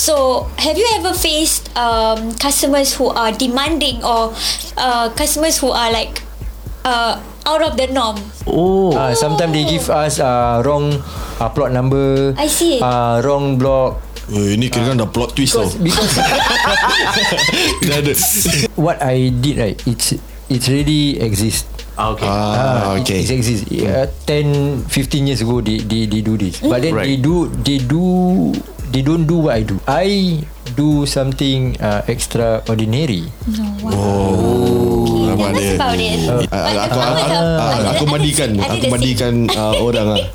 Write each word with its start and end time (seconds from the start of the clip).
So, 0.00 0.48
have 0.56 0.80
you 0.80 0.88
ever 0.96 1.12
faced 1.12 1.68
um, 1.76 2.32
customers 2.40 2.96
who 2.96 3.12
are 3.12 3.36
demanding 3.36 4.00
or 4.00 4.32
uh, 4.80 5.12
customers 5.12 5.60
who 5.60 5.68
are 5.76 5.92
like 5.92 6.24
uh, 6.88 7.20
out 7.44 7.60
of 7.60 7.76
the 7.76 7.92
norm? 7.92 8.16
Oh. 8.48 8.96
Uh, 8.96 9.12
sometimes 9.14 9.52
they 9.52 9.68
give 9.68 9.92
us 9.92 10.16
uh, 10.16 10.64
wrong 10.64 11.04
uh, 11.36 11.52
plot 11.52 11.76
number. 11.76 12.32
I 12.40 12.48
see. 12.48 12.80
Uh, 12.80 13.20
wrong 13.20 13.60
block. 13.60 14.00
Oh, 14.32 14.40
ini 14.40 14.72
kira 14.72 14.88
kan 14.88 15.04
dah 15.04 15.10
plot 15.10 15.36
twist 15.36 15.52
tau. 15.52 15.68
Because, 15.68 16.16
because 17.84 17.84
Dah 17.84 17.96
ada. 18.00 18.12
what 18.88 18.96
I 19.04 19.28
did 19.36 19.60
right, 19.60 19.76
it's 19.84 20.16
it's 20.48 20.64
really 20.72 21.20
exist. 21.20 21.68
Ah, 22.00 22.16
okay. 22.16 22.24
Ah, 22.24 22.96
it- 22.96 23.04
okay. 23.04 23.20
It, 23.20 23.36
exists. 23.36 23.68
Uh, 23.68 24.08
10, 24.24 24.86
15 24.88 25.28
years 25.28 25.44
ago, 25.44 25.60
they 25.60 25.84
they, 25.84 26.08
they 26.08 26.24
do 26.24 26.40
this. 26.40 26.62
But 26.64 26.80
then 26.88 26.96
Right. 26.96 27.04
they 27.04 27.16
do 27.20 27.52
they 27.52 27.82
do 27.84 28.54
they 28.90 29.02
don't 29.02 29.24
do 29.24 29.46
what 29.46 29.54
I 29.54 29.62
do. 29.62 29.78
I 29.86 30.42
do 30.74 31.06
something 31.06 31.78
uh, 31.78 32.02
extraordinary. 32.06 33.30
Oh, 33.90 35.30
nampak 35.30 35.50
that's 35.54 35.62
dia. 35.62 35.74
about 35.78 35.98
it. 35.98 36.18
Ah, 36.50 36.70
But 36.70 36.82
Aku 36.90 36.98
aku, 36.98 37.00
aku, 37.00 37.34
ah, 37.34 37.78
aku 37.90 38.04
did- 38.04 38.12
mandikan 38.12 38.50
aku 38.58 38.84
mandikan 38.86 39.32
ah, 39.50 39.74
orang 39.78 40.06
ah. 40.14 40.20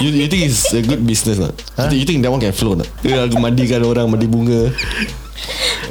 You, 0.00 0.08
you 0.10 0.28
think 0.32 0.48
it's 0.48 0.72
a 0.72 0.80
good 0.80 1.04
business 1.04 1.36
tak? 1.36 1.52
You, 1.52 1.84
think, 1.92 1.98
you 2.00 2.06
think 2.08 2.18
that 2.24 2.32
one 2.32 2.40
can 2.40 2.56
flow 2.56 2.72
tak? 2.72 2.88
Aku 3.04 3.36
mandikan 3.36 3.84
orang 3.84 4.08
mandi 4.08 4.24
bunga. 4.24 4.72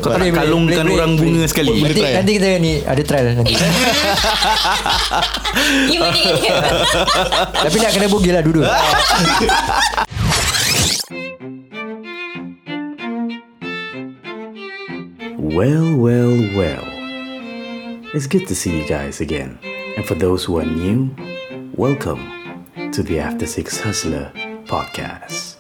Kau 0.02 0.12
tak 0.14 0.20
nak 0.20 0.44
kalungkan 0.44 0.86
orang 0.86 1.16
bunga 1.16 1.46
sekali. 1.48 1.80
Nanti, 1.80 2.02
try, 2.02 2.14
nanti 2.20 2.32
kita 2.36 2.48
ni 2.60 2.82
ada 2.84 3.02
trial 3.02 3.38
nanti. 3.38 3.56
Tapi 7.64 7.76
nak 7.80 7.92
kena 7.94 8.08
bogil 8.10 8.34
lah 8.34 8.44
dulu. 8.44 8.62
Well, 15.48 15.96
well, 15.96 16.36
well. 16.58 16.84
It's 18.14 18.28
good 18.28 18.50
to 18.50 18.54
see 18.54 18.82
you 18.82 18.86
guys 18.86 19.22
again. 19.22 19.58
And 19.96 20.06
for 20.06 20.14
those 20.14 20.44
who 20.44 20.60
are 20.60 20.66
new, 20.66 21.16
welcome 21.74 22.68
to 22.92 23.02
the 23.02 23.20
After 23.20 23.46
Six 23.46 23.80
Hustler 23.80 24.30
podcast. 24.66 25.56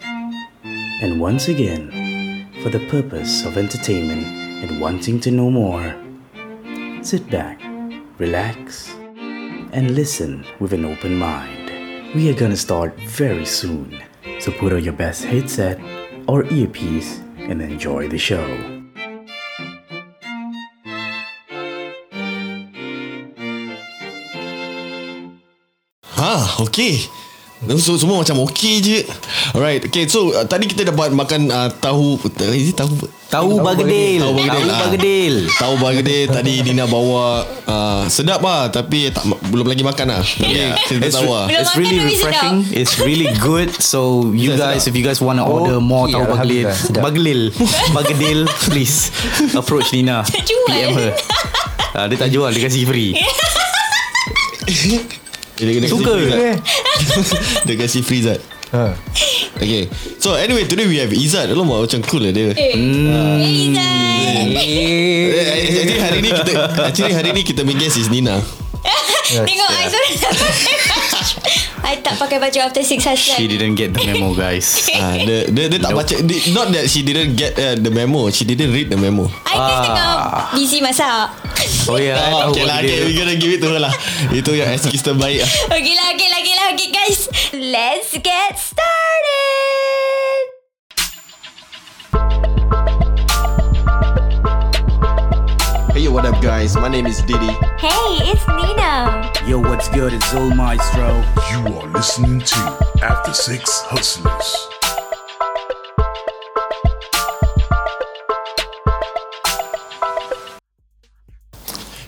And 0.65 1.21
once 1.21 1.47
again, 1.47 2.51
for 2.61 2.69
the 2.69 2.85
purpose 2.87 3.45
of 3.45 3.57
entertainment 3.57 4.27
and 4.61 4.81
wanting 4.81 5.21
to 5.21 5.31
know 5.31 5.49
more, 5.49 5.95
sit 7.01 7.29
back, 7.29 7.61
relax, 8.17 8.93
and 9.71 9.91
listen 9.91 10.45
with 10.59 10.73
an 10.73 10.83
open 10.83 11.15
mind. 11.15 12.13
We 12.13 12.29
are 12.29 12.37
gonna 12.37 12.57
start 12.57 12.99
very 12.99 13.45
soon, 13.45 14.03
so 14.41 14.51
put 14.51 14.73
on 14.73 14.83
your 14.83 14.93
best 14.93 15.23
headset 15.23 15.79
or 16.27 16.43
earpiece 16.51 17.21
and 17.37 17.61
enjoy 17.61 18.09
the 18.09 18.17
show. 18.17 18.76
Ha, 26.17 26.65
okay. 26.65 27.05
So, 27.81 27.97
semua 27.97 28.21
macam 28.21 28.45
okay 28.45 28.77
je 28.85 29.01
Alright 29.57 29.89
Okay 29.89 30.05
so 30.05 30.29
uh, 30.29 30.45
Tadi 30.45 30.69
kita 30.69 30.93
dapat 30.93 31.09
makan 31.09 31.49
uh, 31.49 31.73
Tahu 31.73 32.21
Is 32.53 32.69
it 32.69 32.77
tahu 32.77 32.93
Tahu 33.33 33.65
bagedil. 33.65 34.21
Tahu 34.21 34.33
bagedil 34.37 34.45
Tahu 34.45 34.69
ah. 34.69 34.79
bagedil. 34.85 35.35
Tahu 35.57 35.73
bagedil 35.81 36.25
Tadi 36.29 36.53
Dina 36.61 36.85
bawa 36.85 37.41
uh, 37.65 38.05
Sedap 38.13 38.45
lah 38.45 38.69
Tapi 38.69 39.09
tak, 39.09 39.25
belum 39.49 39.73
lagi 39.73 39.81
makan 39.81 40.05
lah 40.05 40.21
okay, 40.21 40.69
Kita 40.85 41.01
It's, 41.01 41.17
tahu 41.17 41.33
lah 41.33 41.49
it's 41.49 41.73
really 41.73 41.97
refreshing. 41.97 42.61
It's 42.69 43.01
really 43.01 43.33
good. 43.41 43.73
So 43.81 44.29
you 44.37 44.53
Sedap, 44.53 44.77
guys, 44.77 44.85
sedap. 44.85 44.93
if 44.93 44.95
you 45.01 45.03
guys 45.09 45.17
want 45.17 45.41
to 45.41 45.45
order 45.49 45.81
more 45.81 46.05
Okay, 46.05 46.13
tahu 46.13 46.37
bagedil, 46.37 46.69
bagedil, 47.01 47.41
bagedil, 47.97 48.39
please 48.69 49.09
approach 49.57 49.89
Nina. 49.97 50.21
PM 50.69 50.93
her. 50.93 51.11
Ah, 51.97 52.05
dia 52.05 52.13
tak 52.13 52.29
jual, 52.29 52.53
dia 52.53 52.61
kasih 52.61 52.85
free. 52.85 53.17
dia, 55.57 55.81
dia 55.81 55.89
Suka. 55.89 56.13
Free, 56.13 56.29
dia. 57.65 57.73
Kasih 57.81 58.01
free 58.05 58.21
Zat. 58.21 58.39
Ha. 58.67 58.93
Okay. 59.57 59.87
So 60.19 60.35
anyway 60.35 60.67
Today 60.67 60.85
we 60.85 60.99
have 60.99 61.09
Izzat. 61.09 61.49
Alamak 61.49 61.87
macam 61.87 61.99
cool 62.05 62.29
lah 62.29 62.31
dia. 62.35 62.51
Eh, 62.53 62.77
Izzat. 62.77 64.53
Eh, 64.61 65.65
Actually 65.65 65.97
hari 65.97 66.19
ni 66.21 66.29
kita 66.29 66.51
Actually 66.83 67.13
hari 67.15 67.29
ni 67.33 67.41
kita 67.41 67.61
main 67.65 67.79
guest 67.79 67.97
is 67.97 68.11
Nina. 68.11 68.37
Tengok 69.27 69.69
sorry 69.91 70.11
I 71.85 72.01
tak 72.01 72.17
pakai 72.17 72.41
baju 72.41 72.57
after 72.67 72.81
six 72.81 73.05
She 73.05 73.09
husband 73.09 73.49
didn't 73.53 73.75
get 73.77 73.93
the 73.93 74.01
memo, 74.01 74.33
guys. 74.33 74.65
ah, 74.97 75.13
dia, 75.13 75.45
dia, 75.49 75.65
dia 75.69 75.79
tak 75.79 75.91
Nope. 75.93 76.01
baca 76.03 76.15
dia, 76.25 76.39
Not 76.51 76.67
that 76.73 76.85
she 76.89 77.05
didn't 77.05 77.37
get 77.37 77.53
uh, 77.57 77.75
the 77.77 77.91
memo. 77.93 78.29
She 78.33 78.43
didn't 78.43 78.73
read 78.73 78.89
the 78.89 78.97
memo. 78.97 79.29
I 79.45 79.53
just 79.53 79.81
tengah 79.85 80.11
busy 80.57 80.79
masak. 80.81 81.27
Oh 81.87 81.97
ya, 81.97 82.17
yeah, 82.17 82.33
Oh, 82.33 82.39
tahu 82.49 82.51
okay 82.57 82.63
lah 82.65 82.77
okay, 82.81 83.05
We 83.05 83.13
gonna 83.13 83.37
give 83.37 83.53
it 83.53 83.61
to 83.61 83.69
her 83.71 83.81
lah. 83.81 83.93
Itu 84.33 84.57
yang 84.57 84.73
excuse 84.73 85.05
terbaik 85.05 85.45
lah. 85.45 85.51
Okay 85.77 85.93
lah 85.93 86.05
okay 86.17 86.27
lah 86.27 86.39
okay 86.41 86.55
lah 86.57 86.65
okay 86.73 86.89
guys. 86.89 87.19
Let's 87.53 88.11
get 88.19 88.57
started 88.57 89.36
Hey 96.07 96.11
yo 96.11 96.15
what 96.15 96.25
up 96.25 96.41
guys 96.41 96.73
My 96.77 96.87
name 96.87 97.05
is 97.05 97.21
Diddy 97.21 97.51
Hey 97.77 98.31
it's 98.31 98.47
Nina 98.47 99.29
Yo, 99.45 99.59
what's 99.59 99.89
good? 99.89 100.13
It's 100.13 100.25
Zul 100.27 100.55
Maestro. 100.55 101.21
You 101.51 101.75
are 101.75 101.87
listening 101.87 102.39
to 102.39 102.77
After 103.03 103.33
Six 103.33 103.81
Hustlers. 103.81 104.55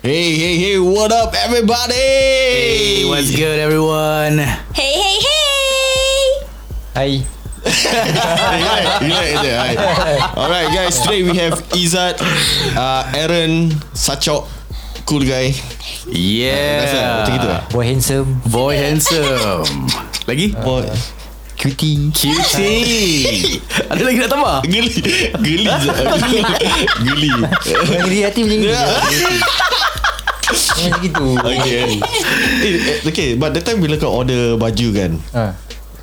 Hey 0.02 0.34
hey 0.34 0.58
hey 0.60 0.80
What 0.80 1.12
up 1.12 1.34
everybody 1.34 1.94
Hey, 1.94 3.06
what's 3.06 3.36
good, 3.36 3.60
everyone? 3.60 4.38
Hey 4.74 4.94
hey 4.94 5.20
hey 6.96 7.20
Hai. 7.20 7.39
You 7.60 9.12
like 9.12 9.32
it 9.36 9.40
there, 9.44 9.58
right? 9.60 9.80
Alright 10.38 10.70
guys 10.72 10.96
Today 11.00 11.24
we 11.24 11.36
have 11.38 11.60
Izzat 11.76 12.16
uh, 12.74 13.04
Aaron 13.12 13.76
Sachok 13.92 14.48
Cool 15.04 15.28
guy 15.28 15.52
Rasa 15.52 16.08
Yeah. 16.10 16.80
macam 17.20 17.34
gitu 17.36 17.48
eh 17.52 17.62
Boy 17.70 17.84
handsome. 17.86 18.30
Boy 18.48 18.74
handsome. 18.80 19.86
Lagi? 20.26 20.56
Boy 20.56 20.88
Cutie. 21.60 22.08
Cutie. 22.16 23.60
Ada 23.92 24.02
lagi 24.02 24.18
nak 24.24 24.32
tambah? 24.32 24.58
Geli 24.64 24.96
Geli 25.44 25.66
je 25.68 25.90
Geli 26.24 26.48
Geli 27.04 27.32
kreatif 28.08 28.44
macam 28.48 28.60
ni. 28.64 28.68
Macam 30.50 30.92
gitu. 31.04 31.26
Okay 31.36 31.74
eh, 31.76 32.00
eh, 32.64 32.98
Okay 33.04 33.30
But 33.36 33.52
that 33.54 33.68
time 33.68 33.84
bila 33.84 34.00
kau 34.00 34.24
order 34.24 34.56
baju 34.56 34.88
kan 34.96 35.12
Ha. 35.36 35.46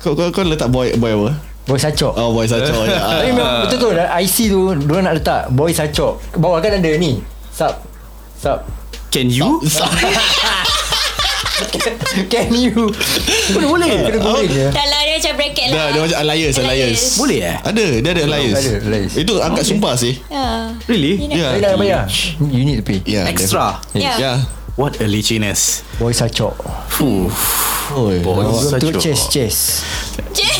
Kau 0.01 0.13
kau, 0.13 0.29
kau 0.29 0.43
letak 0.45 0.69
boy 0.69 0.93
Boy 0.97 1.11
apa? 1.13 1.29
Boy 1.67 1.75
sacok. 1.75 2.15
Oh 2.15 2.31
boy 2.31 2.47
Sachok 2.47 2.87
ya. 2.87 2.95
Tapi 3.11 3.35
memang 3.35 3.67
betul 3.67 3.77
tu. 3.83 3.89
IC 3.91 4.37
tu 4.47 4.61
Diorang 4.87 5.03
nak 5.03 5.15
letak 5.19 5.41
Boy 5.51 5.75
sacok. 5.75 6.21
Bawah 6.39 6.63
kan 6.63 6.79
ada 6.79 6.91
ni. 6.95 7.19
Sub 7.51 7.73
Sub 8.39 8.59
Can 9.11 9.27
you? 9.31 9.59
Can 12.31 12.53
you? 12.53 12.93
Boleh 13.57 13.67
boleh. 13.67 13.87
Kena 14.13 14.19
boleh 14.21 14.45
je. 14.45 14.67
Dah 14.69 14.85
lah 14.85 15.01
dia 15.01 15.13
macam 15.17 15.33
bracket 15.41 15.65
lah. 15.73 15.73
Dah, 15.73 15.85
dia 15.89 15.99
macam 16.05 16.19
alliance 16.21 16.55
Alliance 16.61 17.03
Boleh 17.17 17.39
eh? 17.41 17.57
Ada 17.65 17.85
Dia 17.97 18.09
ada 18.13 18.21
alliance 18.29 18.61
Ada, 18.61 18.71
alliance. 18.85 19.13
Itu 19.17 19.33
angkat 19.41 19.63
sumpah 19.65 19.93
sih. 19.97 20.13
Ya. 20.29 20.45
Really? 20.85 21.13
Ya. 21.33 21.73
Bayar. 21.73 22.05
You 22.37 22.61
need 22.61 22.77
to 22.79 22.85
pay. 22.85 23.01
Ya 23.03 23.25
Extra. 23.25 23.81
Ya. 23.97 24.13
Ya 24.21 24.33
What 24.77 25.01
a 25.01 25.05
lichiness. 25.09 25.81
Boy 25.97 26.13
sacok 26.13 26.53
Fuh. 26.93 27.33
Oi. 27.97 28.21
Boy, 28.21 28.45
Untuk 28.45 28.77
sacok. 28.93 29.01
chest 29.01 29.25
chest 29.33 29.59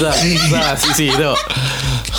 Zah, 0.02 0.14
Zah, 0.50 0.74
see, 0.78 0.94
see, 0.98 1.10
tu. 1.14 1.34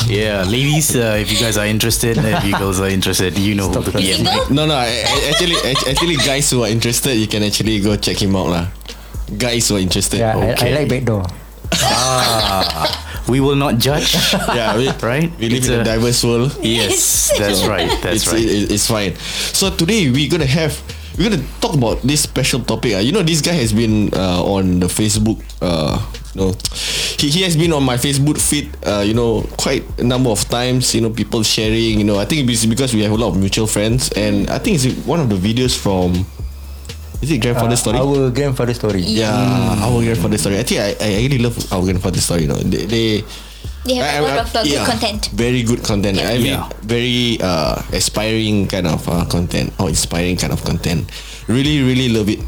Yeah, 0.06 0.46
ladies, 0.46 0.94
uh, 0.94 1.18
if 1.18 1.26
you 1.30 1.38
guys 1.38 1.58
are 1.58 1.66
interested, 1.66 2.14
if 2.18 2.44
you 2.46 2.54
girls 2.54 2.78
are 2.78 2.86
interested, 2.90 3.34
you 3.38 3.54
know 3.58 3.66
who 3.66 3.82
to 3.82 3.90
PM. 3.98 4.22
Single? 4.22 4.46
No 4.54 4.66
no 4.66 4.78
a- 4.78 4.86
a- 4.86 5.22
Actually 5.34 5.58
Actually 5.90 6.16
guys 6.22 6.46
who 6.50 6.62
are 6.62 6.70
interested 6.70 7.18
You 7.18 7.26
can 7.26 7.42
actually 7.42 7.80
go 7.82 7.96
check 7.98 8.22
him 8.22 8.36
out 8.38 8.46
lah 8.48 8.64
Guys 9.34 9.66
who 9.68 9.76
are 9.76 9.82
interested 9.82 10.22
Yeah 10.22 10.38
I, 10.38 10.46
I 10.46 10.52
Okay. 10.54 10.70
like 10.78 10.88
backdoor 10.88 11.26
Ah, 11.82 12.86
we 13.28 13.40
will 13.44 13.54
not 13.58 13.76
judge. 13.78 14.14
Yeah 14.54 14.78
we, 14.78 14.88
Right? 15.02 15.28
We 15.38 15.50
live 15.50 15.58
It's 15.62 15.68
in 15.68 15.78
a 15.78 15.82
a- 15.82 15.84
diverse 15.84 16.22
world 16.24 16.54
Yes, 16.62 17.28
that's 17.36 17.66
right. 17.66 17.90
That's 18.02 18.22
it's, 18.22 18.26
right. 18.30 18.40
it- 18.42 18.70
it's 18.70 18.86
fine. 18.86 19.14
So 19.52 19.74
today 19.74 20.08
we're 20.10 20.30
gonna 20.30 20.46
have 20.48 20.78
we're 21.18 21.28
gonna 21.30 21.42
talk 21.60 21.74
about 21.74 22.00
this 22.02 22.22
special 22.22 22.60
topic. 22.62 22.94
Uh. 22.94 23.02
You 23.02 23.12
know, 23.12 23.22
this 23.22 23.42
guy 23.42 23.52
has 23.58 23.72
been 23.72 24.14
uh, 24.14 24.42
on 24.44 24.78
the 24.80 24.86
Facebook. 24.86 25.42
Uh, 25.60 25.98
you 26.34 26.40
know, 26.40 26.54
he, 27.18 27.28
he 27.28 27.42
has 27.42 27.56
been 27.56 27.72
on 27.72 27.82
my 27.82 27.96
Facebook 27.96 28.38
feed. 28.40 28.70
Uh, 28.86 29.02
you 29.04 29.14
know, 29.14 29.42
quite 29.58 29.82
a 29.98 30.04
number 30.04 30.30
of 30.30 30.38
times. 30.48 30.94
You 30.94 31.02
know, 31.02 31.10
people 31.10 31.42
sharing. 31.42 31.98
You 31.98 32.04
know, 32.04 32.18
I 32.18 32.24
think 32.24 32.48
it's 32.48 32.64
because 32.66 32.94
we 32.94 33.02
have 33.02 33.12
a 33.12 33.16
lot 33.18 33.34
of 33.34 33.36
mutual 33.36 33.66
friends, 33.66 34.12
and 34.14 34.48
I 34.48 34.58
think 34.58 34.78
it's 34.78 34.86
one 35.06 35.18
of 35.20 35.28
the 35.28 35.36
videos 35.36 35.76
from. 35.76 36.24
Is 37.20 37.32
it 37.34 37.42
grandfather 37.42 37.74
Uh, 37.74 37.82
story? 37.82 37.98
Our 37.98 38.30
grandfather 38.30 38.74
story 38.74 39.02
Yeah, 39.02 39.34
our 39.82 39.98
grandfather 40.06 40.38
story. 40.38 40.54
I 40.58 40.62
think 40.62 40.78
I, 40.78 40.94
I 41.02 41.08
really 41.26 41.38
love 41.42 41.58
our 41.74 41.82
grandfather 41.82 42.20
story. 42.22 42.42
You 42.42 42.48
know, 42.54 42.62
they, 42.62 42.86
they 42.86 43.24
They 43.86 43.94
have 44.00 44.20
a 44.20 44.26
lot 44.26 44.38
of 44.44 44.50
uh, 44.54 44.62
good 44.62 44.72
yeah, 44.72 44.84
content. 44.84 45.30
Very 45.32 45.62
good 45.62 45.82
content. 45.84 46.18
I 46.20 46.36
mean, 46.38 46.58
Yeah. 46.58 46.68
very 46.82 47.38
uh, 47.40 47.78
aspiring 47.92 48.66
kind 48.68 48.86
of 48.86 49.06
uh, 49.08 49.24
content 49.26 49.72
or 49.78 49.88
inspiring 49.88 50.36
kind 50.36 50.52
of 50.52 50.60
content. 50.64 51.08
Really, 51.48 51.80
really 51.82 52.08
love 52.12 52.28
it. 52.28 52.42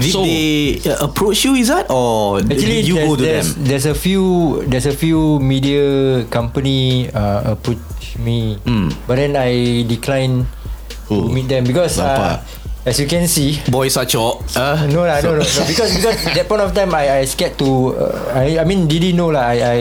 Did 0.00 0.10
So- 0.10 0.24
they 0.26 0.80
uh, 0.90 1.04
approach 1.06 1.44
you, 1.44 1.54
is 1.54 1.68
that? 1.68 1.86
Or 1.90 2.40
Actually, 2.40 2.82
did 2.82 2.88
you 2.88 2.96
go 2.98 3.14
to 3.14 3.22
there's, 3.22 3.54
them? 3.54 3.64
there's 3.68 3.86
a 3.86 3.94
few 3.94 4.24
there's 4.66 4.86
a 4.90 4.96
few 4.96 5.38
media 5.38 6.24
company 6.32 7.06
uh, 7.14 7.54
approach 7.54 7.78
me, 8.18 8.58
Hmm. 8.66 8.90
but 9.06 9.16
then 9.22 9.36
I 9.38 9.82
decline 9.86 10.46
to 11.10 11.14
Oh, 11.14 11.28
meet 11.28 11.46
them 11.46 11.62
because 11.68 12.00
uh, 12.00 12.40
as 12.88 12.98
you 12.98 13.06
can 13.06 13.28
see. 13.28 13.60
Boys 13.70 13.94
are 14.00 14.06
chok. 14.08 14.42
Uh, 14.56 14.82
No 14.90 15.04
lah, 15.06 15.20
no, 15.22 15.36
no, 15.38 15.44
no. 15.44 15.62
Because 15.70 15.94
because 15.94 16.18
that 16.26 16.46
point 16.48 16.64
of 16.64 16.72
time, 16.74 16.90
I 16.96 17.22
I 17.22 17.24
scared 17.28 17.54
to. 17.62 17.68
Uh, 17.94 18.34
I 18.34 18.58
I 18.58 18.64
mean, 18.66 18.88
didn't 18.90 19.14
know 19.14 19.30
lah. 19.30 19.46
I 19.52 19.56
I 19.62 19.80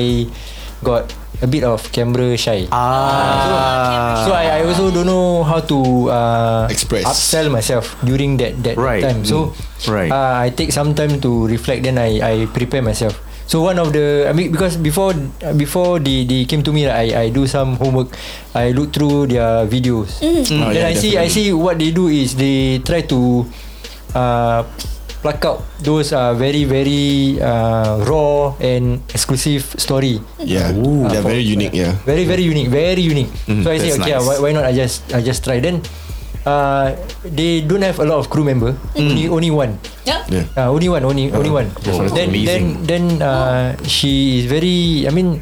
got 0.83 1.07
a 1.41 1.47
bit 1.47 1.63
of 1.63 1.79
camera 1.91 2.35
shy. 2.37 2.67
ah. 2.71 4.23
So 4.27 4.31
I, 4.31 4.59
I 4.59 4.67
also 4.67 4.91
don't 4.91 5.07
know 5.07 5.43
how 5.43 5.59
to 5.59 5.77
uh, 6.11 6.63
Express. 6.69 7.03
upsell 7.07 7.51
myself 7.51 7.95
during 8.03 8.37
that 8.43 8.55
that 8.63 8.75
Right. 8.77 9.03
time. 9.03 9.23
So 9.25 9.51
Mm. 9.83 9.91
Right. 9.91 10.11
uh, 10.11 10.35
I 10.43 10.51
take 10.55 10.71
some 10.71 10.95
time 10.95 11.19
to 11.23 11.47
reflect. 11.47 11.83
Then 11.83 11.99
I 11.99 12.19
I 12.23 12.33
prepare 12.51 12.79
myself. 12.83 13.19
So 13.43 13.59
one 13.59 13.75
of 13.75 13.91
the 13.91 14.23
I 14.23 14.31
mean 14.31 14.55
because 14.55 14.79
before 14.79 15.11
before 15.59 15.99
they, 15.99 16.23
they 16.23 16.47
came 16.47 16.63
to 16.63 16.71
me 16.71 16.87
like, 16.87 17.11
I 17.11 17.27
I 17.27 17.35
do 17.35 17.43
some 17.43 17.75
homework. 17.75 18.15
I 18.55 18.71
look 18.71 18.95
through 18.95 19.27
their 19.35 19.67
videos. 19.67 20.23
Oh, 20.23 20.71
then 20.71 20.71
yeah, 20.71 20.87
I 20.87 20.95
see 20.95 21.19
I 21.19 21.27
see 21.27 21.51
what 21.51 21.75
they 21.75 21.91
do 21.91 22.07
is 22.07 22.39
they 22.39 22.79
try 22.87 23.03
to 23.11 23.43
uh, 24.15 24.63
pluck 25.23 25.39
out 25.47 25.63
those 25.79 26.11
uh, 26.11 26.35
very 26.35 26.67
very 26.67 27.39
uh, 27.39 28.03
raw 28.03 28.51
and 28.59 28.99
exclusive 29.15 29.63
story. 29.79 30.19
Yeah, 30.37 30.75
Uh, 30.75 31.07
they're 31.07 31.23
for- 31.23 31.31
very 31.31 31.47
unique. 31.47 31.71
Yeah. 31.71 31.95
Very 32.03 32.27
very 32.27 32.43
unique, 32.43 32.67
very 32.67 33.01
unique. 33.01 33.31
so 33.47 33.71
I 33.71 33.79
say 33.79 33.95
okay, 33.95 34.13
nice. 34.19 34.27
why, 34.27 34.37
why 34.43 34.51
not 34.51 34.67
I 34.67 34.75
just 34.75 35.07
I 35.15 35.23
just 35.23 35.47
try 35.47 35.63
then. 35.63 35.79
Uh, 36.43 36.91
they 37.23 37.63
don't 37.63 37.79
have 37.87 38.03
a 38.03 38.05
lot 38.05 38.19
of 38.19 38.27
crew 38.27 38.43
member. 38.43 38.75
Only 38.99 39.31
only 39.31 39.47
one. 39.47 39.79
Yeah. 40.03 40.27
Yeah. 40.27 40.43
Uh, 40.59 40.67
only 40.75 40.91
one, 40.91 41.07
only 41.07 41.31
only 41.31 41.47
one. 41.47 41.71
Oh, 41.87 42.03
then 42.11 42.35
amazing. 42.35 42.83
then 42.83 43.15
then 43.15 43.23
uh, 43.23 43.79
she 43.87 44.43
is 44.43 44.51
very. 44.51 45.07
I 45.07 45.11
mean, 45.15 45.39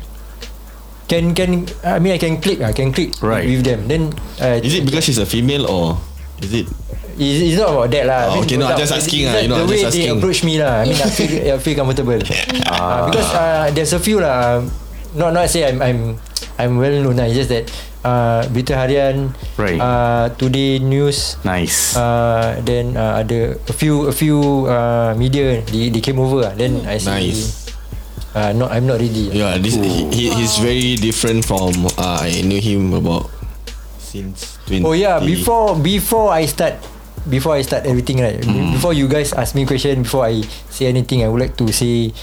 can 1.10 1.34
can 1.34 1.66
I 1.82 1.98
mean 1.98 2.14
I 2.14 2.22
can 2.22 2.38
click. 2.38 2.62
I 2.62 2.70
can 2.70 2.94
click 2.94 3.18
Right. 3.18 3.50
with 3.50 3.66
them. 3.66 3.90
Then 3.90 4.14
uh, 4.38 4.62
Is 4.62 4.78
it 4.78 4.86
because 4.86 5.10
she's 5.10 5.18
a 5.18 5.26
female 5.26 5.66
or 5.66 5.98
is 6.38 6.54
it? 6.54 6.70
It's, 7.18 7.40
it's 7.42 7.58
not 7.60 7.72
about 7.74 7.90
that 7.92 8.06
lah. 8.06 8.22
Oh, 8.32 8.42
okay, 8.44 8.56
no, 8.58 8.68
I'm 8.68 8.78
just 8.78 8.94
asking 8.94 9.28
lah, 9.28 9.40
you 9.42 9.50
know, 9.50 9.60
the 9.62 9.68
way 9.68 9.82
just 9.82 9.96
they 9.96 10.08
asking. 10.08 10.18
approach 10.18 10.40
me 10.44 10.60
lah. 10.60 10.82
I 10.82 10.86
mean, 10.88 11.00
I 11.00 11.10
feel 11.18 11.32
I 11.54 11.58
feel 11.60 11.76
comfortable. 11.76 12.20
uh, 12.20 13.00
because 13.10 13.30
uh, 13.34 13.68
there's 13.74 13.94
a 13.94 14.02
few 14.02 14.20
lah. 14.20 14.64
Not 15.16 15.36
not 15.36 15.52
say 15.52 15.68
I'm 15.68 15.80
I'm 15.84 16.00
I'm 16.56 16.80
well 16.80 16.94
known 17.04 17.20
lah. 17.20 17.28
It's 17.28 17.36
just 17.36 17.52
that 17.52 17.68
uh, 18.02 18.48
Berita 18.48 18.80
Harian, 18.80 19.36
Right. 19.60 19.76
uh, 19.76 20.32
Today 20.40 20.80
News, 20.80 21.36
Nice. 21.44 21.94
uh, 22.00 22.58
then 22.64 22.96
uh, 22.96 23.20
ada 23.20 23.60
a 23.68 23.74
few 23.76 24.08
a 24.08 24.16
few 24.16 24.40
uh, 24.72 25.12
media 25.20 25.60
they, 25.68 25.92
they 25.92 26.00
came 26.00 26.16
over 26.18 26.48
lah. 26.48 26.54
Then 26.56 26.88
I 26.88 26.96
see. 26.98 27.12
Nice. 27.12 27.42
Uh, 28.32 28.56
not 28.56 28.72
I'm 28.72 28.88
not 28.88 29.04
ready. 29.04 29.28
Yeah, 29.36 29.60
this 29.60 29.76
he, 29.76 30.08
he, 30.08 30.24
he's 30.32 30.56
very 30.56 30.96
different 30.96 31.44
from 31.44 31.76
uh, 32.00 32.24
I 32.24 32.40
knew 32.48 32.64
him 32.64 32.96
about 32.96 33.28
since 34.00 34.56
20. 34.72 34.88
Oh 34.88 34.96
yeah, 34.96 35.20
before 35.20 35.76
before 35.76 36.32
I 36.32 36.48
start 36.48 36.80
before 37.30 37.56
I 37.56 37.62
start 37.62 37.86
everything 37.86 38.20
right. 38.22 38.38
Hmm. 38.44 38.74
Before 38.74 38.94
you 38.94 39.08
guys 39.08 39.34
ask 39.34 39.54
me 39.56 39.66
question 39.66 40.04
before 40.04 40.26
I 40.26 40.42
say 40.70 40.88
anything 40.88 41.24
I 41.24 41.30
would 41.30 41.42
like 41.42 41.56
to 41.58 41.70
say 41.72 42.14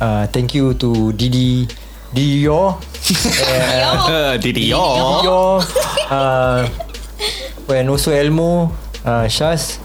uh, 0.00 0.26
thank 0.28 0.54
you 0.54 0.74
to 0.78 1.12
Didi 1.12 1.66
Didi 2.14 2.48
Yo 2.48 2.78
Uh, 3.48 4.36
Didi 4.42 4.68
yo. 4.72 4.80
Yo 5.26 5.38
uh, 6.10 6.64
and 7.68 7.88
also 7.90 8.12
Elmo 8.12 8.72
uh, 9.04 9.28
Shaz 9.28 9.76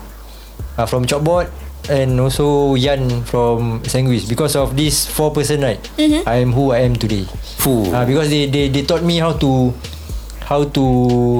uh, 0.78 0.86
from 0.86 1.06
Chopboard 1.06 1.48
and 1.92 2.16
also 2.20 2.76
Yan 2.76 3.24
from 3.28 3.84
Sanguis 3.84 4.24
because 4.28 4.56
of 4.56 4.76
this 4.80 5.04
four 5.08 5.32
person 5.36 5.62
right 5.68 5.80
I 6.00 6.40
am 6.40 6.52
who 6.56 6.72
I 6.72 6.88
am 6.88 6.96
today 6.96 7.28
Fuh. 7.60 7.92
uh, 7.92 8.06
because 8.08 8.30
they, 8.32 8.48
they 8.48 8.70
they 8.72 8.84
taught 8.88 9.04
me 9.04 9.20
how 9.20 9.34
to 9.44 9.74
how 10.46 10.64
to 10.76 10.84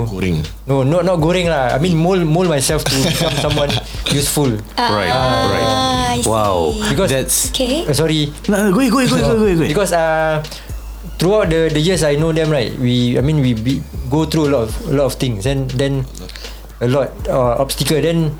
Goreng. 0.08 0.40
No, 0.68 0.84
not 0.84 1.04
not 1.04 1.20
goreng 1.20 1.48
lah. 1.52 1.76
I 1.76 1.78
mean 1.80 1.96
mold 2.00 2.24
mold 2.26 2.48
myself 2.48 2.84
to 2.88 2.96
become 3.10 3.36
someone 3.40 3.72
useful. 4.12 4.50
Right. 4.80 5.12
right. 5.12 5.68
I 6.14 6.22
see. 6.22 6.30
Wow. 6.30 6.72
Because- 6.90 7.12
That's. 7.12 7.36
Okay. 7.52 7.84
Uh, 7.88 7.94
sorry. 7.94 8.32
No, 8.48 8.72
go 8.72 8.80
ahead, 8.80 8.92
go 8.92 9.00
ahead, 9.04 9.10
go 9.10 9.16
ahead, 9.18 9.28
go 9.28 9.46
ahead, 9.46 9.58
go 9.58 9.64
ahead. 9.64 9.72
Because 9.74 9.92
uh, 9.94 10.40
throughout 11.20 11.50
the 11.52 11.70
the 11.74 11.82
years 11.82 12.04
I 12.04 12.16
know 12.16 12.32
them 12.32 12.50
right. 12.50 12.72
We 12.80 13.18
I 13.18 13.22
mean 13.22 13.44
we 13.44 13.54
be, 13.54 13.82
go 14.10 14.24
through 14.26 14.48
a 14.48 14.52
lot 14.56 14.64
of 14.68 14.72
a 14.88 14.94
lot 14.96 15.06
of 15.12 15.16
things 15.20 15.46
and 15.46 15.70
then 15.76 16.06
a 16.82 16.88
lot 16.88 17.12
uh, 17.28 17.60
obstacle. 17.60 18.00
Then 18.02 18.34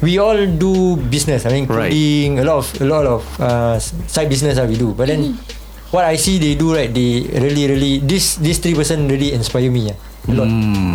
we 0.00 0.18
all 0.22 0.38
do 0.38 0.96
business. 1.10 1.44
I 1.46 1.50
mean 1.52 1.66
Right. 1.66 1.90
coding, 1.90 2.38
a 2.40 2.44
lot 2.46 2.58
of 2.62 2.66
a 2.80 2.86
lot 2.86 3.04
of 3.06 3.20
uh, 3.42 3.76
side 4.08 4.28
business 4.30 4.56
that 4.56 4.68
we 4.70 4.76
do. 4.78 4.94
But 4.94 5.08
then 5.10 5.36
what 5.90 6.04
I 6.04 6.16
see 6.16 6.38
they 6.38 6.54
do 6.54 6.74
right, 6.74 6.90
they 6.92 7.26
really 7.32 7.64
really 7.68 7.92
this 8.00 8.36
this 8.38 8.58
three 8.58 8.74
person 8.74 9.08
really 9.08 9.32
inspire 9.32 9.70
me. 9.70 9.90
Yeah. 9.92 9.98
A 10.28 10.32
lot. 10.36 10.48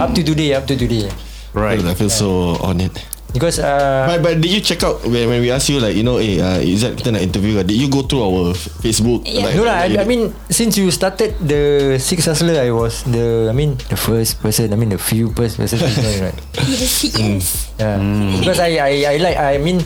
Up 0.03 0.11
to 0.13 0.21
today, 0.21 0.53
up 0.53 0.65
to 0.69 0.75
today. 0.77 1.09
right. 1.53 1.81
I 1.81 1.93
feel 1.93 2.09
so 2.09 2.57
honored. 2.61 2.93
Because 3.33 3.57
uh, 3.57 4.05
But 4.05 4.21
but 4.21 4.33
did 4.45 4.53
you 4.53 4.61
check 4.61 4.85
out 4.85 5.01
when, 5.09 5.25
when 5.25 5.41
we 5.41 5.49
ask 5.49 5.65
you 5.65 5.81
like 5.81 5.97
you 5.97 6.05
know 6.05 6.21
eh 6.21 6.37
uh, 6.37 6.61
is 6.61 6.85
that 6.85 6.93
kita 6.93 7.17
nak 7.17 7.25
interview 7.25 7.57
ah? 7.57 7.65
Did 7.65 7.81
you 7.81 7.89
go 7.89 8.05
through 8.05 8.21
our 8.21 8.53
Facebook? 8.53 9.25
Yeah. 9.25 9.49
Like, 9.49 9.57
No 9.57 9.65
lah. 9.65 9.89
you- 9.89 9.97
I, 9.97 10.01
I 10.01 10.05
mean, 10.05 10.29
since 10.53 10.77
you 10.77 10.85
started 10.93 11.33
the 11.41 11.97
Six 11.97 12.29
Hustler, 12.29 12.61
I 12.61 12.69
was 12.69 13.01
the. 13.09 13.49
I 13.49 13.53
mean, 13.57 13.73
the 13.89 13.97
first 13.97 14.37
person. 14.37 14.69
I 14.69 14.77
mean, 14.77 14.93
the 14.93 15.01
few 15.01 15.33
first 15.33 15.57
person. 15.57 15.81
to 15.81 15.89
join, 15.89 16.29
right? 16.29 16.37
Yes, 16.69 16.93
he 17.01 17.09
is. 17.41 17.73
Yeah. 17.81 17.97
Because 18.37 18.61
I, 18.61 18.77
I, 18.77 18.93
I 19.09 19.15
like. 19.17 19.37
I 19.41 19.57
mean, 19.57 19.81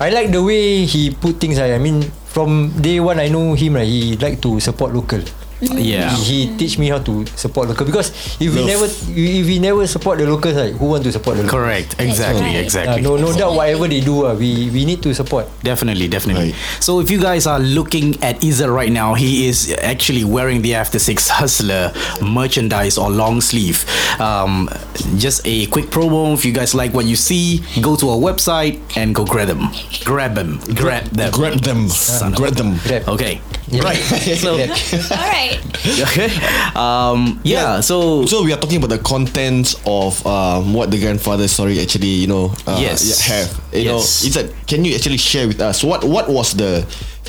I 0.00 0.08
like 0.08 0.32
the 0.32 0.40
way 0.40 0.88
he 0.88 1.12
put 1.12 1.36
things. 1.36 1.60
I, 1.60 1.76
I 1.76 1.80
mean, 1.84 2.00
from 2.30 2.70
day 2.80 3.00
one, 3.00 3.18
I 3.18 3.28
know 3.28 3.54
him. 3.54 3.74
Right, 3.74 3.86
he 3.86 4.16
like 4.16 4.40
to 4.42 4.60
support 4.60 4.94
local. 4.94 5.20
Yeah. 5.60 6.10
He, 6.16 6.46
he 6.46 6.56
teach 6.56 6.78
me 6.78 6.88
how 6.88 6.98
to 7.00 7.26
support 7.36 7.68
local 7.68 7.84
because 7.86 8.10
if 8.40 8.54
we 8.54 8.64
never 8.64 8.86
if 8.86 9.46
we 9.46 9.58
never 9.58 9.86
support 9.86 10.18
the 10.18 10.26
locals, 10.26 10.56
right, 10.56 10.72
who 10.72 10.86
want 10.86 11.04
to 11.04 11.12
support 11.12 11.36
the 11.36 11.42
locals? 11.44 11.60
Correct. 11.60 11.96
Exactly. 12.00 12.42
right. 12.42 12.56
Exactly. 12.64 13.04
Uh, 13.04 13.08
no, 13.08 13.16
no 13.16 13.32
doubt. 13.36 13.54
Whatever 13.54 13.88
they 13.88 14.00
do, 14.00 14.26
uh, 14.26 14.34
we 14.34 14.70
we 14.70 14.84
need 14.84 15.02
to 15.02 15.14
support. 15.14 15.46
Definitely, 15.62 16.08
definitely. 16.08 16.52
Right. 16.52 16.80
So 16.80 17.00
if 17.00 17.10
you 17.10 17.20
guys 17.20 17.46
are 17.46 17.58
looking 17.60 18.16
at 18.22 18.40
Izzat 18.40 18.72
right 18.72 18.90
now, 18.90 19.14
he 19.14 19.48
is 19.48 19.74
actually 19.82 20.24
wearing 20.24 20.62
the 20.62 20.74
After 20.74 20.98
Six 20.98 21.28
Hustler 21.28 21.92
merchandise 22.22 22.96
or 22.96 23.10
long 23.10 23.40
sleeve. 23.40 23.84
Um, 24.20 24.68
just 25.16 25.42
a 25.44 25.66
quick 25.66 25.86
promo. 25.86 26.32
If 26.34 26.44
you 26.44 26.52
guys 26.52 26.74
like 26.74 26.94
what 26.94 27.04
you 27.04 27.16
see, 27.16 27.60
go 27.80 27.96
to 27.96 28.08
our 28.10 28.18
website 28.18 28.80
and 28.96 29.14
go 29.14 29.24
grab 29.24 29.48
them. 29.48 29.68
Grab 30.04 30.34
them. 30.34 30.58
Grab 30.74 31.04
them. 31.12 31.32
grab 31.32 31.60
them, 31.60 31.88
Son 31.88 32.32
of 32.32 32.38
grab 32.38 32.54
them. 32.54 32.78
Grab. 32.84 33.08
Okay. 33.08 33.40
Yeah. 33.70 33.82
Right. 33.86 33.98
So 34.42 34.58
All 34.58 35.30
right. 35.30 35.58
okay. 35.86 36.26
Um, 36.74 37.38
yeah. 37.46 37.78
So 37.80 38.26
So 38.26 38.42
we 38.42 38.52
are 38.52 38.58
talking 38.58 38.78
about 38.82 38.90
the 38.90 38.98
contents 38.98 39.78
of 39.86 40.18
um, 40.26 40.74
what 40.74 40.90
the 40.90 40.98
grandfather 40.98 41.46
story 41.46 41.78
actually 41.78 42.10
you 42.24 42.26
know 42.26 42.50
uh, 42.66 42.78
Yes. 42.82 43.06
have. 43.30 43.46
You 43.72 43.94
know, 43.94 44.02
Yes. 44.02 44.24
is 44.26 44.34
that 44.34 44.50
can 44.66 44.82
you 44.84 44.94
actually 44.98 45.18
share 45.22 45.46
with 45.46 45.60
us 45.62 45.84
what 45.86 46.02
what 46.02 46.26
was 46.28 46.50
the 46.58 46.82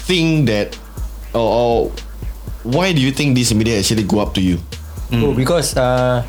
thing 0.10 0.46
that 0.50 0.74
or, 1.38 1.46
or 1.46 1.74
why 2.66 2.90
do 2.94 3.02
you 3.02 3.12
think 3.14 3.38
this 3.38 3.54
media 3.54 3.78
actually 3.78 4.04
go 4.04 4.20
up 4.20 4.34
to 4.34 4.42
you? 4.42 4.58
Oh, 5.14 5.34
because 5.36 5.76
uh, 5.78 6.24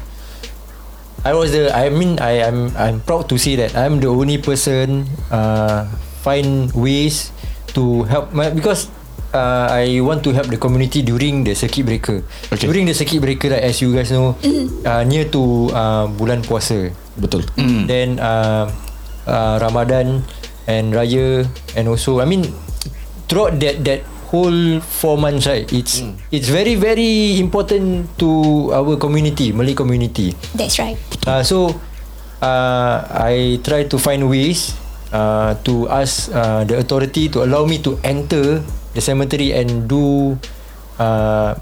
I 1.25 1.33
was 1.35 1.53
the. 1.55 1.71
I 1.71 1.89
mean, 1.89 2.19
I 2.19 2.43
am. 2.43 2.75
I'm 2.75 2.99
proud 3.01 3.29
to 3.31 3.39
say 3.39 3.55
that 3.57 3.77
I'm 3.79 4.01
the 4.03 4.09
only 4.11 4.39
person 4.43 5.07
uh, 5.31 5.87
find 6.27 6.69
ways 6.75 7.31
to 7.79 8.03
help 8.11 8.33
my 8.35 8.51
because. 8.51 8.91
Uh, 9.33 9.67
I 9.73 9.97
want 10.05 10.21
to 10.29 10.37
help 10.37 10.53
the 10.53 10.61
community 10.61 11.01
during 11.01 11.41
the 11.43 11.57
circuit 11.57 11.89
breaker. 11.89 12.21
Okay. 12.53 12.69
During 12.69 12.85
the 12.85 12.93
circuit 12.93 13.25
breaker, 13.25 13.49
like, 13.49 13.65
as 13.65 13.81
you 13.81 13.89
guys 13.97 14.13
know, 14.13 14.37
uh, 14.85 15.03
near 15.09 15.25
to 15.33 15.73
uh, 15.73 16.05
bulan 16.13 16.45
puasa. 16.45 16.93
Betul. 17.17 17.45
Then 17.89 18.21
uh, 18.21 18.69
uh, 19.27 19.57
Ramadan 19.61 20.21
and 20.69 20.95
Raya 20.95 21.43
and 21.75 21.89
also 21.89 22.21
I 22.21 22.25
mean 22.25 22.47
throughout 23.27 23.59
that 23.61 23.83
that 23.83 24.01
whole 24.31 24.81
four 24.81 25.19
months 25.19 25.45
right 25.45 25.67
it's 25.75 26.01
it's 26.31 26.49
very 26.49 26.79
very 26.79 27.37
important 27.43 28.09
to 28.17 28.71
our 28.73 28.97
community 28.97 29.53
Malay 29.53 29.75
community 29.75 30.33
That's 30.55 30.79
right. 30.79 30.97
uh, 31.27 31.43
so 31.43 31.75
uh, 32.41 33.05
I 33.11 33.61
try 33.67 33.85
to 33.91 33.97
find 33.99 34.31
ways 34.31 34.73
uh, 35.13 35.59
to 35.69 35.91
ask 35.91 36.31
uh, 36.33 36.65
the 36.65 36.79
authority 36.79 37.29
to 37.35 37.43
allow 37.45 37.67
me 37.67 37.83
to 37.85 37.99
enter 38.07 38.63
the 38.95 39.01
cemetery 39.01 39.53
and 39.53 39.89
do 39.89 40.37
uh, 40.99 41.57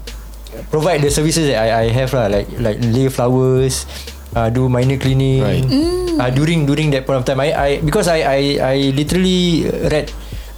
provide 0.69 1.01
the 1.01 1.11
services 1.11 1.47
that 1.47 1.59
I, 1.59 1.87
I 1.87 1.95
have 1.95 2.11
lah, 2.13 2.27
like 2.27 2.47
like 2.59 2.77
lay 2.83 3.07
flowers, 3.07 3.87
uh, 4.35 4.49
do 4.51 4.67
minor 4.67 4.97
cleaning. 4.97 5.43
Right. 5.43 5.65
Uh, 6.21 6.29
during 6.29 6.69
during 6.69 6.91
that 6.91 7.07
point 7.07 7.23
of 7.23 7.25
time, 7.25 7.39
I, 7.39 7.49
I 7.53 7.69
because 7.81 8.07
I 8.07 8.19
I, 8.21 8.39
I 8.61 8.75
literally 8.93 9.65
read 9.89 10.11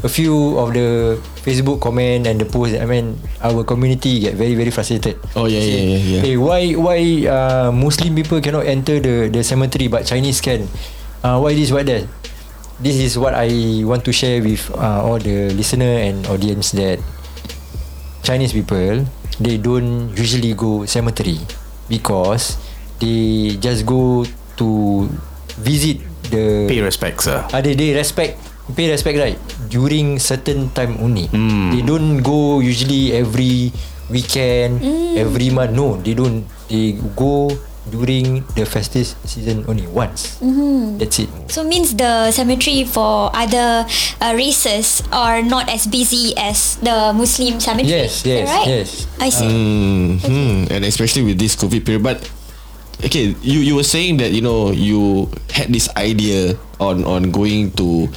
a 0.04 0.10
few 0.12 0.60
of 0.60 0.76
the 0.76 1.16
Facebook 1.48 1.80
comment 1.80 2.28
and 2.28 2.36
the 2.36 2.44
post. 2.44 2.76
I 2.76 2.84
mean, 2.84 3.16
our 3.40 3.64
community 3.64 4.20
get 4.20 4.36
very 4.36 4.56
very 4.56 4.72
frustrated. 4.72 5.16
Oh, 5.36 5.48
yeah, 5.48 5.64
yeah, 5.64 5.96
yeah, 5.96 6.02
yeah. 6.04 6.22
Hey, 6.22 6.36
why 6.36 6.76
why 6.76 7.00
uh, 7.24 7.72
Muslim 7.72 8.12
people 8.16 8.44
cannot 8.44 8.68
enter 8.68 9.00
the 9.00 9.32
the 9.32 9.42
cemetery 9.46 9.88
but 9.88 10.04
Chinese 10.04 10.44
can? 10.44 10.68
Uh, 11.24 11.40
why 11.40 11.56
this? 11.56 11.72
Why 11.72 11.88
that? 11.88 12.04
This 12.84 13.00
is 13.00 13.16
what 13.16 13.32
I 13.32 13.48
want 13.88 14.04
to 14.04 14.12
share 14.12 14.44
with 14.44 14.60
uh, 14.76 15.08
all 15.08 15.16
the 15.16 15.56
listener 15.56 16.04
and 16.04 16.28
audience 16.28 16.76
that 16.76 17.00
Chinese 18.28 18.52
people 18.52 19.08
they 19.40 19.56
don't 19.58 20.12
usually 20.20 20.54
go 20.54 20.84
cemetery 20.86 21.40
because 21.88 22.60
they 23.00 23.56
just 23.60 23.86
go 23.88 24.28
to 24.60 24.68
visit 25.64 26.04
the 26.30 26.68
Pay 26.68 26.82
respects, 26.84 27.26
sir. 27.26 27.40
Ah, 27.56 27.62
they, 27.64 27.74
they 27.74 27.96
respect 27.96 28.38
pay 28.76 28.88
respect 28.92 29.20
right 29.20 29.40
during 29.72 30.20
certain 30.20 30.68
time 30.72 30.96
only. 31.00 31.28
They 31.72 31.82
don't 31.84 32.20
go 32.24 32.60
usually 32.60 33.12
every 33.16 33.72
weekend, 34.12 34.84
every 35.18 35.50
month. 35.52 35.72
No, 35.76 35.98
they 36.00 36.14
don't. 36.14 36.46
They 36.68 36.96
go 37.16 37.52
during 37.92 38.44
the 38.56 38.66
festive 38.66 39.08
season 39.28 39.66
only 39.68 39.86
once. 39.88 40.40
That's 40.98 41.20
it. 41.20 41.30
So 41.52 41.64
means 41.64 41.96
the 41.96 42.32
cemetery 42.32 42.86
for 42.88 43.30
other 43.36 43.86
uh, 44.22 44.34
races 44.36 45.04
are 45.12 45.42
not 45.44 45.68
as 45.70 45.86
busy 45.88 46.32
as 46.38 46.78
the 46.80 47.12
Muslim 47.14 47.60
cemetery. 47.60 48.08
Yes, 48.08 48.26
yes, 48.26 48.48
right? 48.50 48.68
yes. 48.68 48.90
I 49.20 49.30
see. 49.30 50.18
Hmm. 50.24 50.72
And 50.72 50.86
especially 50.86 51.24
with 51.24 51.38
this 51.40 51.56
COVID 51.60 51.84
period, 51.86 52.04
but 52.04 52.24
okay, 53.04 53.36
you 53.44 53.60
you 53.60 53.76
were 53.76 53.86
saying 53.88 54.18
that 54.24 54.32
you 54.32 54.42
know 54.42 54.72
you 54.72 55.28
had 55.52 55.68
this 55.70 55.92
idea 56.00 56.56
on 56.80 57.04
on 57.04 57.32
going 57.36 57.72
to, 57.76 58.08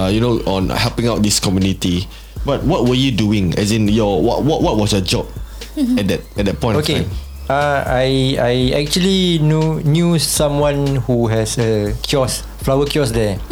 uh, 0.00 0.08
you 0.08 0.20
know, 0.20 0.40
on 0.48 0.72
helping 0.72 1.06
out 1.08 1.20
this 1.22 1.38
community. 1.40 2.08
But 2.48 2.64
what 2.64 2.88
were 2.88 2.96
you 2.96 3.12
doing? 3.12 3.52
As 3.60 3.68
in 3.68 3.84
your 3.88 4.16
what 4.24 4.42
what 4.48 4.64
what 4.64 4.80
was 4.80 4.96
your 4.96 5.04
job 5.04 5.28
at 5.76 6.08
that 6.08 6.20
at 6.40 6.44
that 6.48 6.56
point 6.56 6.80
Okay. 6.80 7.04
of 7.04 7.12
time? 7.12 7.12
Uh, 7.50 7.82
I 7.82 8.38
I 8.38 8.54
actually 8.78 9.42
knew 9.42 9.82
knew 9.82 10.22
someone 10.22 11.02
who 11.10 11.26
has 11.26 11.58
a 11.58 11.90
kiosk, 12.06 12.46
flower 12.62 12.86
kiosk 12.86 13.10
there. 13.10 13.42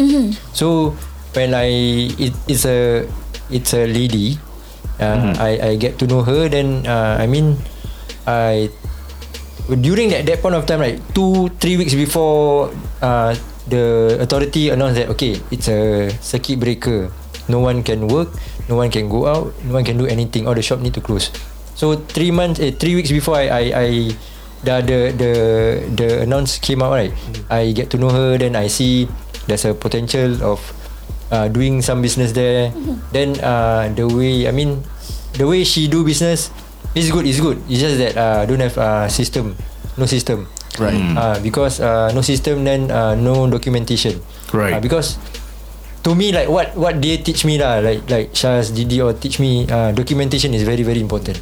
So 0.55 0.95
when 1.35 1.51
I 1.51 1.67
it, 2.15 2.31
it's 2.47 2.63
a 2.63 3.11
it's 3.51 3.75
a 3.75 3.91
lady, 3.91 4.39
uh, 5.03 5.35
I 5.35 5.51
I 5.59 5.71
get 5.83 5.99
to 5.99 6.07
know 6.07 6.23
her. 6.23 6.47
Then 6.47 6.87
uh, 6.87 7.19
I 7.19 7.27
mean, 7.27 7.59
I 8.23 8.71
during 9.83 10.15
that 10.15 10.31
that 10.31 10.47
point 10.47 10.55
of 10.55 10.63
time, 10.71 10.79
right, 10.79 11.03
two 11.11 11.51
three 11.59 11.75
weeks 11.75 11.99
before 11.99 12.71
uh, 13.03 13.35
the 13.67 14.15
authority 14.23 14.71
announced 14.71 14.95
that 15.03 15.11
okay, 15.19 15.43
it's 15.51 15.67
a 15.67 16.07
circuit 16.23 16.63
breaker. 16.63 17.11
No 17.51 17.59
one 17.67 17.83
can 17.83 18.07
work, 18.07 18.31
no 18.71 18.79
one 18.79 18.95
can 18.95 19.11
go 19.11 19.27
out, 19.27 19.51
no 19.67 19.75
one 19.75 19.83
can 19.83 19.99
do 19.99 20.07
anything. 20.07 20.47
All 20.47 20.55
the 20.55 20.63
shop 20.63 20.79
need 20.85 20.95
to 20.95 21.03
close. 21.03 21.35
So 21.79 21.95
three 21.95 22.35
months, 22.35 22.59
eh, 22.59 22.75
three 22.75 22.99
weeks 22.99 23.15
before 23.15 23.39
I 23.39 23.47
I, 23.47 23.63
I 23.71 23.89
the 24.67 24.83
the 24.83 24.99
the 25.15 25.33
the 25.95 26.09
announce 26.27 26.59
came 26.59 26.83
out 26.83 26.91
right, 26.91 27.15
I 27.47 27.71
get 27.71 27.95
to 27.95 27.97
know 28.03 28.11
her. 28.11 28.35
Then 28.35 28.59
I 28.59 28.67
see 28.67 29.07
there's 29.47 29.63
a 29.63 29.79
potential 29.79 30.43
of 30.43 30.59
uh, 31.31 31.47
doing 31.47 31.79
some 31.79 32.03
business 32.03 32.35
there. 32.35 32.75
Then 33.15 33.39
uh, 33.39 33.95
the 33.95 34.11
way 34.11 34.51
I 34.51 34.53
mean, 34.53 34.83
the 35.39 35.47
way 35.47 35.63
she 35.63 35.87
do 35.87 36.03
business 36.03 36.51
is 36.99 37.15
good. 37.15 37.31
Is 37.31 37.39
good. 37.39 37.63
It's 37.71 37.79
just 37.79 38.03
that 38.03 38.19
uh, 38.19 38.43
don't 38.43 38.61
have 38.61 38.75
uh, 38.75 39.07
system, 39.07 39.55
no 39.95 40.11
system. 40.11 40.51
Right. 40.83 40.99
Uh, 40.99 41.39
because 41.39 41.79
uh, 41.79 42.11
no 42.11 42.27
system 42.27 42.67
then 42.67 42.91
uh, 42.91 43.15
no 43.15 43.47
documentation. 43.47 44.19
Right. 44.51 44.75
Uh, 44.75 44.81
because 44.83 45.15
to 46.05 46.15
me 46.15 46.31
like 46.33 46.49
what 46.49 46.75
what 46.79 47.01
they 47.03 47.19
teach 47.19 47.45
me 47.45 47.59
lah 47.59 47.83
like 47.83 48.07
like 48.09 48.33
Shaz 48.33 48.71
Didi 48.75 49.03
or 49.03 49.13
teach 49.13 49.39
me 49.43 49.67
uh, 49.69 49.91
documentation 49.93 50.55
is 50.55 50.63
very 50.63 50.83
very 50.87 51.01
important. 51.01 51.39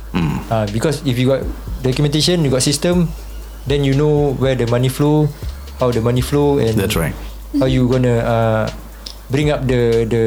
Uh, 0.47 0.67
because 0.71 1.03
if 1.03 1.19
you 1.19 1.27
got 1.27 1.43
documentation, 1.83 2.47
you 2.47 2.51
got 2.51 2.63
system, 2.63 3.11
then 3.67 3.83
you 3.83 3.95
know 3.99 4.35
where 4.39 4.55
the 4.55 4.67
money 4.71 4.87
flow, 4.89 5.27
how 5.83 5.91
the 5.91 6.01
money 6.01 6.23
flow, 6.23 6.59
and 6.63 6.79
That's 6.79 6.95
right. 6.95 7.15
how 7.59 7.67
you 7.67 7.91
gonna 7.91 8.23
uh, 8.23 8.65
bring 9.31 9.51
up 9.51 9.67
the 9.67 10.07
the 10.07 10.25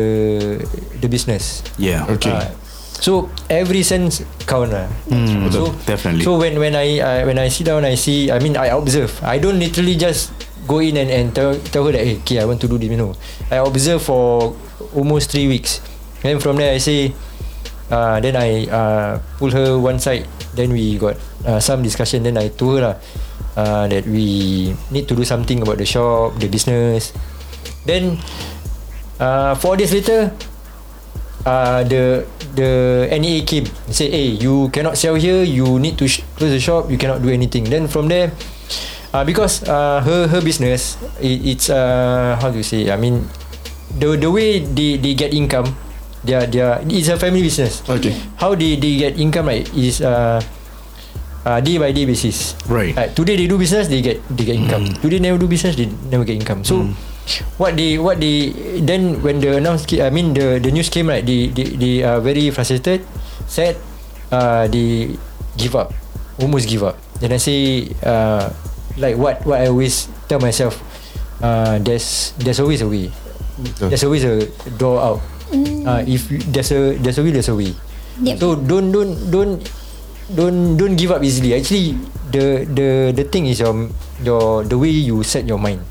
the 1.00 1.08
business. 1.08 1.64
Yeah. 1.80 2.04
Okay. 2.20 2.36
Uh, 2.36 2.52
so 3.00 3.32
every 3.48 3.80
sense 3.80 4.28
count 4.44 4.76
lah. 4.76 4.92
Mm, 5.08 5.48
so 5.56 5.72
definitely. 5.88 6.28
So 6.28 6.36
when 6.36 6.60
when 6.60 6.76
I 6.76 7.00
uh, 7.00 7.22
when 7.24 7.40
I 7.40 7.48
sit 7.48 7.72
down, 7.72 7.88
I 7.88 7.96
see. 7.96 8.28
I 8.28 8.44
mean, 8.44 8.60
I 8.60 8.76
observe. 8.76 9.16
I 9.24 9.40
don't 9.40 9.56
literally 9.56 9.96
just 9.96 10.36
go 10.70 10.78
in 10.78 10.94
and, 11.02 11.10
and 11.10 11.34
tell, 11.34 11.58
tell 11.74 11.90
her 11.90 11.92
that 11.98 12.06
hey, 12.06 12.22
okay, 12.22 12.38
I 12.38 12.46
want 12.46 12.62
to 12.62 12.70
do 12.70 12.78
this. 12.78 12.94
You 12.94 13.02
know, 13.02 13.18
I 13.50 13.58
observe 13.58 14.06
for 14.06 14.54
almost 14.94 15.34
three 15.34 15.50
weeks. 15.50 15.82
Then 16.22 16.38
from 16.38 16.62
there, 16.62 16.78
I 16.78 16.78
say. 16.78 17.18
Uh, 17.90 18.22
then 18.22 18.38
I 18.38 18.70
uh, 18.70 19.18
pull 19.42 19.50
her 19.50 19.82
one 19.82 19.98
side. 19.98 20.30
Then 20.54 20.70
we 20.70 21.02
got 21.02 21.18
uh, 21.42 21.58
some 21.58 21.82
discussion. 21.82 22.22
Then 22.22 22.38
I 22.38 22.54
told 22.54 22.78
her 22.78 22.94
lah, 22.94 22.96
uh, 23.58 23.86
that 23.90 24.06
we 24.06 24.78
need 24.94 25.10
to 25.10 25.18
do 25.18 25.26
something 25.26 25.66
about 25.66 25.82
the 25.82 25.90
shop, 25.90 26.38
the 26.38 26.46
business. 26.46 27.18
Then 27.90 28.22
uh, 29.18 29.58
four 29.58 29.74
days 29.74 29.90
later, 29.90 30.30
uh, 31.50 31.82
the 31.90 32.30
the 32.54 32.72
NEA 33.10 33.42
came 33.42 33.66
said, 33.90 34.14
"Hey, 34.14 34.38
you 34.38 34.70
cannot 34.70 34.94
sell 34.94 35.18
here. 35.18 35.42
You 35.42 35.82
need 35.82 35.98
to 35.98 36.06
sh- 36.06 36.22
close 36.38 36.54
the 36.54 36.62
shop. 36.62 36.94
You 36.94 37.02
cannot 37.02 37.26
do 37.26 37.34
anything." 37.34 37.66
Then 37.66 37.90
from 37.90 38.06
there, 38.06 38.30
uh, 39.14 39.24
because 39.24 39.64
uh, 39.68 40.02
her 40.02 40.28
her 40.28 40.42
business, 40.42 40.98
it, 41.22 41.42
it's 41.58 41.68
uh, 41.70 42.38
how 42.40 42.50
do 42.52 42.58
you 42.58 42.68
say? 42.68 42.92
I 42.92 42.98
mean, 42.98 43.26
the 43.98 44.16
the 44.18 44.30
way 44.32 44.60
they 44.60 44.98
they 44.98 45.14
get 45.14 45.34
income, 45.34 45.72
they 46.24 46.36
are 46.36 46.46
they 46.48 46.62
are 46.62 46.82
it's 46.88 47.10
a 47.10 47.18
family 47.18 47.42
business. 47.42 47.82
Okay. 47.88 48.14
How 48.38 48.56
they 48.56 48.76
they 48.78 48.98
get 48.98 49.18
income 49.20 49.48
right 49.48 49.66
is 49.76 50.02
uh. 50.02 50.42
Uh, 51.48 51.64
day 51.64 51.80
by 51.80 51.96
day 51.96 52.04
basis. 52.04 52.52
Right. 52.68 52.92
Uh, 52.94 53.08
today 53.16 53.40
they 53.40 53.48
do 53.48 53.56
business, 53.58 53.88
they 53.88 54.04
get 54.04 54.20
they 54.28 54.44
get 54.44 54.60
income. 54.60 54.92
Today 55.00 55.24
never 55.24 55.40
do 55.40 55.48
business, 55.48 55.80
they 55.80 55.88
never 56.12 56.28
get 56.28 56.36
income. 56.36 56.68
So 56.68 56.84
what 57.56 57.80
they 57.80 57.96
what 57.96 58.20
they 58.20 58.52
then 58.84 59.24
when 59.24 59.40
the 59.40 59.56
announce 59.56 59.88
I 59.88 60.12
mean 60.12 60.36
the 60.36 60.60
the 60.60 60.68
news 60.68 60.92
came 60.92 61.08
right, 61.08 61.24
they 61.24 61.48
they, 61.48 61.80
they 61.80 61.96
are 62.04 62.20
very 62.20 62.52
frustrated, 62.52 63.08
sad. 63.48 63.80
Uh, 64.28 64.68
they 64.68 65.16
give 65.56 65.80
up, 65.80 65.96
almost 66.44 66.68
give 66.68 66.84
up. 66.84 67.00
Then 67.24 67.32
I 67.32 67.40
say 67.40 67.88
uh, 68.04 68.52
like 69.00 69.16
what 69.18 69.42
what 69.48 69.64
I 69.64 69.68
always 69.72 70.08
tell 70.28 70.40
myself, 70.40 70.78
uh, 71.42 71.80
there's 71.80 72.36
there's 72.38 72.60
always 72.60 72.82
a 72.84 72.90
way. 72.90 73.10
There's 73.80 74.04
always 74.04 74.24
a 74.24 74.48
door 74.80 75.00
out. 75.00 75.20
Uh, 75.52 76.04
if 76.06 76.30
there's 76.30 76.72
a 76.72 76.96
there's 77.02 77.18
a 77.18 77.24
will, 77.24 77.34
there's 77.34 77.50
a 77.50 77.56
way. 77.58 77.74
Yep. 78.22 78.36
So 78.40 78.56
don't 78.56 78.92
don't 78.92 79.16
don't 79.32 79.54
don't 80.32 80.78
don't 80.78 80.96
give 80.96 81.12
up 81.12 81.24
easily. 81.24 81.56
Actually, 81.58 81.98
the 82.32 82.64
the 82.70 82.88
the 83.16 83.26
thing 83.28 83.48
is 83.50 83.60
your 83.60 83.74
your 84.24 84.64
the 84.64 84.78
way 84.78 84.92
you 84.94 85.24
set 85.24 85.48
your 85.50 85.58
mind. 85.60 85.82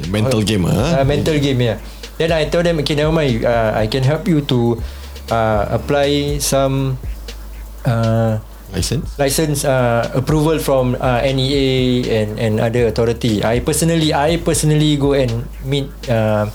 The 0.00 0.08
mental 0.10 0.42
game, 0.42 0.64
Uh, 0.66 0.98
huh? 0.98 1.04
mental 1.04 1.38
game, 1.38 1.60
yeah. 1.62 1.78
Then 2.18 2.32
I 2.32 2.46
tell 2.50 2.62
them, 2.62 2.78
okay, 2.82 2.94
never 2.98 3.12
mind. 3.14 3.44
Uh, 3.44 3.72
I 3.76 3.86
can 3.86 4.02
help 4.02 4.26
you 4.26 4.42
to 4.50 4.82
uh, 5.30 5.62
apply 5.70 6.38
some 6.42 6.98
uh, 7.86 8.38
License. 8.72 9.04
license 9.20 9.68
uh, 9.68 10.08
approval 10.16 10.56
from 10.56 10.96
uh, 10.96 11.20
NEA 11.20 12.08
and 12.08 12.40
and 12.40 12.54
other 12.56 12.88
authority. 12.88 13.44
I 13.44 13.60
personally, 13.60 14.16
I 14.16 14.40
personally 14.40 14.96
go 14.96 15.12
and 15.12 15.44
meet 15.60 15.92
uh, 16.08 16.48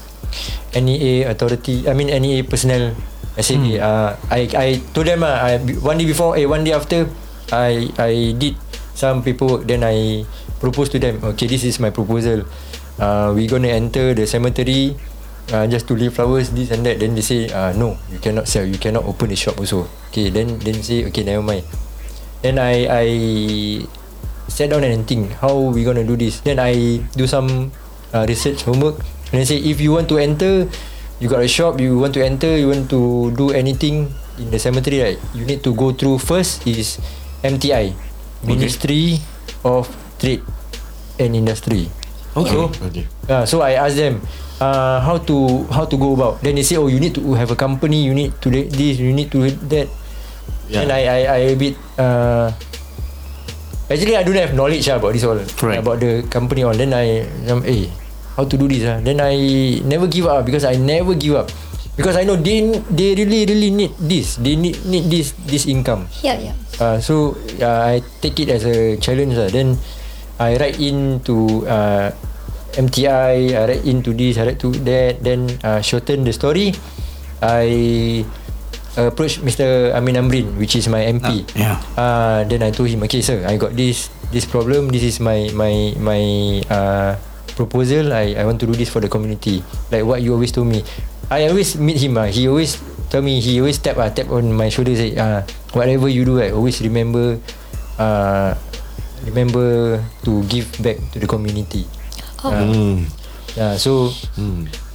NEA 0.73 1.29
authority. 1.29 1.85
I 1.85 1.93
mean 1.93 2.09
NEA 2.09 2.41
personnel. 2.49 2.97
I 3.37 3.45
say, 3.45 3.53
hmm. 3.61 3.77
uh, 3.77 4.17
I 4.33 4.49
I 4.49 4.67
told 4.97 5.05
them 5.05 5.21
uh, 5.21 5.29
I, 5.29 5.61
one 5.85 6.01
day 6.01 6.09
before, 6.09 6.33
eh, 6.33 6.49
one 6.49 6.65
day 6.65 6.73
after, 6.73 7.05
I 7.53 7.93
I 8.01 8.33
did 8.33 8.57
some 8.97 9.21
paperwork. 9.21 9.69
Then 9.69 9.85
I 9.85 10.25
proposed 10.57 10.89
to 10.97 10.99
them. 10.99 11.21
Okay, 11.37 11.45
this 11.45 11.61
is 11.61 11.77
my 11.77 11.93
proposal. 11.93 12.49
Uh, 12.97 13.29
we 13.37 13.45
gonna 13.45 13.69
enter 13.69 14.17
the 14.17 14.25
cemetery. 14.25 14.97
Uh, 15.47 15.63
just 15.63 15.87
to 15.87 15.95
leave 15.95 16.11
flowers, 16.11 16.51
this 16.51 16.73
and 16.75 16.83
that. 16.83 16.99
Then 16.99 17.15
they 17.15 17.23
say, 17.23 17.47
uh, 17.47 17.71
no, 17.71 17.95
you 18.11 18.19
cannot 18.19 18.51
sell. 18.51 18.67
You 18.67 18.75
cannot 18.75 19.07
open 19.07 19.31
the 19.31 19.37
shop 19.39 19.55
also. 19.61 19.87
Okay, 20.11 20.27
then 20.33 20.59
then 20.59 20.81
say, 20.83 21.07
okay, 21.07 21.23
never 21.23 21.45
mind. 21.45 21.63
Then 22.41 22.59
I 22.61 22.85
I 22.87 23.07
sat 24.47 24.69
down 24.71 24.83
and 24.85 25.03
think 25.07 25.33
how 25.41 25.73
we 25.73 25.83
gonna 25.83 26.05
do 26.05 26.15
this. 26.15 26.39
Then 26.41 26.59
I 26.61 27.01
do 27.17 27.27
some 27.27 27.71
uh, 28.13 28.25
research 28.27 28.63
homework 28.63 29.01
and 29.33 29.41
I 29.41 29.45
say 29.45 29.57
if 29.59 29.81
you 29.81 29.91
want 29.91 30.07
to 30.09 30.17
enter, 30.17 30.69
you 31.19 31.27
got 31.27 31.41
a 31.43 31.49
shop, 31.49 31.81
you 31.81 31.97
want 31.99 32.13
to 32.15 32.23
enter, 32.23 32.55
you 32.55 32.69
want 32.69 32.89
to 32.93 33.31
do 33.35 33.51
anything 33.51 34.13
in 34.37 34.51
the 34.53 34.59
cemetery, 34.59 35.01
right? 35.01 35.19
You 35.33 35.43
need 35.45 35.63
to 35.65 35.73
go 35.73 35.91
through 35.91 36.19
first 36.21 36.65
is 36.69 37.01
MTI, 37.43 37.93
Ministry 38.45 39.19
of 39.65 39.89
Trade 40.21 40.45
and 41.19 41.35
Industry. 41.35 41.89
Okay. 42.37 42.53
So, 42.53 42.69
Okay. 42.85 43.05
uh, 43.29 43.45
so 43.49 43.65
I 43.65 43.73
asked 43.81 43.97
them 43.97 44.21
uh, 44.61 45.01
how 45.01 45.17
to 45.25 45.65
how 45.73 45.89
to 45.89 45.97
go 45.97 46.13
about. 46.13 46.37
Then 46.45 46.53
they 46.53 46.61
say, 46.61 46.77
oh, 46.77 46.85
you 46.85 47.01
need 47.01 47.17
to 47.17 47.33
have 47.33 47.49
a 47.49 47.57
company. 47.57 48.05
You 48.05 48.13
need 48.13 48.37
to 48.45 48.53
this. 48.53 49.01
You 49.01 49.09
need 49.11 49.33
to 49.33 49.49
that. 49.73 49.89
Yeah. 50.67 50.83
And 50.83 50.89
I 50.91 51.01
I 51.07 51.19
I 51.27 51.39
a 51.51 51.55
bit 51.55 51.75
uh, 51.95 52.51
actually 53.87 54.15
I 54.19 54.23
don't 54.27 54.35
have 54.35 54.51
knowledge 54.53 54.87
ah, 54.91 54.99
about 54.99 55.15
this 55.15 55.23
all 55.23 55.39
Right. 55.63 55.79
about 55.79 55.97
the 56.03 56.23
company 56.27 56.63
all. 56.67 56.75
Then 56.75 56.91
I 56.91 57.23
um, 57.47 57.63
eh 57.63 57.87
how 58.35 58.43
to 58.45 58.55
do 58.59 58.67
this 58.67 58.83
ah. 58.83 58.99
Then 58.99 59.23
I 59.23 59.33
never 59.87 60.07
give 60.11 60.27
up 60.27 60.43
because 60.43 60.67
I 60.67 60.75
never 60.75 61.15
give 61.15 61.35
up. 61.39 61.49
because 61.97 62.13
I 62.13 62.29
know 62.29 62.37
they 62.37 62.61
they 62.93 63.17
really 63.17 63.49
really 63.49 63.73
need 63.73 63.89
this. 63.97 64.37
They 64.37 64.53
need 64.53 64.77
need 64.85 65.09
this 65.09 65.33
this 65.49 65.65
income. 65.65 66.05
Yeah, 66.21 66.37
yeah. 66.37 66.53
Uh, 66.77 67.01
so 67.01 67.33
uh, 67.57 67.89
I 67.89 68.05
take 68.21 68.37
it 68.37 68.53
as 68.53 68.69
a 68.69 69.01
challenge 69.01 69.33
lah. 69.33 69.49
Then 69.49 69.81
I 70.37 70.53
write 70.61 70.77
in 70.77 71.25
to 71.25 71.65
uh, 71.65 72.13
MTI. 72.77 73.57
I 73.57 73.63
write 73.65 73.81
into 73.89 74.13
this. 74.13 74.37
I 74.37 74.45
write 74.45 74.61
to 74.61 74.69
that. 74.85 75.25
Then 75.25 75.49
uh, 75.65 75.81
shorten 75.81 76.21
the 76.21 76.37
story. 76.37 76.69
I 77.41 77.65
approach 78.97 79.39
Mr. 79.45 79.93
Amin 79.93 80.17
Amrin, 80.17 80.57
which 80.57 80.73
is 80.75 80.89
my 80.89 81.05
MP. 81.05 81.45
Ah, 81.45 81.53
yeah. 81.53 81.75
Uh, 81.93 82.39
then 82.49 82.65
I 82.65 82.73
told 82.73 82.89
him, 82.89 83.05
okay, 83.05 83.21
sir, 83.21 83.45
I 83.45 83.55
got 83.61 83.77
this 83.77 84.09
this 84.33 84.49
problem. 84.49 84.89
This 84.89 85.05
is 85.05 85.21
my 85.21 85.53
my 85.53 85.93
my 86.01 86.21
uh, 86.67 87.15
proposal. 87.53 88.09
I 88.11 88.33
I 88.33 88.43
want 88.49 88.57
to 88.61 88.67
do 88.67 88.73
this 88.73 88.89
for 88.89 88.97
the 88.99 89.09
community. 89.09 89.61
Like 89.93 90.03
what 90.03 90.19
you 90.25 90.33
always 90.33 90.49
told 90.51 90.67
me. 90.73 90.81
I 91.29 91.45
always 91.51 91.75
meet 91.77 91.99
him. 91.99 92.15
Uh, 92.17 92.31
he 92.31 92.47
always 92.47 92.79
tell 93.11 93.21
me. 93.21 93.37
He 93.43 93.59
always 93.59 93.77
tap 93.77 93.99
uh, 93.99 94.09
tap 94.09 94.31
on 94.31 94.49
my 94.55 94.71
shoulder. 94.71 94.95
Say, 94.95 95.13
uh, 95.19 95.43
whatever 95.75 96.07
you 96.07 96.23
do, 96.23 96.39
I 96.41 96.49
always 96.55 96.79
remember. 96.81 97.37
Uh, 97.99 98.55
remember 99.25 99.99
to 100.23 100.31
give 100.47 100.69
back 100.79 100.97
to 101.11 101.19
the 101.19 101.27
community. 101.27 101.83
Oh. 102.43 102.51
Uh, 102.53 103.01
Yeah, 103.57 103.73
so 103.81 104.13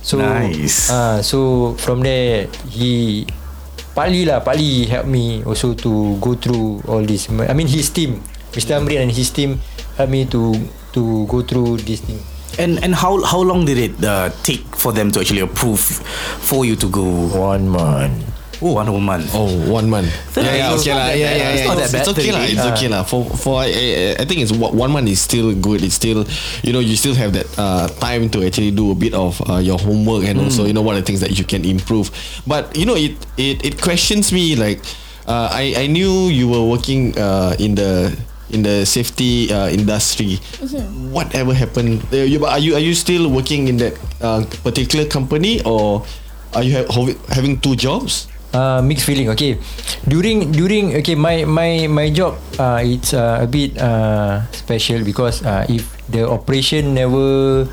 so 0.06 0.23
Nice. 0.23 0.87
Ah, 0.87 1.18
so 1.18 1.75
from 1.82 1.99
there 2.06 2.47
he 2.71 3.26
partly 3.94 4.25
lah, 4.25 4.40
partly 4.40 4.84
help 4.88 5.06
me 5.06 5.44
also 5.44 5.72
to 5.75 6.16
go 6.20 6.34
through 6.34 6.82
all 6.88 7.02
this. 7.04 7.28
I 7.28 7.52
mean 7.52 7.68
his 7.68 7.88
team, 7.90 8.20
Mr. 8.52 8.76
Amrin 8.80 9.08
and 9.08 9.12
his 9.12 9.30
team 9.30 9.61
help 9.96 10.11
me 10.11 10.25
to 10.32 10.56
to 10.92 11.25
go 11.28 11.40
through 11.42 11.84
this 11.84 12.00
thing. 12.04 12.20
And 12.61 12.76
and 12.84 12.92
how 12.92 13.16
how 13.25 13.40
long 13.40 13.64
did 13.64 13.80
it 13.80 13.94
uh, 14.04 14.28
take 14.44 14.64
for 14.76 14.92
them 14.92 15.08
to 15.16 15.20
actually 15.25 15.40
approve 15.40 15.80
for 16.44 16.64
you 16.68 16.76
to 16.76 16.88
go? 16.88 17.04
One 17.32 17.68
month. 17.68 18.41
Oh, 18.62 18.78
one 18.78 18.87
whole 18.87 19.00
month. 19.02 19.26
Oh, 19.35 19.50
one 19.66 19.90
month. 19.90 20.07
Then 20.35 20.45
yeah, 20.47 20.54
yeah, 20.54 20.71
it's 20.73 20.83
okay 20.87 20.95
lah. 20.95 21.07
that 21.11 21.19
Yeah, 21.19 21.35
yeah, 21.35 21.50
It's 21.50 21.61
yeah. 21.62 21.66
not 21.66 21.76
that 21.83 21.83
It's, 21.83 21.92
bad, 21.92 22.00
it's 22.07 22.12
okay 22.14 22.31
lah. 22.31 22.42
It's 22.47 22.62
days. 22.62 22.73
okay 22.78 22.88
lah. 22.88 23.02
For 23.02 23.26
for 23.26 23.59
I, 23.59 23.66
I, 23.75 24.23
I 24.23 24.25
think 24.25 24.38
it's 24.40 24.54
one 24.54 24.71
one 24.78 24.90
month 24.95 25.11
is 25.11 25.19
still 25.19 25.50
good. 25.59 25.83
It's 25.83 25.99
still 25.99 26.23
you 26.62 26.71
know 26.71 26.78
you 26.78 26.95
still 26.95 27.19
have 27.19 27.35
that 27.35 27.50
uh, 27.59 27.90
time 27.99 28.31
to 28.31 28.47
actually 28.47 28.71
do 28.71 28.95
a 28.95 28.97
bit 28.97 29.19
of 29.19 29.42
uh, 29.50 29.59
your 29.59 29.83
homework 29.83 30.23
and 30.31 30.38
also 30.38 30.62
you 30.62 30.73
know 30.73 30.83
what 30.87 30.95
are 30.95 31.02
the 31.02 31.07
things 31.11 31.19
that 31.26 31.35
you 31.35 31.42
can 31.42 31.66
improve. 31.66 32.14
But 32.47 32.71
you 32.78 32.87
know 32.87 32.95
it 32.95 33.19
it 33.35 33.66
it 33.66 33.75
questions 33.83 34.31
me 34.31 34.54
like 34.54 34.78
uh, 35.26 35.50
I 35.50 35.75
I 35.83 35.85
knew 35.90 36.31
you 36.31 36.47
were 36.47 36.62
working 36.62 37.19
uh, 37.19 37.59
in 37.59 37.75
the 37.75 38.14
in 38.54 38.62
the 38.62 38.87
safety 38.87 39.50
uh, 39.50 39.75
industry. 39.75 40.38
Whatever 41.11 41.50
happened? 41.54 42.04
Uh, 42.12 42.23
you, 42.23 42.45
are 42.47 42.59
you 42.62 42.75
are 42.78 42.85
you 42.85 42.95
still 42.95 43.26
working 43.26 43.66
in 43.66 43.76
that 43.83 43.99
uh, 44.23 44.45
particular 44.62 45.04
company 45.09 45.59
or 45.66 46.07
are 46.54 46.62
you 46.62 46.76
ha- 46.78 47.16
having 47.33 47.59
two 47.59 47.75
jobs? 47.75 48.28
Uh, 48.52 48.85
mixed 48.85 49.09
feeling. 49.09 49.32
Okay, 49.32 49.56
during 50.04 50.52
during 50.52 50.92
okay 51.00 51.16
my 51.16 51.49
my 51.49 51.88
my 51.88 52.12
job 52.12 52.37
uh, 52.61 52.85
it's 52.85 53.16
uh, 53.16 53.40
a 53.40 53.49
bit 53.49 53.73
uh, 53.80 54.44
special 54.52 55.00
because 55.00 55.40
uh, 55.40 55.64
if 55.73 55.88
the 56.12 56.21
operation 56.28 56.92
never 56.92 57.64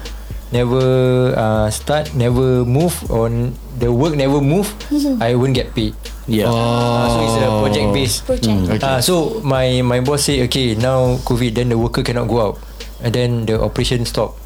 never 0.55 0.88
uh, 1.36 1.67
start, 1.67 2.15
never 2.15 2.63
move 2.63 2.95
on 3.12 3.51
the 3.75 3.91
work 3.91 4.15
never 4.15 4.39
move, 4.39 4.71
I 5.21 5.36
won't 5.36 5.51
get 5.51 5.75
paid. 5.75 6.00
Yeah. 6.31 6.48
Uh, 6.48 7.05
so 7.12 7.17
it's 7.27 7.36
a 7.43 7.50
project 7.59 7.88
based. 7.91 8.17
Project. 8.24 8.79
Okay. 8.79 8.79
Uh, 8.79 9.01
so 9.03 9.43
my 9.43 9.83
my 9.83 10.00
boss 10.00 10.31
say 10.31 10.48
okay 10.48 10.79
now 10.79 11.19
COVID 11.27 11.59
then 11.59 11.75
the 11.75 11.77
worker 11.77 12.07
cannot 12.07 12.31
go 12.31 12.39
out 12.39 12.55
and 13.03 13.12
then 13.12 13.43
the 13.43 13.59
operation 13.59 14.07
stop. 14.07 14.39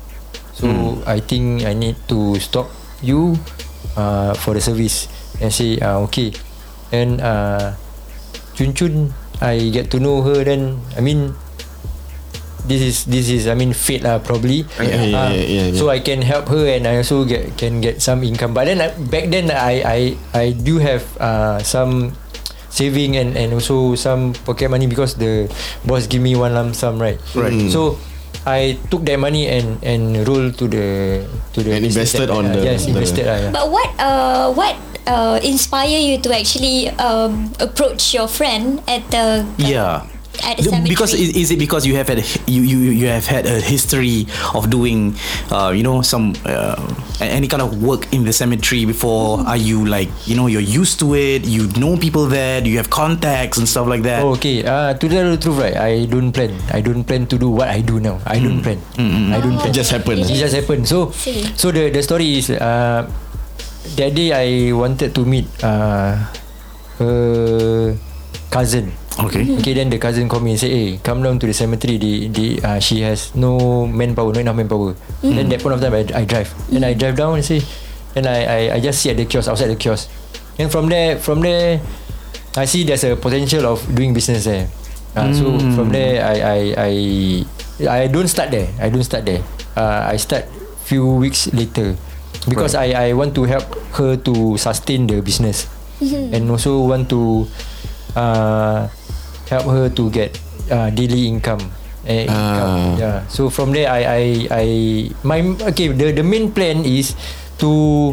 So 0.57 0.65
I 1.05 1.21
think 1.21 1.65
I 1.65 1.73
need 1.77 1.97
to 2.09 2.37
stop 2.41 2.69
you 3.01 3.37
uh, 3.97 4.33
for 4.37 4.53
the 4.53 4.61
service 4.61 5.09
and 5.43 5.51
say 5.51 5.75
uh, 5.83 5.99
okay 6.07 6.31
and 6.95 7.19
uh, 7.19 7.75
Chun 8.55 8.71
Chun 8.73 9.11
I 9.43 9.69
get 9.69 9.91
to 9.91 9.99
know 9.99 10.23
her 10.23 10.39
then 10.41 10.79
I 10.95 11.01
mean 11.03 11.35
this 12.63 12.79
is 12.79 12.97
this 13.11 13.27
is 13.27 13.43
I 13.51 13.59
mean 13.59 13.75
fate 13.75 14.07
lah 14.07 14.23
probably 14.23 14.63
Yeah, 14.79 15.03
yeah, 15.03 15.19
Uh, 15.19 15.31
yeah, 15.35 15.43
yeah, 15.43 15.65
yeah. 15.67 15.75
so 15.75 15.91
I 15.91 15.99
can 15.99 16.23
help 16.23 16.47
her 16.47 16.63
and 16.63 16.87
I 16.87 16.95
also 17.03 17.27
get 17.27 17.59
can 17.59 17.83
get 17.83 17.99
some 17.99 18.23
income 18.23 18.55
but 18.55 18.71
then 18.71 18.79
uh, 18.79 18.95
back 19.11 19.27
then 19.27 19.51
I 19.51 19.83
I 19.83 19.99
I 20.31 20.45
do 20.55 20.79
have 20.79 21.03
uh, 21.19 21.59
some 21.59 22.15
saving 22.71 23.19
and 23.19 23.35
and 23.35 23.51
also 23.51 23.99
some 23.99 24.31
pocket 24.47 24.71
money 24.71 24.87
because 24.87 25.19
the 25.19 25.51
boss 25.83 26.07
give 26.07 26.23
me 26.23 26.39
one 26.39 26.55
lump 26.55 26.71
sum 26.73 26.97
right 27.03 27.19
Right. 27.35 27.51
Mm. 27.51 27.67
so 27.67 27.99
I 28.47 28.79
took 28.87 29.03
that 29.11 29.19
money 29.19 29.47
and 29.51 29.83
and 29.83 30.23
roll 30.23 30.47
to 30.55 30.65
the 30.71 30.87
to 31.51 31.59
the 31.63 31.75
And 31.75 31.83
invested 31.83 32.31
that- 32.31 32.35
on 32.35 32.47
uh, 32.47 32.55
the- 32.55 32.63
yes 32.63 32.87
the- 32.87 32.95
invested 32.95 33.27
lah, 33.27 33.37
yeah. 33.43 33.51
But 33.51 33.65
what 33.71 33.89
uh 33.99 34.51
what 34.55 34.75
uh 35.07 35.39
inspire 35.43 35.99
you 35.99 36.17
to 36.19 36.29
actually 36.35 36.89
um 37.01 37.51
approach 37.59 38.13
your 38.13 38.27
friend 38.27 38.81
at 38.87 39.03
the 39.11 39.45
Yeah. 39.57 40.07
at 40.41 40.57
the 40.57 40.63
The- 40.65 40.69
cemetery? 40.73 40.89
Because 40.89 41.11
is, 41.13 41.29
is 41.37 41.47
it 41.53 41.59
because 41.61 41.85
you 41.85 41.93
have 41.95 42.09
had 42.09 42.25
you, 42.49 42.65
you 42.65 42.89
you 42.89 43.05
have 43.05 43.29
had 43.29 43.45
a 43.45 43.61
history 43.61 44.25
of 44.57 44.65
doing 44.73 45.13
uh, 45.53 45.69
you 45.69 45.85
know 45.85 46.01
some 46.01 46.33
uh, 46.41 46.73
any 47.21 47.45
kind 47.47 47.61
of 47.61 47.85
work 47.85 48.09
in 48.09 48.25
the 48.25 48.33
cemetery 48.33 48.81
before? 48.89 49.45
Are 49.45 49.55
you 49.61 49.85
like 49.85 50.09
you 50.25 50.33
know 50.33 50.49
you're 50.49 50.65
used 50.65 50.97
to 51.05 51.13
it? 51.13 51.45
You 51.45 51.69
know 51.77 52.01
people 52.01 52.25
there? 52.25 52.65
You 52.65 52.81
have 52.81 52.89
contacts 52.89 53.61
and 53.61 53.69
stuff 53.69 53.85
like 53.85 54.01
that? 54.09 54.25
Oh, 54.25 54.33
okay. 54.33 54.65
Uh, 54.65 54.97
to 54.97 55.05
tell 55.05 55.29
the 55.29 55.37
truth, 55.37 55.61
right? 55.61 55.77
I 55.77 56.09
don't 56.09 56.33
plan. 56.33 56.57
I 56.73 56.81
don't 56.81 57.05
plan 57.05 57.29
to 57.29 57.37
do 57.37 57.53
what 57.53 57.69
I 57.69 57.85
do 57.85 58.01
now. 58.01 58.17
I 58.25 58.41
don't 58.41 58.65
plan. 58.65 58.81
I 58.97 59.37
don't 59.37 59.61
plan. 59.61 59.69
It 59.69 59.77
just 59.77 59.93
happened. 59.93 60.25
It 60.25 60.33
just 60.33 60.57
happened. 60.57 60.89
So, 60.89 61.13
See. 61.13 61.45
so 61.53 61.69
the 61.69 61.93
the 61.93 62.01
story 62.01 62.41
is 62.41 62.49
uh, 62.49 63.05
that 63.97 64.11
day 64.15 64.29
I 64.33 64.71
wanted 64.73 65.13
to 65.15 65.21
meet 65.25 65.47
uh, 65.63 66.17
her 66.99 67.95
cousin. 68.49 68.91
Okay. 69.13 69.45
Okay, 69.61 69.73
then 69.77 69.93
the 69.93 70.01
cousin 70.01 70.25
call 70.25 70.41
me 70.41 70.57
and 70.57 70.59
say, 70.59 70.69
"Hey, 70.73 70.87
come 71.05 71.21
down 71.21 71.37
to 71.37 71.45
the 71.45 71.53
cemetery. 71.53 72.01
The 72.01 72.13
the 72.33 72.47
uh, 72.65 72.79
she 72.81 73.05
has 73.05 73.29
no 73.37 73.85
manpower, 73.85 74.33
no 74.33 74.41
enough 74.41 74.57
manpower." 74.57 74.97
Then 75.21 75.49
that 75.53 75.61
point 75.61 75.77
of 75.77 75.81
time, 75.85 75.93
I, 75.93 76.01
I 76.17 76.23
drive. 76.25 76.49
Then 76.73 76.81
I 76.81 76.97
drive 76.97 77.13
down 77.21 77.37
and 77.37 77.45
say, 77.45 77.61
and 78.17 78.25
I, 78.25 78.39
I 78.41 78.59
I 78.75 78.77
just 78.81 79.05
sit 79.05 79.13
at 79.13 79.17
the 79.21 79.29
kiosk 79.29 79.45
outside 79.53 79.69
the 79.69 79.77
kiosk. 79.77 80.09
And 80.57 80.69
from 80.73 80.89
there, 80.89 81.17
from 81.21 81.41
there, 81.45 81.77
I 82.57 82.65
see 82.65 82.81
there's 82.89 83.05
a 83.05 83.13
potential 83.13 83.69
of 83.69 83.85
doing 83.93 84.17
business 84.17 84.49
there. 84.49 84.65
Uh, 85.13 85.29
So 85.29 85.45
from 85.77 85.93
there, 85.93 86.25
I 86.25 86.35
I 86.41 86.59
I 86.73 86.91
I 87.85 88.01
don't 88.09 88.25
start 88.29 88.49
there. 88.49 88.65
I 88.81 88.89
don't 88.89 89.05
start 89.05 89.29
there. 89.29 89.45
Uh, 89.77 90.09
I 90.09 90.17
start 90.17 90.49
few 90.89 91.05
weeks 91.05 91.53
later 91.53 91.93
because 92.47 92.75
I 92.75 92.91
I 92.93 93.07
want 93.13 93.33
to 93.35 93.43
help 93.47 93.65
her 93.99 94.15
to 94.17 94.57
sustain 94.57 95.07
the 95.07 95.21
business 95.21 95.67
and 96.03 96.49
also 96.51 96.83
want 96.83 97.07
to 97.09 97.47
uh, 98.15 98.87
help 99.49 99.65
her 99.71 99.87
to 99.89 100.03
get 100.11 100.35
uh, 100.69 100.89
daily 100.91 101.27
income. 101.27 101.61
Eh, 102.03 102.27
income. 102.27 102.67
Ah. 102.67 102.95
Yeah. 102.99 103.17
So 103.31 103.47
from 103.47 103.71
there, 103.71 103.87
I 103.87 104.01
I 104.03 104.23
I 104.51 104.65
my 105.23 105.39
okay. 105.71 105.87
The 105.95 106.11
the 106.11 106.25
main 106.25 106.51
plan 106.51 106.83
is 106.83 107.15
to 107.63 108.11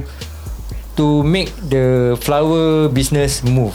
to 0.94 1.26
make 1.26 1.50
the 1.58 2.14
flower 2.22 2.86
business 2.86 3.42
move. 3.42 3.74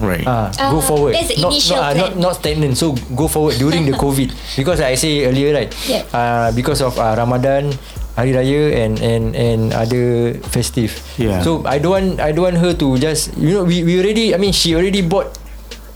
Right. 0.00 0.24
Ah, 0.24 0.48
Ah, 0.56 0.72
go 0.72 0.80
forward. 0.80 1.12
that's 1.12 1.28
the 1.28 1.40
not, 1.44 1.52
initial 1.52 1.76
not, 1.76 1.84
ah, 1.84 1.92
not 1.92 2.10
plan. 2.16 2.20
not 2.24 2.32
stagnant. 2.40 2.74
So 2.76 2.96
go 3.16 3.28
forward 3.28 3.56
during 3.60 3.84
the 3.84 3.92
COVID 4.00 4.32
because 4.56 4.80
I 4.80 4.96
say 4.96 5.28
earlier 5.28 5.52
right. 5.52 5.68
Yeah. 5.88 6.04
Uh, 6.08 6.48
because 6.56 6.80
of 6.80 6.96
uh, 6.96 7.12
Ramadan, 7.16 7.68
Hari 8.14 8.32
Raya 8.34 8.62
and 8.84 8.94
and 9.00 9.24
and 9.32 9.60
other 9.72 10.34
festive. 10.50 10.90
Yeah. 11.16 11.40
So 11.42 11.62
I 11.64 11.78
don't 11.78 11.92
want 11.94 12.08
I 12.20 12.30
don't 12.32 12.52
want 12.52 12.58
her 12.58 12.72
to 12.74 12.98
just 12.98 13.32
you 13.38 13.54
know 13.56 13.64
we, 13.64 13.82
we 13.86 13.98
already 14.02 14.34
I 14.34 14.38
mean 14.38 14.52
she 14.52 14.74
already 14.74 15.00
bought 15.00 15.30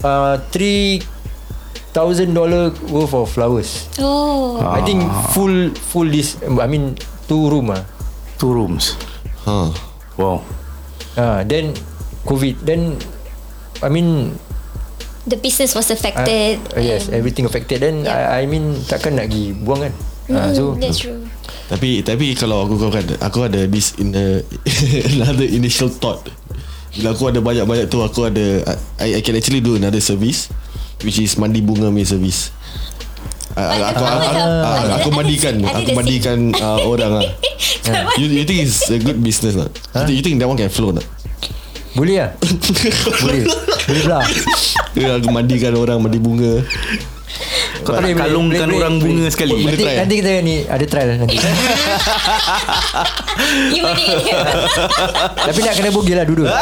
uh 0.07 0.38
three 0.55 1.03
thousand 1.92 2.35
dollar 2.35 2.70
worth 2.90 3.14
of 3.14 3.31
flowers. 3.31 3.87
oh 3.98 4.59
I 4.62 4.83
think 4.83 5.03
full 5.35 5.70
full 5.92 6.07
this 6.09 6.38
I 6.42 6.66
mean 6.66 6.94
two 7.27 7.50
room 7.50 7.70
ah. 7.70 7.83
Two 8.38 8.50
rooms. 8.50 8.98
Huh. 9.46 9.70
Wow. 10.18 10.42
Ah, 11.14 11.46
then 11.46 11.70
COVID 12.27 12.62
then 12.66 12.98
I 13.79 13.88
mean 13.90 14.35
the 15.24 15.38
business 15.38 15.72
was 15.72 15.88
Uh, 15.88 15.94
affected. 15.96 16.61
uh, 16.77 16.83
yes, 16.83 17.09
everything 17.09 17.46
affected. 17.46 17.81
Then 17.81 18.05
Yeah. 18.05 18.38
I, 18.38 18.42
I 18.42 18.50
mean 18.50 18.77
takkan 18.87 19.16
nak 19.16 19.31
pergi 19.31 19.55
buang 19.57 19.88
kan. 19.88 19.94
Uh, 19.94 20.33
Mm, 20.35 20.50
so 20.57 20.62
that's 20.77 21.00
true. 21.00 21.23
Tapi 21.64 22.04
tapi 22.04 22.37
kalau 22.37 22.64
aku 22.64 22.76
kau 22.76 22.92
kan 22.92 23.04
aku 23.18 23.48
ada 23.48 23.64
this 23.64 23.96
in 23.96 24.12
a, 24.12 24.40
another 25.12 25.44
initial 25.44 25.88
thought. 25.88 26.24
Bila 26.94 27.11
aku 27.11 27.26
ada 27.26 27.40
banyak-banyak 27.40 27.87
tu 27.88 27.98
aku 28.00 28.28
ada 28.28 28.62
I, 29.00 29.18
I 29.18 29.20
can 29.20 29.35
actually 29.35 29.59
do 29.59 29.74
another 29.74 29.98
service 29.98 30.46
which 31.02 31.18
is 31.18 31.35
mandi 31.35 31.59
bunga 31.59 31.88
punya 31.88 32.07
service. 32.07 32.52
Uh, 33.54 33.70
But 33.70 33.87
aku, 33.94 34.02
aku, 34.02 34.26
aku, 34.35 34.40
ah, 34.42 34.74
I- 34.83 34.92
aku 34.98 35.09
I- 35.11 35.14
mandikan 35.14 35.54
aku 35.62 35.90
the 35.90 35.94
mandikan 35.94 36.38
uh, 36.54 36.80
orang 36.83 37.11
lah. 37.18 37.26
You, 38.18 38.26
you 38.28 38.44
think 38.44 38.66
it's 38.66 38.83
a 38.88 38.98
good 38.98 39.18
business 39.18 39.54
not? 39.54 39.70
You, 39.94 40.02
think, 40.04 40.16
you 40.16 40.22
think 40.22 40.37
that 40.38 40.46
one 40.46 40.59
can 40.59 40.68
flow 40.68 40.90
not? 40.90 41.07
boleh 41.94 42.18
lah. 42.18 42.30
boleh. 43.22 43.46
Boleh 43.87 44.00
pula. 44.02 44.18
Ya, 44.98 45.14
aku 45.14 45.30
mandikan 45.30 45.78
orang 45.78 46.02
mandi 46.02 46.18
bunga. 46.18 46.66
Kau 47.84 47.92
tak 47.94 48.02
nak 48.02 48.16
kalungkan 48.16 48.66
boleh, 48.66 48.78
orang 48.80 48.94
boleh. 48.96 49.12
bunga 49.12 49.26
sekali 49.28 49.60
Nanti, 49.60 49.84
try. 49.84 49.96
nanti 50.00 50.14
kita 50.18 50.30
ni 50.40 50.54
ada 50.64 50.84
trial 50.88 51.08
nanti. 51.20 51.36
Tapi 55.44 55.58
nak 55.60 55.74
kena 55.76 55.90
bogil 55.92 56.16
lah 56.16 56.26
duduk. 56.26 56.48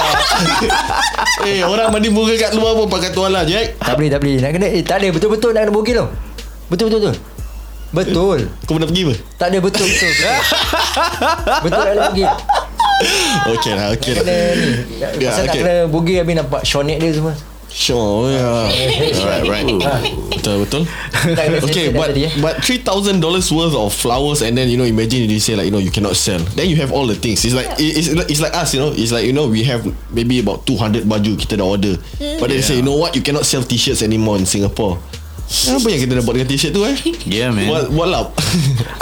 Eh 1.42 1.62
orang 1.62 1.90
mandi 1.90 2.08
bunga 2.10 2.34
kat 2.38 2.52
luar 2.54 2.76
pun 2.76 2.86
pakai 2.86 3.10
tuala 3.10 3.42
Jack 3.42 3.78
tak 3.78 3.94
boleh, 3.98 4.10
tak 4.10 4.20
boleh. 4.22 4.36
Nak 4.38 4.50
kena, 4.54 4.66
eh, 4.68 4.82
tak 4.82 4.96
ada. 5.02 5.08
Betul-betul 5.10 5.50
nak 5.54 5.62
kena 5.66 5.74
bogil 5.74 5.94
tau. 5.96 6.08
Betul-betul. 6.68 7.00
Betul. 7.00 7.14
Betul. 7.92 8.38
Kau 8.64 8.72
pernah 8.78 8.88
pergi 8.88 9.02
apa? 9.04 9.14
Tak 9.36 9.46
ada 9.52 9.58
betul 9.60 9.84
betul. 9.84 10.08
Betul, 10.08 10.26
betul 11.62 11.78
nak 11.78 11.86
kena 11.86 12.02
bogil. 12.08 12.28
Okay 13.42 13.72
lah 13.74 13.86
okay 13.90 14.12
lah 14.14 14.22
Kena 14.22 14.36
ni. 14.54 14.70
Ya, 15.02 15.06
Pasal 15.28 15.42
nak 15.44 15.54
kena 15.58 15.74
bogil 15.90 16.16
habis 16.22 16.34
nampak 16.38 16.62
shonet 16.62 16.96
dia 16.98 17.10
semua. 17.12 17.34
Sure 17.72 18.28
yeah. 18.30 18.68
Right. 19.24 19.48
Right 19.48 19.64
Betul 20.28 20.68
betul. 20.68 20.84
Okay 21.64 21.88
but 21.88 22.12
eh. 22.12 22.28
But 22.36 22.60
$3,000 22.60 23.16
worth 23.24 23.74
of 23.74 23.90
flowers 23.96 24.44
And 24.44 24.56
then 24.56 24.68
you 24.68 24.76
know 24.76 24.84
Imagine 24.84 25.24
you 25.24 25.40
say 25.40 25.56
like 25.56 25.66
You 25.66 25.72
know 25.72 25.80
you 25.80 25.90
cannot 25.90 26.16
sell. 26.16 26.38
Then 26.52 26.68
you 26.68 26.76
have 26.84 26.92
all 26.92 27.06
the 27.08 27.16
things. 27.16 27.44
It's 27.44 27.56
like 27.56 27.72
it's, 27.80 28.12
it's 28.28 28.40
like 28.44 28.52
us 28.52 28.74
you 28.76 28.80
know. 28.80 28.92
It's 28.92 29.10
like 29.12 29.24
you 29.24 29.32
know 29.32 29.48
We 29.48 29.64
have 29.64 29.88
maybe 30.12 30.40
about 30.40 30.68
200 30.68 31.08
baju 31.08 31.32
Kita 31.40 31.56
dah 31.56 31.66
order. 31.66 31.96
But 32.38 32.52
then 32.52 32.60
they 32.60 32.64
say 32.64 32.76
You 32.76 32.84
know 32.84 32.96
what? 33.00 33.16
You 33.16 33.24
cannot 33.24 33.48
sell 33.48 33.64
t-shirts 33.64 34.04
anymore 34.04 34.36
In 34.36 34.44
Singapore 34.44 35.00
Apa 35.52 35.84
yang 35.84 36.00
kita 36.08 36.12
dah 36.16 36.24
buat 36.24 36.32
dengan 36.32 36.48
t-shirt 36.48 36.72
tu 36.72 36.80
eh 36.82 36.96
Yeah, 37.28 37.52
man. 37.52 37.68
What, 37.68 37.92
what 37.92 38.08
up 38.08 38.32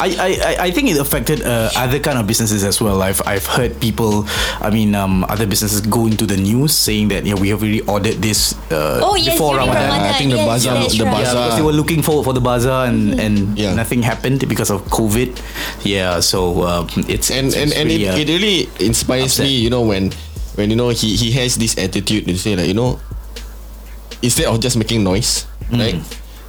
I, 0.03 0.09
I, 0.19 0.31
I- 0.43 0.59
I 0.67 0.69
think 0.75 0.91
it 0.91 0.99
affected 0.99 1.47
uh, 1.47 1.71
other 1.79 2.03
kind 2.03 2.19
of 2.19 2.27
businesses 2.27 2.67
as 2.67 2.83
well. 2.83 2.99
I've 3.01 3.23
I've 3.23 3.47
heard 3.47 3.79
people, 3.79 4.27
I 4.59 4.73
mean, 4.75 4.99
um, 4.99 5.23
other 5.31 5.47
businesses 5.47 5.79
go 5.85 6.11
into 6.11 6.27
the 6.27 6.35
news 6.35 6.75
saying 6.75 7.13
that 7.15 7.23
yeah, 7.23 7.39
we 7.39 7.53
have 7.55 7.63
already 7.63 7.85
ordered 7.87 8.19
this 8.19 8.59
uh, 8.75 8.99
Oh 8.99 9.15
yes, 9.15 9.37
before 9.37 9.55
during 9.61 9.71
Ramadan. 9.71 9.89
Ramadan. 9.95 10.11
I 10.11 10.15
think 10.19 10.29
the 10.35 10.41
yes, 10.43 10.49
bazaar- 10.51 10.75
that's 10.83 10.97
the 10.99 11.05
right. 11.07 11.13
Yeah, 11.13 11.23
bazaar- 11.23 11.39
because 11.47 11.57
they 11.61 11.67
were 11.71 11.77
looking 11.77 12.01
forward 12.03 12.25
for 12.27 12.35
the 12.35 12.43
bazaar 12.43 12.91
and 12.91 13.15
and 13.21 13.55
Yeah. 13.55 13.79
nothing 13.79 14.03
happened 14.03 14.43
because 14.51 14.73
of 14.75 14.83
COVID. 14.91 15.39
Yeah, 15.87 16.19
so 16.19 16.67
um, 16.67 16.91
it's 17.07 17.31
and 17.31 17.53
it's, 17.53 17.57
and, 17.57 17.71
it's 17.71 17.79
and 17.79 17.87
really, 17.87 18.11
it, 18.11 18.15
uh, 18.17 18.23
it 18.23 18.27
really 18.27 18.59
inspires 18.83 19.39
upset. 19.39 19.47
me 19.47 19.55
you 19.55 19.71
know 19.71 19.87
when 19.87 20.11
when 20.59 20.67
you 20.67 20.77
know 20.77 20.91
he 20.91 21.15
he 21.15 21.31
has 21.39 21.55
this 21.55 21.79
attitude 21.79 22.27
to 22.27 22.35
say 22.35 22.59
like 22.59 22.67
you 22.67 22.75
know 22.75 22.99
instead 24.21 24.51
of 24.51 24.59
just 24.59 24.75
making 24.77 25.07
noise 25.07 25.47
right 25.71 25.97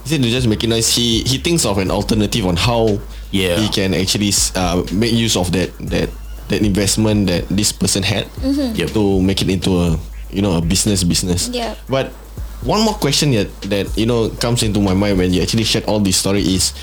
instead 0.01 0.19
of 0.21 0.27
just 0.31 0.47
making 0.47 0.69
noise 0.69 0.89
he 0.93 1.21
he 1.23 1.37
thinks 1.37 1.65
of 1.65 1.77
an 1.77 1.91
alternative 1.91 2.45
on 2.45 2.55
how 2.57 2.99
Yeah. 3.31 3.55
he 3.63 3.69
can 3.71 3.93
actually 3.95 4.33
uh, 4.55 4.83
make 4.91 5.13
use 5.15 5.37
of 5.39 5.51
that 5.55 5.71
that 5.89 6.09
that 6.51 6.59
investment 6.61 7.27
that 7.31 7.47
this 7.47 7.71
person 7.71 8.03
had 8.03 8.27
Yep. 8.43 8.91
to 8.91 9.21
make 9.23 9.39
it 9.41 9.47
into 9.49 9.71
a 9.79 9.95
you 10.31 10.41
know 10.41 10.57
a 10.57 10.61
business 10.61 11.03
business 11.07 11.47
Yeah. 11.47 11.75
but 11.87 12.11
one 12.67 12.81
more 12.83 12.93
question 12.99 13.31
that 13.33 13.47
that 13.71 13.87
you 13.97 14.05
know 14.05 14.29
comes 14.43 14.61
into 14.63 14.79
my 14.83 14.93
mind 14.93 15.17
when 15.17 15.31
you 15.33 15.41
actually 15.41 15.63
shared 15.63 15.85
all 15.87 15.99
this 16.03 16.17
story 16.19 16.41
is 16.43 16.75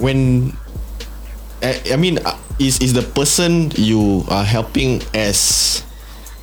when 0.00 0.52
I, 1.62 1.92
I 1.92 1.96
mean 1.96 2.18
uh, 2.24 2.36
is 2.58 2.80
is 2.80 2.92
the 2.96 3.02
person 3.04 3.70
you 3.76 4.24
are 4.32 4.44
helping 4.44 5.02
as 5.14 5.82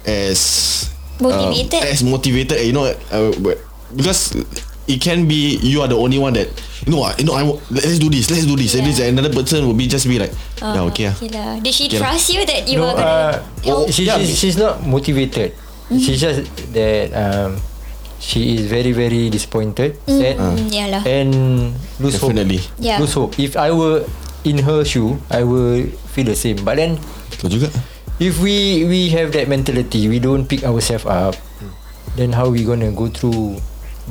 as 0.05 0.39
Motivated. 1.21 1.73
um, 1.81 1.87
as 1.89 1.99
motivated 2.03 2.57
you 2.65 2.73
know 2.73 2.85
uh, 3.11 3.31
because 3.95 4.33
it 4.87 4.99
can 4.99 5.27
be 5.29 5.57
you 5.61 5.81
are 5.81 5.87
the 5.87 5.95
only 5.97 6.17
one 6.17 6.33
that 6.33 6.49
you 6.85 6.91
know 6.93 7.01
what 7.05 7.13
you 7.19 7.25
know 7.25 7.37
I 7.37 7.45
let's 7.69 7.99
do 8.01 8.09
this 8.09 8.29
let's 8.33 8.45
do 8.49 8.57
this 8.57 8.73
and 8.73 8.83
Yeah. 8.85 8.93
this 8.93 8.99
another 9.05 9.29
person 9.33 9.65
will 9.69 9.77
be 9.77 9.85
just 9.85 10.07
be 10.09 10.17
like 10.17 10.33
yeah 10.61 10.81
okay 10.89 11.09
ah. 11.09 11.15
Okay 11.17 11.29
lah. 11.29 11.51
Did 11.61 11.73
she 11.73 11.85
Okay 11.87 11.99
lah. 12.01 12.09
trust 12.13 12.25
you 12.33 12.41
that 12.45 12.65
you 12.65 12.77
No, 12.81 12.89
were 12.89 12.95
gonna 12.97 13.05
uh, 13.05 13.31
help? 13.61 13.89
she, 13.93 14.09
yeah. 14.09 14.17
she's, 14.17 14.33
she's 14.37 14.57
not 14.57 14.81
motivated. 14.85 15.53
She's 15.91 16.23
just 16.23 16.47
that 16.71 17.11
um, 17.11 17.59
she 18.17 18.55
is 18.55 18.71
very 18.71 18.95
very 18.95 19.27
disappointed, 19.27 19.99
sad, 20.07 20.39
Mm, 20.39 20.71
yeah 20.71 20.87
lah. 20.87 21.03
and 21.03 21.31
lose 21.99 22.15
Definitely. 22.15 22.63
hope. 22.63 22.79
Yeah. 22.79 22.97
Lose 23.03 23.11
hope. 23.13 23.35
If 23.37 23.59
I 23.59 23.75
were 23.75 24.07
in 24.47 24.63
her 24.63 24.87
shoe, 24.87 25.19
I 25.29 25.43
will 25.43 25.85
feel 26.15 26.25
the 26.31 26.37
same. 26.39 26.63
But 26.63 26.79
then, 26.79 26.95
Betul 27.35 27.59
juga 27.59 27.69
if 28.23 28.39
we 28.39 28.87
we 28.87 29.11
have 29.11 29.35
that 29.35 29.51
mentality, 29.51 30.07
we 30.07 30.23
don't 30.23 30.47
pick 30.47 30.63
ourselves 30.63 31.03
up, 31.03 31.35
then 32.15 32.31
how 32.31 32.47
we 32.47 32.63
gonna 32.63 32.95
go 32.95 33.11
through 33.11 33.59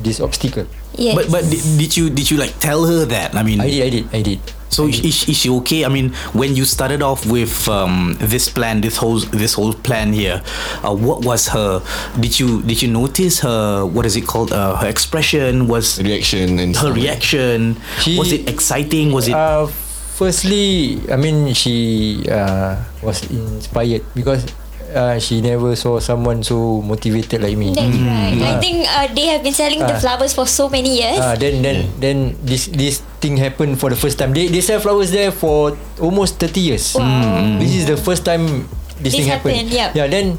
this 0.03 0.19
obstacle? 0.19 0.65
Yes. 0.97 1.15
But 1.15 1.31
but 1.31 1.43
did, 1.49 1.61
did 1.79 1.91
you 1.97 2.09
did 2.09 2.29
you 2.29 2.37
like 2.37 2.57
tell 2.59 2.85
her 2.85 3.05
that? 3.05 3.35
I 3.35 3.43
mean, 3.43 3.61
I 3.61 3.69
did, 3.69 3.81
I 3.83 3.89
did, 3.89 4.05
I 4.15 4.21
did. 4.21 4.39
So 4.71 4.87
is, 4.87 5.27
is 5.27 5.35
she 5.35 5.49
okay? 5.63 5.83
I 5.83 5.91
mean, 5.91 6.15
when 6.31 6.55
you 6.55 6.63
started 6.63 7.03
off 7.03 7.27
with 7.27 7.67
um, 7.67 8.15
this 8.23 8.47
plan, 8.47 8.79
this 8.79 8.95
whole 8.95 9.19
this 9.19 9.55
whole 9.59 9.73
plan 9.75 10.13
here, 10.15 10.39
uh, 10.79 10.95
what 10.95 11.25
was 11.27 11.51
her? 11.51 11.83
Did 12.19 12.39
you 12.39 12.63
did 12.63 12.79
you 12.81 12.87
notice 12.87 13.39
her? 13.43 13.83
What 13.85 14.05
is 14.07 14.15
it 14.15 14.23
called? 14.23 14.55
Uh, 14.55 14.79
her 14.79 14.87
expression 14.87 15.67
was 15.67 15.99
reaction 15.99 16.55
and 16.59 16.71
her 16.75 16.87
stuff 16.87 16.95
like 16.95 16.95
that. 16.95 17.03
reaction. 17.03 17.75
She- 17.99 18.15
was 18.17 18.31
it 18.31 18.47
exciting? 18.47 19.11
Was 19.11 19.27
it? 19.27 19.35
Uh, 19.35 19.67
firstly, 20.15 21.03
I 21.11 21.17
mean, 21.19 21.51
she 21.51 22.23
uh, 22.31 22.79
was 23.03 23.27
inspired 23.27 24.07
because 24.15 24.47
uh, 24.93 25.17
she 25.17 25.41
never 25.41 25.75
saw 25.75 25.99
someone 25.99 26.43
so 26.43 26.81
motivated 26.81 27.41
like 27.41 27.55
me. 27.55 27.73
That's 27.73 27.95
right. 27.97 28.35
I 28.35 28.51
Ah. 28.55 28.59
think 28.59 28.77
uh, 28.85 29.07
they 29.11 29.25
have 29.31 29.41
been 29.41 29.55
selling 29.55 29.79
the 29.79 29.95
Ah. 29.95 30.01
flowers 30.01 30.31
for 30.35 30.45
so 30.45 30.67
many 30.69 30.99
years. 30.99 31.19
Ah, 31.19 31.35
then 31.35 31.61
then 31.63 31.77
then 31.99 32.17
this 32.43 32.67
this 32.71 33.01
thing 33.19 33.35
happened 33.39 33.79
for 33.79 33.89
the 33.89 33.99
first 33.99 34.19
time. 34.19 34.31
They 34.35 34.47
they 34.51 34.61
sell 34.61 34.79
flowers 34.79 35.11
there 35.11 35.31
for 35.31 35.73
almost 35.99 36.37
30 36.39 36.61
years. 36.61 36.91
Wow. 36.93 37.57
This 37.59 37.73
is 37.73 37.83
the 37.89 37.97
first 37.97 38.23
time 38.23 38.67
this, 39.01 39.15
This 39.17 39.25
thing 39.25 39.27
happened. 39.33 39.55
happened, 39.67 39.71
yup. 39.73 39.91
Yeah, 39.97 40.07
then 40.07 40.37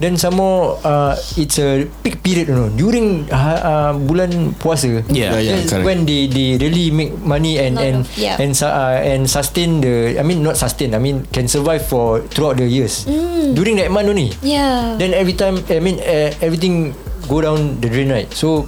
then 0.00 0.16
some 0.16 0.34
more 0.40 0.80
uh, 0.80 1.12
it's 1.36 1.60
a 1.60 1.84
peak 2.00 2.24
period 2.24 2.48
you 2.48 2.56
know 2.56 2.72
during 2.72 3.28
uh, 3.28 3.60
uh, 3.60 3.92
bulan 4.00 4.56
puasa. 4.56 5.04
Yeah. 5.12 5.36
Yeah, 5.36 5.38
yeah, 5.38 5.56
that's 5.60 5.70
correct. 5.70 5.84
when 5.84 6.08
they 6.08 6.24
they 6.26 6.56
really 6.56 6.88
make 6.88 7.12
money 7.20 7.60
and 7.60 7.76
Lot 7.76 7.84
and 7.84 7.96
of- 8.02 8.16
yeah. 8.16 8.40
and 8.40 8.56
su- 8.56 8.64
uh, 8.66 8.96
and 8.96 9.28
sustain 9.28 9.84
the 9.84 10.16
I 10.16 10.24
mean 10.24 10.40
not 10.40 10.56
sustain 10.56 10.96
I 10.96 11.00
mean 11.00 11.28
can 11.28 11.46
survive 11.52 11.84
for 11.84 12.24
throughout 12.32 12.56
the 12.56 12.64
years. 12.66 13.04
During 13.52 13.76
that 13.76 13.92
month 13.92 14.08
only. 14.08 14.32
yeah. 14.40 14.96
Then 14.96 15.12
every 15.12 15.36
time 15.36 15.60
I 15.68 15.78
mean 15.84 16.00
uh, 16.00 16.32
everything 16.40 16.96
go 17.28 17.44
down 17.44 17.78
the 17.84 17.92
drain 17.92 18.08
right. 18.08 18.26
So 18.32 18.66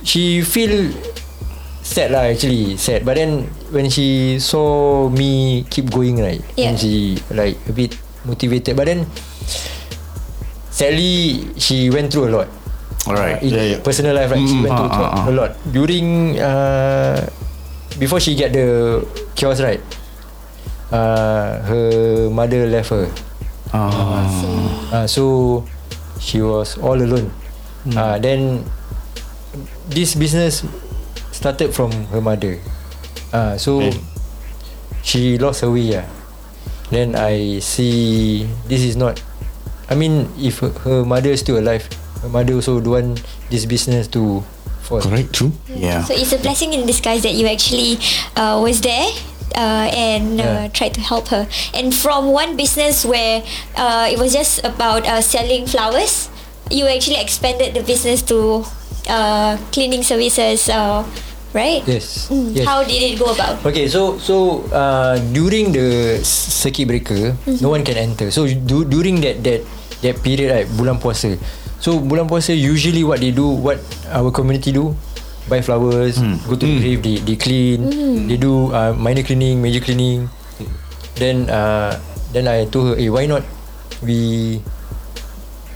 she 0.00 0.40
feel 0.40 0.88
sad 1.84 2.10
lah 2.14 2.30
actually 2.32 2.76
sad. 2.80 3.04
But 3.04 3.20
then 3.20 3.44
when 3.70 3.90
she 3.92 4.38
saw 4.40 5.08
me 5.12 5.62
keep 5.68 5.90
going 5.92 6.16
right, 6.18 6.40
Yeah. 6.56 6.72
and 6.72 6.74
she 6.80 7.20
like 7.30 7.60
a 7.68 7.72
bit 7.76 7.92
motivated. 8.24 8.76
But 8.76 8.86
then 8.88 9.06
sadly 10.70 11.46
she 11.58 11.90
went 11.90 12.12
through 12.12 12.28
a 12.28 12.32
lot. 12.42 12.48
All 13.08 13.16
right. 13.16 13.40
In 13.42 13.54
Yeah, 13.54 13.64
yeah. 13.76 13.80
personal 13.80 14.14
life 14.14 14.30
right, 14.30 14.40
she 14.44 14.54
Mm, 14.60 14.64
went 14.68 14.74
through 14.76 14.92
ah, 14.92 15.08
ah, 15.08 15.24
ah. 15.24 15.28
a 15.28 15.32
lot 15.32 15.50
during 15.72 16.36
uh, 16.38 17.18
before 17.98 18.20
she 18.20 18.36
get 18.36 18.52
the 18.52 19.00
cures 19.34 19.60
right. 19.62 19.80
Uh, 20.92 21.62
her 21.64 21.86
mother 22.30 22.66
left 22.66 22.90
her. 22.90 23.06
Uh, 23.72 24.26
Uh, 24.90 25.06
so 25.06 25.62
she 26.18 26.42
was 26.42 26.74
all 26.82 26.98
alone. 26.98 27.30
Uh, 27.94 28.18
then 28.18 28.66
this 29.88 30.18
business 30.18 30.66
started 31.30 31.70
from 31.72 31.88
her 32.10 32.20
mother. 32.20 32.58
Uh, 33.32 33.54
so 33.56 33.78
Okay. 33.80 33.94
she 35.06 35.38
lost 35.38 35.62
her 35.62 35.70
way. 35.70 35.94
Uh. 35.94 36.04
Then 36.90 37.14
I 37.14 37.62
see 37.62 38.44
this 38.66 38.82
is 38.82 38.98
not. 38.98 39.22
I 39.90 39.94
mean, 39.98 40.30
if 40.38 40.60
her, 40.62 40.70
her 40.86 41.04
mother 41.04 41.30
is 41.30 41.40
still 41.40 41.58
alive, 41.58 41.82
her 42.22 42.28
mother 42.30 42.54
also 42.54 42.78
don't 42.80 42.92
want 42.94 43.26
this 43.50 43.66
business 43.66 44.06
to 44.14 44.40
fall. 44.86 45.02
correct 45.02 45.32
true 45.34 45.52
yeah. 45.66 46.02
So 46.04 46.14
it's 46.14 46.32
a 46.32 46.38
blessing 46.38 46.72
in 46.74 46.86
disguise 46.86 47.22
that 47.22 47.34
you 47.34 47.46
actually 47.46 47.98
uh, 48.36 48.58
was 48.62 48.80
there 48.80 49.06
uh, 49.56 49.90
and 49.90 50.40
uh, 50.40 50.68
tried 50.70 50.94
to 50.94 51.00
help 51.00 51.28
her. 51.28 51.48
And 51.74 51.94
from 51.94 52.30
one 52.30 52.56
business 52.56 53.04
where 53.04 53.42
uh, 53.76 54.08
it 54.10 54.18
was 54.18 54.32
just 54.32 54.62
about 54.64 55.06
uh, 55.06 55.20
selling 55.20 55.66
flowers, 55.66 56.30
you 56.70 56.86
actually 56.86 57.18
expanded 57.20 57.74
the 57.74 57.82
business 57.82 58.22
to 58.30 58.64
uh, 59.08 59.58
cleaning 59.72 60.02
services, 60.02 60.68
uh, 60.68 61.02
right? 61.52 61.82
Yes. 61.86 62.28
Mm, 62.30 62.54
yes. 62.54 62.66
How 62.66 62.84
did 62.84 63.02
it 63.02 63.18
go 63.18 63.32
about? 63.34 63.64
Okay, 63.66 63.88
so 63.88 64.18
so 64.18 64.62
uh, 64.70 65.18
during 65.34 65.72
the 65.74 66.18
circuit 66.22 66.86
breaker, 66.86 67.34
no 67.60 67.70
one 67.70 67.82
can 67.82 67.98
enter. 67.98 68.30
So 68.30 68.46
du- 68.46 68.86
during 68.86 69.18
that 69.26 69.42
that 69.42 69.66
that 70.02 70.20
period, 70.22 70.48
right, 70.52 70.66
bulan 70.76 70.98
puasa. 70.98 71.36
So 71.80 71.96
bulan 72.00 72.28
puasa 72.28 72.52
usually 72.52 73.04
what 73.04 73.20
they 73.20 73.32
do, 73.32 73.48
what 73.48 73.80
our 74.12 74.28
community 74.32 74.72
do, 74.72 74.92
buy 75.48 75.60
flowers, 75.64 76.20
go 76.46 76.54
to 76.56 76.64
the 76.64 76.76
grave, 76.80 77.00
they 77.02 77.16
they 77.24 77.36
clean, 77.36 77.88
they 78.28 78.36
do 78.36 78.68
uh, 78.72 78.92
minor 78.96 79.24
cleaning, 79.24 79.60
major 79.64 79.80
cleaning. 79.80 80.28
Then 81.16 81.48
uh, 81.48 81.96
then 82.32 82.48
I 82.48 82.64
told 82.68 82.92
her, 82.92 82.96
hey, 82.96 83.08
why 83.12 83.26
not 83.28 83.44
we 84.04 84.60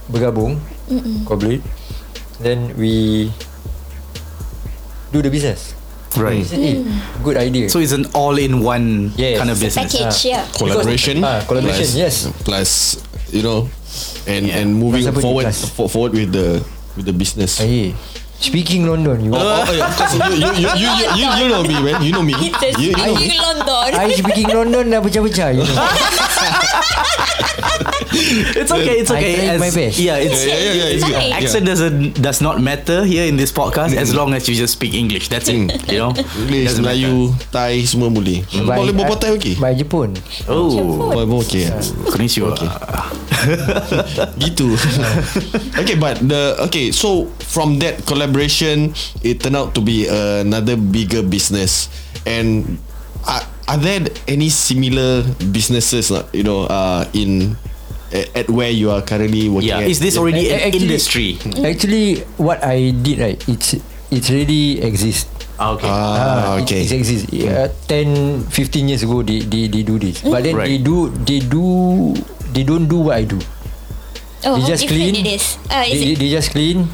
bergabung, 0.08 0.60
collaborate, 1.24 1.64
then 2.40 2.72
we 2.76 3.28
do 5.12 5.20
the 5.24 5.30
business. 5.32 5.72
Right. 6.14 6.46
"Eh, 6.54 6.78
good 7.26 7.34
idea. 7.34 7.66
So 7.66 7.82
it's 7.82 7.90
an 7.90 8.06
all-in-one 8.14 9.10
Yes. 9.18 9.34
kind 9.42 9.50
of 9.50 9.58
business. 9.58 9.90
package, 9.90 10.30
yeah. 10.30 10.46
collaboration 10.54 11.18
ah, 11.26 11.42
collaboration, 11.42 11.90
plus, 11.90 11.98
yes. 11.98 12.14
plus 12.46 12.70
you 13.34 13.42
know 13.42 13.66
and 14.26 14.46
Yeah. 14.46 14.58
and 14.62 14.74
moving 14.74 15.04
ni, 15.04 15.12
forward 15.20 15.48
for, 15.54 15.88
forward 15.88 16.12
with 16.14 16.32
the 16.32 16.62
with 16.96 17.06
the 17.06 17.14
business 17.14 17.60
Eh. 17.60 17.92
Speaking 18.44 18.84
London, 18.84 19.24
you. 19.24 19.30
Oh, 19.32 19.40
oh, 19.40 19.72
yeah, 19.72 19.88
of 19.88 19.94
course. 19.96 20.12
You, 20.20 20.36
you, 20.36 20.68
you, 20.68 20.70
you, 20.76 20.90
you, 20.90 21.06
you, 21.16 21.28
you 21.38 21.46
know 21.48 21.62
me, 21.64 21.76
man. 21.80 22.02
You 22.02 22.12
know 22.12 22.20
me. 22.20 22.34
You, 22.76 22.90
you 22.90 22.92
know 22.92 23.14
me. 23.14 23.30
speaking 23.30 23.40
London. 23.40 23.94
I 23.94 24.10
speaking 24.10 24.48
London 24.52 24.84
dah 24.92 25.00
pecah-pecah. 25.00 25.48
You 25.54 25.64
know. 25.64 25.78
It's 28.54 28.70
okay. 28.70 29.02
It's 29.02 29.10
I 29.10 29.18
okay. 29.18 29.34
tried 29.34 29.58
my 29.60 29.70
best. 29.74 29.98
Yeah, 29.98 30.22
it's 30.22 30.46
Yeah, 30.46 30.54
yeah, 30.54 30.72
yeah, 30.72 30.94
it's. 30.94 31.04
Fine. 31.04 31.32
accent 31.34 31.64
doesn't 31.66 31.98
does 32.22 32.38
not 32.40 32.62
matter 32.62 33.02
here 33.02 33.26
in 33.26 33.34
this 33.36 33.50
podcast 33.50 33.90
as 33.96 34.14
long 34.14 34.34
as 34.34 34.46
you 34.48 34.54
just 34.54 34.78
speak 34.78 34.94
English. 34.94 35.28
That's 35.28 35.50
it. 35.50 35.70
You 35.90 35.98
know. 35.98 36.12
English, 36.14 36.78
Doesn't 36.78 36.84
matter. 36.86 36.94
Melayu, 36.94 37.34
Thai 37.50 37.82
semua 37.84 38.08
boleh. 38.14 38.46
Boleh 38.54 38.94
berbual 38.94 39.18
Thai 39.18 39.34
okey? 39.34 39.54
By 39.58 39.74
Jepun. 39.74 40.14
Oh, 40.46 41.10
Boleh 41.10 41.26
berbual 41.26 41.42
okey. 41.42 41.66
konnichiwa. 42.14 42.54
Gitu. 44.38 44.68
okay, 45.80 45.96
but 45.98 46.22
the 46.22 46.54
okay, 46.70 46.94
so 46.94 47.26
from 47.42 47.82
that 47.82 48.06
collaboration, 48.06 48.94
it 49.26 49.42
turned 49.42 49.58
out 49.58 49.74
to 49.74 49.82
be 49.82 50.06
another 50.06 50.78
bigger 50.78 51.20
business. 51.26 51.90
And 52.24 52.78
are, 53.28 53.44
are 53.68 53.78
there 53.80 54.00
any 54.28 54.48
similar 54.50 55.22
businesses, 55.52 56.10
uh, 56.10 56.26
you 56.32 56.42
know, 56.44 56.64
uh, 56.68 57.04
in 57.12 57.56
at, 58.12 58.28
at 58.36 58.46
where 58.50 58.70
you 58.70 58.90
are 58.90 59.00
currently 59.02 59.48
working? 59.48 59.68
Yeah, 59.72 59.80
at? 59.80 59.88
is 59.90 60.00
this 60.00 60.16
already 60.16 60.48
A- 60.50 60.54
an 60.54 60.60
actually- 60.68 60.84
industry? 60.84 61.28
Actually, 61.64 62.06
what 62.36 62.62
I 62.64 62.90
did 62.92 63.18
right, 63.18 63.38
it's 63.48 63.76
it's 64.10 64.28
really 64.30 64.80
exist. 64.82 65.28
Okay. 65.54 65.86
Ah, 65.86 66.58
it- 66.58 66.66
okay. 66.66 66.82
It, 66.82 66.92
exists. 66.92 67.30
Uh, 67.30 67.70
10, 67.86 68.42
15 68.50 68.88
years 68.90 69.02
ago, 69.06 69.22
they, 69.22 69.38
they, 69.46 69.70
they 69.70 69.82
do 69.86 69.98
this. 70.02 70.18
But 70.20 70.42
then 70.42 70.56
Right. 70.58 70.66
they 70.66 70.78
do 70.82 71.10
they 71.22 71.38
do 71.38 72.10
they 72.52 72.66
don't 72.66 72.90
do 72.90 73.06
what 73.06 73.16
I 73.16 73.24
do. 73.24 73.38
oh, 74.44 74.58
they 74.58 74.66
just 74.66 74.82
different 74.82 75.14
clean. 75.14 75.26
it 75.26 75.38
is. 75.38 75.56
Uh, 75.70 75.86
is 75.86 75.98
they, 76.02 76.10
it? 76.12 76.18
they 76.18 76.30
just 76.30 76.50
clean. 76.50 76.90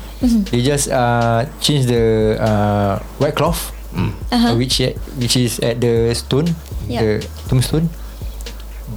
They 0.52 0.60
just 0.60 0.92
uh, 0.92 1.48
change 1.64 1.88
the 1.88 2.36
uh, 2.36 3.00
white 3.16 3.32
cloth, 3.34 3.72
uh, 3.94 4.54
which 4.56 4.80
which 5.18 5.34
is 5.36 5.58
at 5.60 5.80
the 5.80 6.14
stone, 6.14 6.52
Yeah. 6.88 7.00
the 7.02 7.10
tombstone. 7.48 7.90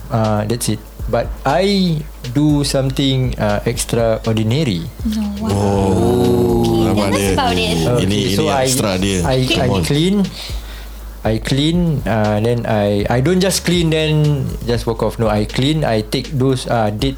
Uh, 0.09 0.45
that's 0.45 0.69
it. 0.69 0.79
But 1.11 1.27
I 1.43 1.99
do 2.31 2.63
something 2.63 3.35
uh, 3.35 3.59
extraordinary. 3.67 4.87
Oh, 5.51 6.93
Okay, 6.93 6.95
tell 6.95 7.13
us 7.13 7.27
about 7.33 7.57
it. 7.57 7.77
Ini 8.07 8.19
ini 8.37 8.45
extra 8.47 8.91
dia. 9.01 9.19
I, 9.27 9.37
I 9.43 9.67
clean. 9.83 10.15
I 11.23 11.33
clean. 11.43 11.77
Uh, 12.07 12.37
then 12.39 12.63
I 12.67 13.03
I 13.09 13.19
don't 13.19 13.39
just 13.41 13.65
clean 13.67 13.89
then 13.91 14.45
just 14.67 14.85
walk 14.87 15.01
off. 15.03 15.17
No, 15.19 15.27
I 15.27 15.43
clean. 15.49 15.83
I 15.83 16.03
take 16.05 16.31
those 16.35 16.67
uh, 16.69 16.91
dead 16.93 17.17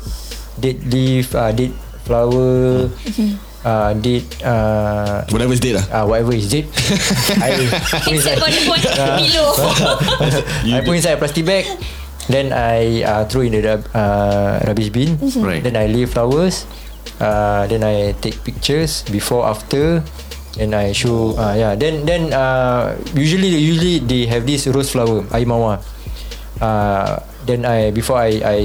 dead 0.58 0.82
leaf, 0.90 1.36
uh, 1.36 1.52
dead 1.52 1.74
flower, 2.06 2.90
uh, 3.66 3.92
dead 3.98 4.24
uh, 4.46 5.26
Whatever 5.34 5.58
is 5.58 5.60
dead 5.60 5.82
lah. 5.82 5.86
uh, 5.90 6.06
whatever 6.06 6.34
is 6.38 6.48
dead. 6.48 6.70
I 7.42 7.58
put 8.06 8.14
inside, 8.14 8.38
below. 8.38 9.50
I 10.78 10.80
put 10.86 10.94
inside 10.96 11.18
a 11.18 11.20
plastic 11.20 11.44
bag. 11.44 11.66
Then 12.30 12.54
I 12.54 13.02
uh, 13.06 13.24
throw 13.30 13.42
in 13.42 13.54
the 13.54 13.82
uh, 13.94 14.62
rubbish 14.66 14.90
bin. 14.90 15.18
Right. 15.42 15.62
Then 15.62 15.76
I 15.78 15.86
leave 15.90 16.14
flowers. 16.14 16.66
Uh, 17.20 17.66
then 17.68 17.84
I 17.86 18.14
take 18.22 18.42
pictures 18.46 19.04
before 19.10 19.46
after. 19.46 20.02
And 20.56 20.72
I 20.72 20.96
show 20.96 21.36
uh, 21.36 21.52
yeah. 21.52 21.76
Then 21.76 22.08
then 22.08 22.32
uh, 22.32 22.96
usually 23.12 23.52
usually 23.52 24.00
they 24.00 24.24
have 24.32 24.48
this 24.48 24.66
rose 24.72 24.88
flower 24.88 25.28
air 25.36 25.44
mawar. 25.44 25.84
Uh, 26.64 27.20
then 27.46 27.66
I 27.66 27.94
before 27.94 28.18
I 28.18 28.42
I 28.42 28.60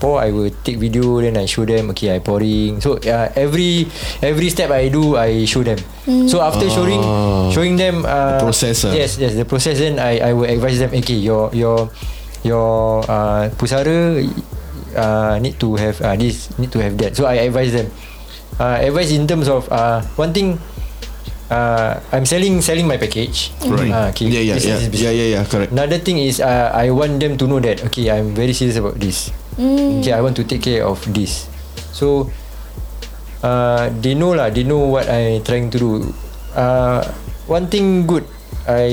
pour 0.00 0.20
I 0.20 0.32
will 0.32 0.50
take 0.64 0.80
video 0.80 1.20
then 1.20 1.36
I 1.36 1.44
show 1.44 1.64
them 1.68 1.92
okay 1.92 2.16
I 2.16 2.18
pouring. 2.18 2.80
So 2.80 2.96
uh, 2.96 3.28
every 3.36 3.86
every 4.24 4.48
step 4.50 4.72
I 4.72 4.88
do 4.88 5.16
I 5.16 5.44
show 5.44 5.62
them. 5.62 5.78
So 6.28 6.40
after 6.40 6.66
showing 6.68 7.00
showing 7.52 7.76
them 7.76 8.04
uh, 8.04 8.40
The 8.40 8.48
process, 8.48 8.84
ah. 8.88 8.92
yes 8.96 9.20
yes 9.20 9.36
the 9.36 9.44
process 9.44 9.78
then 9.78 10.00
I 10.00 10.18
I 10.18 10.30
will 10.32 10.48
advise 10.48 10.80
them 10.80 10.90
okay 10.96 11.18
your 11.18 11.52
your 11.52 11.92
your 12.42 13.04
uh, 13.06 13.52
pusara 13.60 14.22
uh, 14.96 15.36
need 15.38 15.60
to 15.60 15.76
have 15.76 16.00
uh, 16.00 16.16
this 16.16 16.50
need 16.58 16.72
to 16.72 16.80
have 16.80 16.96
that. 16.98 17.14
So 17.14 17.28
I 17.28 17.44
advise 17.46 17.72
them. 17.76 17.92
Uh, 18.56 18.80
advice 18.80 19.12
in 19.12 19.28
terms 19.28 19.52
of 19.52 19.68
uh, 19.68 20.00
one 20.16 20.32
thing 20.32 20.56
uh, 21.50 22.00
I'm 22.12 22.24
selling 22.26 22.60
selling 22.62 22.86
my 22.86 22.96
package 22.96 23.50
Right. 23.64 23.90
uh, 23.90 24.10
okay, 24.14 24.26
Yeah, 24.30 24.42
yeah, 24.42 24.56
this 24.58 24.64
is 24.64 24.70
yeah, 24.70 24.78
business. 24.90 25.02
yeah, 25.02 25.12
yeah, 25.14 25.28
yeah. 25.38 25.42
Correct. 25.46 25.70
Another 25.72 25.98
thing 25.98 26.18
is 26.18 26.40
uh, 26.40 26.70
I 26.74 26.90
want 26.90 27.18
them 27.20 27.36
to 27.38 27.44
know 27.46 27.60
that 27.60 27.82
okay 27.90 28.10
I'm 28.10 28.34
very 28.34 28.52
serious 28.52 28.76
about 28.76 28.98
this. 28.98 29.30
Okay, 29.56 30.12
I 30.12 30.20
want 30.20 30.36
to 30.36 30.44
take 30.44 30.60
care 30.62 30.84
of 30.84 31.00
this. 31.16 31.48
So 31.96 32.28
uh, 33.40 33.88
they 34.04 34.12
know 34.12 34.36
lah. 34.36 34.52
They 34.52 34.64
know 34.68 34.84
what 34.90 35.08
I 35.08 35.40
trying 35.48 35.72
to 35.72 35.78
do. 35.80 35.90
Uh, 36.52 37.00
one 37.48 37.68
thing 37.72 38.04
good 38.04 38.24
I 38.68 38.90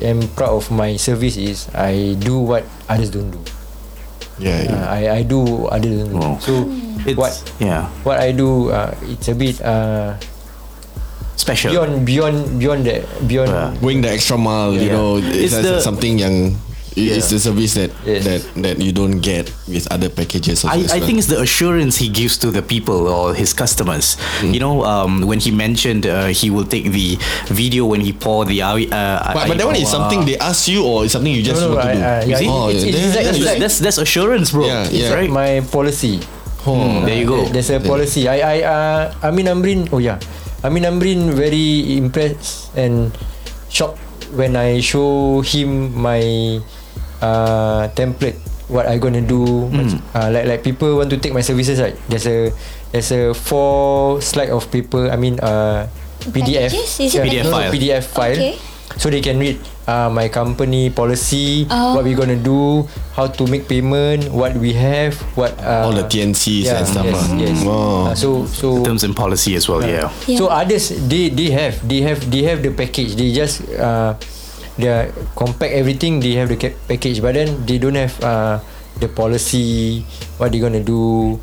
am 0.00 0.22
proud 0.38 0.54
of 0.56 0.70
my 0.70 0.94
service 0.96 1.34
is 1.36 1.66
I 1.74 2.14
do 2.16 2.38
what 2.40 2.64
others 2.88 3.10
don't 3.10 3.28
do. 3.34 3.40
Yeah, 4.40 4.64
yeah. 4.64 4.72
Uh, 4.72 4.86
I 4.88 5.00
I 5.10 5.20
do 5.26 5.68
others 5.68 5.92
don't 6.06 6.12
do. 6.14 6.16
Wow. 6.16 6.36
So 6.40 6.52
It's 7.00 7.16
what 7.16 7.32
yeah 7.60 7.88
what 8.04 8.20
I 8.20 8.32
do 8.32 8.68
uh, 8.68 8.92
it's 9.08 9.28
a 9.28 9.36
bit 9.36 9.56
uh, 9.64 10.20
special. 11.40 11.72
beyond 11.72 12.04
beyond 12.04 12.36
beyond 12.60 12.80
that 12.84 13.02
beyond. 13.24 13.48
Yeah. 13.48 13.72
Going 13.80 14.00
the 14.04 14.12
extra 14.12 14.36
mile, 14.36 14.76
you 14.76 14.92
Yeah. 14.92 14.96
know, 15.00 15.16
it's, 15.16 15.56
It's 15.56 15.64
the- 15.64 15.80
something 15.80 16.20
yang 16.20 16.60
it's 16.98 17.30
Yeah. 17.30 17.38
the 17.38 17.40
service 17.40 17.72
that 17.78 17.90
Yes. 18.04 18.26
that 18.26 18.42
that 18.66 18.76
you 18.82 18.90
don't 18.92 19.22
get 19.22 19.46
with 19.70 19.86
other 19.94 20.10
packages. 20.10 20.66
I, 20.66 20.82
as 20.84 20.90
I 20.90 20.98
think 21.00 21.22
it's 21.22 21.30
the 21.30 21.38
assurance 21.40 21.96
he 22.02 22.10
gives 22.10 22.34
to 22.42 22.50
the 22.50 22.60
people 22.66 23.06
or 23.06 23.30
his 23.32 23.54
customers. 23.54 24.18
Hmm. 24.42 24.50
You 24.52 24.60
know, 24.60 24.82
um, 24.84 25.22
when 25.24 25.38
he 25.38 25.54
mentioned 25.54 26.04
uh, 26.04 26.34
he 26.34 26.50
will 26.50 26.66
take 26.66 26.90
the 26.90 27.14
video 27.48 27.86
when 27.86 28.02
he 28.02 28.10
pour 28.12 28.42
the 28.44 28.58
uh, 28.60 28.74
But, 29.32 29.48
but 29.48 29.56
that 29.56 29.66
one 29.70 29.78
is 29.78 29.86
something 29.88 30.26
they 30.26 30.36
ask 30.42 30.66
you 30.66 30.82
or 30.82 31.06
is 31.06 31.14
something 31.14 31.30
you 31.32 31.46
just 31.46 31.62
No, 31.62 31.72
no, 31.72 31.78
want 31.78 31.88
to 31.88 31.94
I- 31.94 31.94
do. 31.94 32.02
I- 32.02 32.22
You 32.26 32.34
yeah. 32.44 32.50
Oh, 32.52 32.68
it's, 32.68 32.82
it's, 32.82 32.90
Then- 32.90 33.06
like, 33.14 33.14
then 33.14 33.26
it's 33.32 33.38
you- 33.38 33.46
like 33.54 33.58
that's 33.62 33.76
that's 33.78 33.98
assurance, 34.02 34.50
bro. 34.50 34.66
Yeah, 34.66 34.84
It's 34.90 35.08
yeah. 35.08 35.14
like 35.14 35.30
my 35.30 35.62
policy. 35.70 36.18
Hmm, 36.66 37.08
there 37.08 37.16
you 37.16 37.24
go. 37.24 37.48
There's 37.48 37.70
a 37.72 37.80
policy. 37.80 38.28
I 38.28 38.36
I 38.44 38.54
uh, 38.68 39.24
Amin 39.24 39.48
Amrin. 39.48 39.88
Oh 39.94 39.96
yeah, 40.02 40.20
Amin 40.60 40.84
Amrin 40.84 41.32
very 41.32 41.96
impressed 41.96 42.68
and 42.76 43.12
shocked 43.72 43.96
when 44.36 44.56
I 44.56 44.80
show 44.84 45.40
him 45.40 45.96
my 45.96 46.60
uh, 47.24 47.88
template. 47.96 48.36
What 48.70 48.86
I 48.86 48.98
gonna 49.02 49.24
do? 49.24 49.66
Hmm. 49.66 49.98
Uh, 50.14 50.30
like 50.30 50.46
like 50.46 50.60
people 50.62 50.94
want 50.94 51.10
to 51.10 51.18
take 51.18 51.34
my 51.34 51.42
services 51.42 51.82
right. 51.82 51.96
There's 52.06 52.28
a 52.28 52.54
there's 52.94 53.10
a 53.10 53.34
four 53.34 54.22
slide 54.22 54.54
of 54.54 54.70
paper. 54.70 55.10
I 55.10 55.16
mean 55.18 55.40
uh, 55.42 55.90
PDF. 56.30 56.70
Packages? 56.70 57.00
Is 57.02 57.14
it 57.18 57.24
PDF 57.26 57.50
file? 57.50 57.72
PDF 57.74 58.04
file. 58.06 58.38
Okay. 58.38 58.54
So 58.98 59.08
they 59.08 59.20
can 59.22 59.38
read 59.38 59.58
uh, 59.86 60.10
my 60.10 60.26
company 60.28 60.90
policy, 60.90 61.66
Oh. 61.70 61.94
what 61.94 62.04
we 62.04 62.14
gonna 62.14 62.36
do, 62.38 62.86
how 63.14 63.26
to 63.30 63.42
make 63.46 63.68
payment, 63.70 64.26
what 64.34 64.54
we 64.58 64.74
have, 64.74 65.14
what 65.38 65.54
uh, 65.62 65.86
All 65.86 65.94
the 65.94 66.04
TNCs 66.04 66.66
yeah, 66.66 66.78
and 66.82 66.86
stuff. 66.86 67.06
Yes, 67.06 67.14
lah. 67.14 67.36
yes. 67.38 67.56
Oh. 67.64 68.06
Uh, 68.10 68.14
so 68.18 68.28
so 68.50 68.82
Terms 68.82 69.06
and 69.06 69.14
policy 69.14 69.54
as 69.54 69.68
well. 69.70 69.80
Yeah. 69.82 70.10
Yeah. 70.26 70.38
so 70.38 70.50
others 70.50 70.90
they 71.06 71.30
they 71.30 71.54
have 71.54 71.78
they 71.86 72.02
have 72.02 72.18
they 72.30 72.42
have 72.50 72.60
the 72.66 72.74
package. 72.74 73.14
They 73.14 73.30
just 73.30 73.62
uh, 73.78 74.18
they 74.74 75.08
compact 75.38 75.70
everything. 75.72 76.18
They 76.20 76.34
have 76.40 76.50
the 76.50 76.58
package, 76.90 77.22
but 77.22 77.34
then 77.38 77.62
they 77.66 77.78
don't 77.78 77.96
have 77.96 78.14
uh, 78.24 78.58
the 79.00 79.08
policy. 79.08 80.04
What 80.36 80.52
they 80.52 80.60
gonna 80.60 80.80
do? 80.80 81.36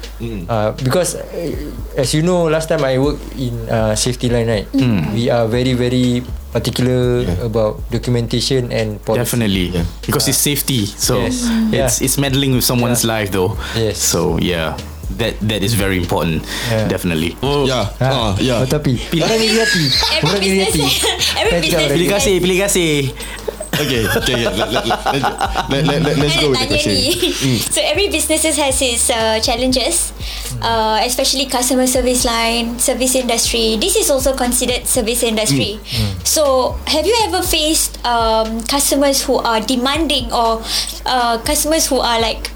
Uh, 0.48 0.74
because 0.78 1.18
uh, 1.18 1.98
as 1.98 2.14
you 2.14 2.22
know, 2.22 2.46
last 2.46 2.70
time 2.70 2.82
I 2.82 2.98
work 2.98 3.18
in 3.38 3.54
uh, 3.70 3.94
safety 3.94 4.30
line, 4.30 4.48
right? 4.48 4.66
We 5.14 5.30
are 5.30 5.46
very 5.46 5.74
very 5.74 6.22
particular 6.50 7.22
Yeah. 7.22 7.46
about 7.46 7.82
documentation 7.94 8.72
and 8.74 8.98
policy. 9.04 9.22
Definitely, 9.22 9.66
Yeah. 9.74 9.86
because 10.02 10.26
it's 10.26 10.42
safety. 10.42 10.86
So 10.90 11.22
Yes. 11.22 11.46
it's 11.74 11.96
Yeah. 12.00 12.06
it's 12.10 12.18
meddling 12.18 12.58
with 12.58 12.66
someone's 12.66 13.06
Yeah. 13.06 13.14
life, 13.22 13.30
though. 13.30 13.54
Yes. 13.78 14.02
So 14.02 14.42
yeah, 14.42 14.74
that 15.22 15.38
that 15.46 15.62
is 15.62 15.78
very 15.78 16.02
important. 16.02 16.42
Yeah. 16.72 16.90
Definitely. 16.90 17.38
Yeah, 17.44 17.94
ah, 18.02 18.34
yeah. 18.42 18.64
Oh, 18.64 18.66
tapi 18.66 18.98
orang 19.14 19.38
iri 19.38 19.58
hati. 19.62 19.86
Orang 20.26 20.42
iri 20.42 20.60
hati. 20.66 20.82
every 21.38 21.60
business. 21.62 21.90
Pilih 21.94 22.08
kasih, 22.10 22.36
pilih 22.42 22.58
kasih. 22.66 22.94
Okay, 23.78 24.02
okay. 24.10 24.38
Let, 24.46 24.56
let, 24.58 24.86
let, 24.86 25.24
let, 25.70 25.84
let, 25.86 26.00
let, 26.02 26.16
let's 26.18 26.36
go 26.42 26.50
with 26.50 26.60
the 26.62 26.68
question. 26.68 26.94
ni. 26.94 27.14
So 27.76 27.80
every 27.82 28.10
businesses 28.10 28.58
has 28.58 28.82
its 28.82 29.10
uh, 29.10 29.40
challenges, 29.40 30.12
uh, 30.62 31.00
especially 31.06 31.46
customer 31.46 31.86
service 31.86 32.26
line, 32.26 32.80
service 32.80 33.14
industry. 33.16 33.78
This 33.78 33.96
is 33.96 34.10
also 34.10 34.34
considered 34.34 34.88
service 34.88 35.22
industry. 35.22 35.80
So 36.24 36.74
have 36.90 37.06
you 37.06 37.16
ever 37.30 37.42
faced 37.46 38.02
um, 38.06 38.62
customers 38.66 39.22
who 39.24 39.38
are 39.38 39.62
demanding 39.62 40.34
or 40.34 40.62
uh, 41.06 41.38
customers 41.46 41.86
who 41.88 42.02
are 42.02 42.20
like 42.20 42.50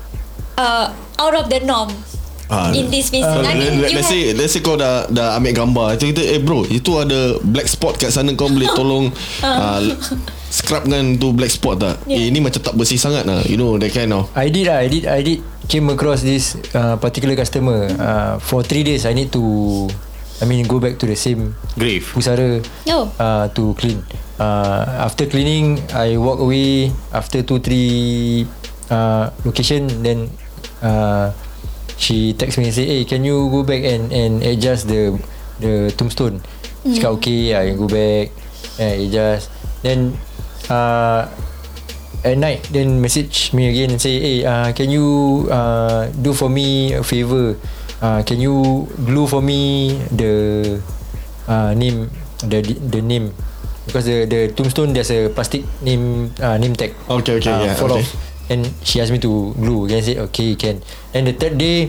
uh, 0.58 0.94
out 1.20 1.36
of 1.36 1.50
the 1.50 1.62
norm 1.62 1.92
Ah, 2.52 2.68
in 2.76 2.92
this 2.92 3.08
business? 3.08 3.32
Uh, 3.32 3.48
I 3.48 3.56
mean, 3.56 3.80
let, 3.80 3.96
let's 3.96 4.12
say 4.12 4.36
let's 4.36 4.52
say 4.52 4.60
kau 4.60 4.76
dah 4.76 5.08
dah 5.08 5.40
ambil 5.40 5.56
gambar 5.64 5.96
kita 5.96 6.20
eh 6.20 6.36
bro 6.44 6.68
itu 6.68 7.00
ada 7.00 7.40
black 7.48 7.64
spot 7.72 7.96
kat 7.96 8.12
sana 8.12 8.36
kau 8.36 8.52
boleh 8.52 8.68
tolong 8.80 9.08
uh, 9.40 9.80
scrub 10.52 10.84
dengan 10.84 11.16
tu 11.16 11.32
black 11.32 11.50
spot 11.50 11.80
tak 11.80 11.96
Yeah. 12.04 12.22
eh 12.22 12.30
ini 12.30 12.44
macam 12.44 12.60
tak 12.60 12.76
bersih 12.76 13.00
sangat 13.00 13.24
lah 13.24 13.40
you 13.48 13.56
know 13.56 13.80
that 13.80 13.90
kind 13.90 14.12
of 14.12 14.28
I 14.36 14.52
did 14.52 14.68
lah 14.68 14.84
I 14.84 14.88
did 14.92 15.04
I 15.08 15.24
did 15.24 15.40
came 15.66 15.88
across 15.88 16.22
this 16.22 16.54
uh, 16.76 17.00
particular 17.00 17.34
customer 17.34 17.88
uh, 17.96 18.36
for 18.38 18.60
three 18.62 18.84
days 18.84 19.08
I 19.08 19.16
need 19.16 19.32
to 19.32 19.44
I 20.38 20.46
mean 20.46 20.66
go 20.66 20.78
back 20.78 20.98
to 20.98 21.06
the 21.06 21.16
same 21.16 21.54
Grave. 21.74 22.04
pusara 22.04 22.60
Oh. 22.90 23.08
uh, 23.16 23.48
to 23.54 23.72
clean. 23.78 24.02
Uh, 24.42 25.06
after 25.06 25.30
cleaning, 25.30 25.78
I 25.94 26.18
walk 26.18 26.42
away 26.42 26.90
after 27.14 27.46
two 27.46 27.62
three 27.62 28.50
uh, 28.90 29.30
location. 29.46 29.86
Then 30.02 30.34
uh, 30.82 31.30
she 31.94 32.34
text 32.34 32.58
me 32.58 32.66
and 32.66 32.74
say, 32.74 32.90
"Hey, 32.90 33.06
can 33.06 33.22
you 33.22 33.54
go 33.54 33.62
back 33.62 33.86
and 33.86 34.10
and 34.10 34.42
adjust 34.42 34.90
the 34.90 35.14
the 35.62 35.94
tombstone?" 35.94 36.42
Mm. 36.82 36.98
Cakap 36.98 37.22
okay, 37.22 37.54
I 37.54 37.78
go 37.78 37.86
back 37.86 38.34
and 38.82 39.06
adjust. 39.06 39.54
Then 39.86 40.18
uh, 40.70 41.30
at 42.22 42.38
night, 42.38 42.62
then 42.70 43.02
message 43.02 43.54
me 43.54 43.70
again 43.70 43.98
and 43.98 44.02
say, 44.02 44.20
"Hey, 44.20 44.38
uh, 44.46 44.70
can 44.74 44.94
you 44.94 45.48
uh, 45.50 46.14
do 46.22 46.34
for 46.34 46.50
me 46.50 46.94
a 46.94 47.02
favor? 47.02 47.58
Uh, 48.02 48.22
can 48.26 48.42
you 48.42 48.86
glue 49.06 49.30
for 49.30 49.42
me 49.42 49.94
the 50.10 50.82
uh, 51.46 51.74
name 51.78 52.10
the 52.42 52.62
the 52.66 53.02
name 53.02 53.30
because 53.86 54.06
the 54.06 54.26
the 54.26 54.50
tombstone 54.54 54.94
there's 54.94 55.14
a 55.14 55.30
plastic 55.30 55.66
name 55.82 56.34
uh, 56.42 56.58
name 56.58 56.74
tag. 56.78 56.94
Okay, 57.10 57.38
okay, 57.42 57.54
uh, 57.54 57.66
yeah, 57.66 57.74
fall 57.78 57.94
okay. 57.94 58.06
off. 58.06 58.10
And 58.52 58.68
she 58.84 59.00
asked 59.00 59.16
me 59.16 59.20
to 59.24 59.56
glue. 59.56 59.88
I 59.88 60.04
said 60.04 60.20
okay, 60.30 60.60
can. 60.60 60.84
And 61.16 61.24
the 61.24 61.34
third 61.34 61.56
day, 61.56 61.88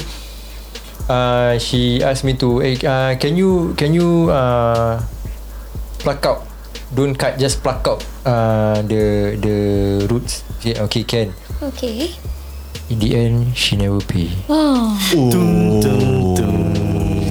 uh, 1.10 1.58
she 1.58 1.98
asked 2.02 2.22
me 2.22 2.38
to, 2.38 2.62
hey, 2.62 2.78
uh, 2.86 3.18
can 3.18 3.34
you 3.34 3.74
can 3.74 3.90
you 3.90 4.30
uh, 4.30 5.02
pluck 5.98 6.22
out? 6.22 6.51
Don't 6.92 7.16
cut, 7.16 7.40
just 7.40 7.64
pluck 7.64 7.80
out 7.88 8.04
uh, 8.28 8.84
the 8.84 9.32
the 9.40 9.56
roots. 10.12 10.44
Said, 10.60 10.76
okay, 10.86 11.02
can. 11.08 11.32
Okay. 11.72 12.12
In 12.92 12.98
the 13.00 13.10
end, 13.16 13.56
she 13.56 13.80
never 13.80 13.96
pay. 14.04 14.28
Oh. 14.52 14.92
Oh. 15.16 16.36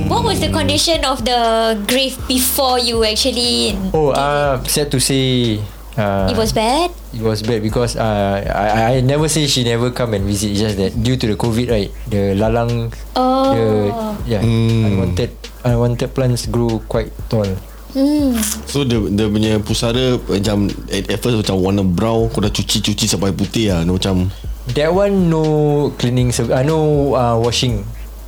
What 0.09 0.25
was 0.25 0.41
the 0.41 0.49
condition 0.49 1.05
of 1.05 1.23
the 1.23 1.77
grave 1.87 2.17
before 2.27 2.79
you 2.81 3.03
actually? 3.05 3.77
Oh, 3.93 4.11
uh, 4.11 4.57
sad 4.65 4.89
to 4.91 4.99
say, 4.99 5.59
uh, 5.95 6.27
it 6.33 6.35
was 6.37 6.51
bad. 6.51 6.91
It 7.13 7.21
was 7.21 7.45
bad 7.45 7.61
because 7.61 7.95
uh, 7.95 8.41
I 8.43 8.97
I 8.97 9.05
never 9.05 9.29
say 9.29 9.45
she 9.47 9.63
never 9.63 9.91
come 9.93 10.17
and 10.17 10.25
visit. 10.25 10.51
It's 10.51 10.61
just 10.65 10.75
that 10.81 10.91
due 10.99 11.15
to 11.21 11.25
the 11.31 11.37
COVID, 11.37 11.67
right, 11.69 11.91
the 12.09 12.33
lalang, 12.35 12.91
Oh. 13.15 13.53
the 13.53 13.65
yeah, 14.25 14.41
unwanted 14.41 15.31
unwanted 15.63 16.11
plants 16.17 16.49
grow 16.49 16.81
quite 16.89 17.13
tall. 17.29 17.47
Hmm. 17.91 18.35
So 18.65 18.83
dia, 18.83 18.97
dia 19.03 19.27
punya 19.27 19.59
pusara 19.59 20.15
macam 20.17 20.57
at, 20.87 21.03
at 21.05 21.17
first 21.17 21.37
macam 21.37 21.55
warna 21.57 21.83
brown 21.83 22.27
kau 22.27 22.39
dah 22.39 22.47
cuci-cuci 22.47 23.05
sampai 23.05 23.31
putih 23.31 23.69
lah 23.69 23.81
Dia 23.81 23.91
macam 23.91 24.15
That 24.71 24.89
one 24.89 25.27
no 25.27 25.43
cleaning 25.95 26.29
service. 26.29 26.53
Uh, 26.53 26.63
no 26.63 26.77
uh, 27.11 27.35
washing. 27.35 27.81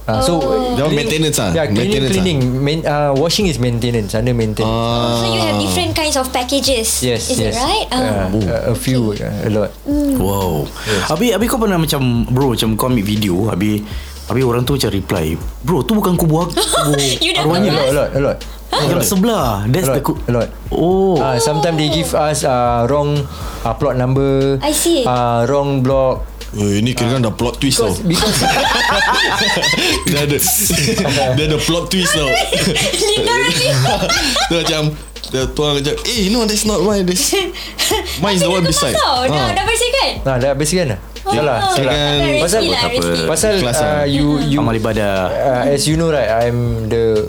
Uh, 0.03 0.19
so 0.19 0.35
Oh. 0.35 0.75
That 0.75 0.83
one 0.83 0.91
cleaning- 0.91 1.23
maintenance 1.23 1.37
ah? 1.37 1.53
Yeah, 1.53 1.69
cleaning, 1.69 1.79
Maintenance 1.95 2.09
ah? 2.09 2.13
cleaning. 2.19 2.39
Main, 2.59 2.79
uh, 2.83 3.11
washing 3.13 3.47
is 3.47 3.55
maintenance 3.55 4.11
under 4.11 4.33
maintenance. 4.33 4.67
So 5.15 5.25
you 5.29 5.39
have 5.39 5.55
Ah. 5.55 5.61
different 5.61 5.93
kinds 5.93 6.17
of 6.17 6.27
packages. 6.27 6.99
yes, 6.99 7.29
Is 7.29 7.39
yes. 7.39 7.55
it 7.55 7.61
right? 7.61 7.87
Uh, 7.87 8.27
Oh. 8.27 8.43
a, 8.43 8.57
a 8.71 8.75
few, 8.75 9.15
uh, 9.15 9.47
a 9.47 9.49
lot. 9.49 9.71
Wow. 10.19 10.67
Habis 11.07 11.31
habis 11.31 11.47
kau 11.47 11.55
pernah 11.55 11.79
macam 11.79 12.01
bro 12.27 12.51
macam 12.51 12.75
kau 12.75 12.91
ambil 12.91 13.05
video 13.05 13.47
habis 13.47 13.79
habis 14.23 14.43
orang 14.43 14.63
tu 14.63 14.73
macam 14.73 14.89
reply, 14.89 15.35
"Bro, 15.61 15.83
tu 15.83 15.93
bukan 15.93 16.15
kubur 16.15 16.47
aku, 16.47 16.55
kubur 16.59 16.97
arwahnya." 17.37 17.71
A 17.71 17.77
lot, 17.77 17.87
a 17.87 17.93
lot, 17.93 18.09
a 18.09 18.19
lot. 18.19 18.37
Yang 18.83 19.05
sebelah. 19.07 19.65
That's 19.67 19.85
a 19.85 19.91
the 19.91 20.01
lot, 20.01 20.05
ku- 20.05 20.21
a 20.23 20.31
lot. 20.31 20.49
Oh. 20.69 21.15
Uh, 21.15 21.37
sometimes 21.37 21.77
they 21.77 21.89
give 21.89 22.11
us 22.11 22.41
uh, 22.41 22.87
wrong 22.87 23.21
uh, 23.61 23.73
plot 23.73 23.95
number. 23.95 24.57
I 24.59 24.71
see. 24.71 25.03
Uh, 25.03 25.45
wrong 25.45 25.79
block. 25.79 26.25
Oh, 26.53 26.69
ini 26.69 26.93
kira 26.93 27.17
dah 27.17 27.33
plot 27.33 27.57
twist 27.57 27.81
tau 27.81 27.89
Because 27.89 28.05
because 28.05 28.45
Dia 30.05 30.21
ada 30.21 30.37
Dia 31.33 31.43
ada 31.49 31.57
plot 31.57 31.89
twist 31.89 32.13
tau 32.13 32.29
Literally. 33.09 33.73
Dia 34.45 34.57
macam 34.61 34.81
Dia 35.33 35.49
tuang 35.49 35.81
macam 35.81 35.93
Eh 36.05 36.29
no 36.29 36.45
that's 36.45 36.61
not 36.63 36.77
mine 36.79 37.09
this, 37.09 37.33
Mine 38.21 38.37
is 38.37 38.45
the 38.45 38.49
one 38.49 38.61
beside 38.61 38.93
Tahu, 38.93 39.25
dah, 39.25 39.33
Ah. 39.33 39.49
dah 39.49 39.63
bersihkan? 39.65 40.09
Nah, 40.21 40.35
dah 40.37 40.49
habis 40.53 40.69
kan? 40.69 40.93
Salah, 41.25 41.57
Oh, 41.57 41.73
salah. 41.73 41.89
Rezeki 41.89 42.37
Pasal- 42.37 42.63
lah, 42.67 42.81
apa? 42.85 43.03
Pasal 43.25 43.51
Ikhlas 43.57 43.73
uh, 43.73 43.81
lah. 43.81 44.01
you 44.05 44.25
you 44.45 44.59
Amal 44.61 44.77
ibadah. 44.77 45.13
uh, 45.31 45.61
as 45.65 45.87
you 45.87 45.95
know 45.95 46.13
right, 46.13 46.29
I'm 46.29 46.85
the 46.85 47.25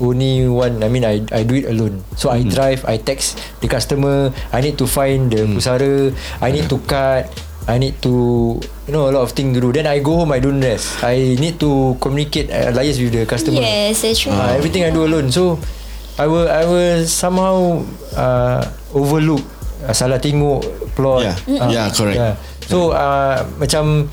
only 0.00 0.46
one. 0.48 0.82
I 0.82 0.88
mean, 0.88 1.04
I 1.04 1.22
I 1.30 1.42
do 1.46 1.54
it 1.58 1.66
alone. 1.68 2.02
So 2.16 2.30
I 2.30 2.42
drive, 2.42 2.82
I 2.86 2.98
text 2.98 3.38
the 3.60 3.68
customer. 3.68 4.32
I 4.52 4.60
need 4.60 4.78
to 4.78 4.86
find 4.86 5.30
the 5.30 5.46
pusara. 5.46 6.10
I 6.42 6.48
need 6.50 6.66
to 6.70 6.78
cut. 6.84 7.30
I 7.64 7.80
need 7.80 7.96
to 8.04 8.12
you 8.60 8.92
know 8.92 9.08
a 9.08 9.12
lot 9.14 9.24
of 9.24 9.32
things 9.32 9.56
to 9.56 9.60
do. 9.64 9.72
Then 9.72 9.88
I 9.88 10.04
go 10.04 10.20
home. 10.20 10.36
I 10.36 10.40
don't 10.42 10.60
rest. 10.60 11.00
I 11.00 11.32
need 11.40 11.56
to 11.64 11.96
communicate, 11.96 12.52
uh, 12.52 12.76
liaise 12.76 13.00
with 13.00 13.16
the 13.16 13.24
customer. 13.24 13.64
Yes, 13.64 14.04
that's 14.04 14.20
true. 14.20 14.36
Uh, 14.36 14.52
everything 14.60 14.84
I 14.84 14.92
do 14.92 15.00
alone. 15.08 15.32
So 15.32 15.56
I 16.20 16.28
will 16.28 16.44
I 16.44 16.68
will 16.68 17.08
somehow 17.08 17.80
uh, 18.12 18.68
overlook 18.92 19.40
uh, 19.80 19.96
salah 19.96 20.20
tengok 20.20 20.60
plot. 20.92 21.24
Yeah. 21.24 21.36
Uh, 21.56 21.72
Yeah, 21.72 21.86
correct. 21.88 22.18
Yeah. 22.20 22.34
So 22.68 22.92
uh, 22.92 23.48
macam 23.56 24.12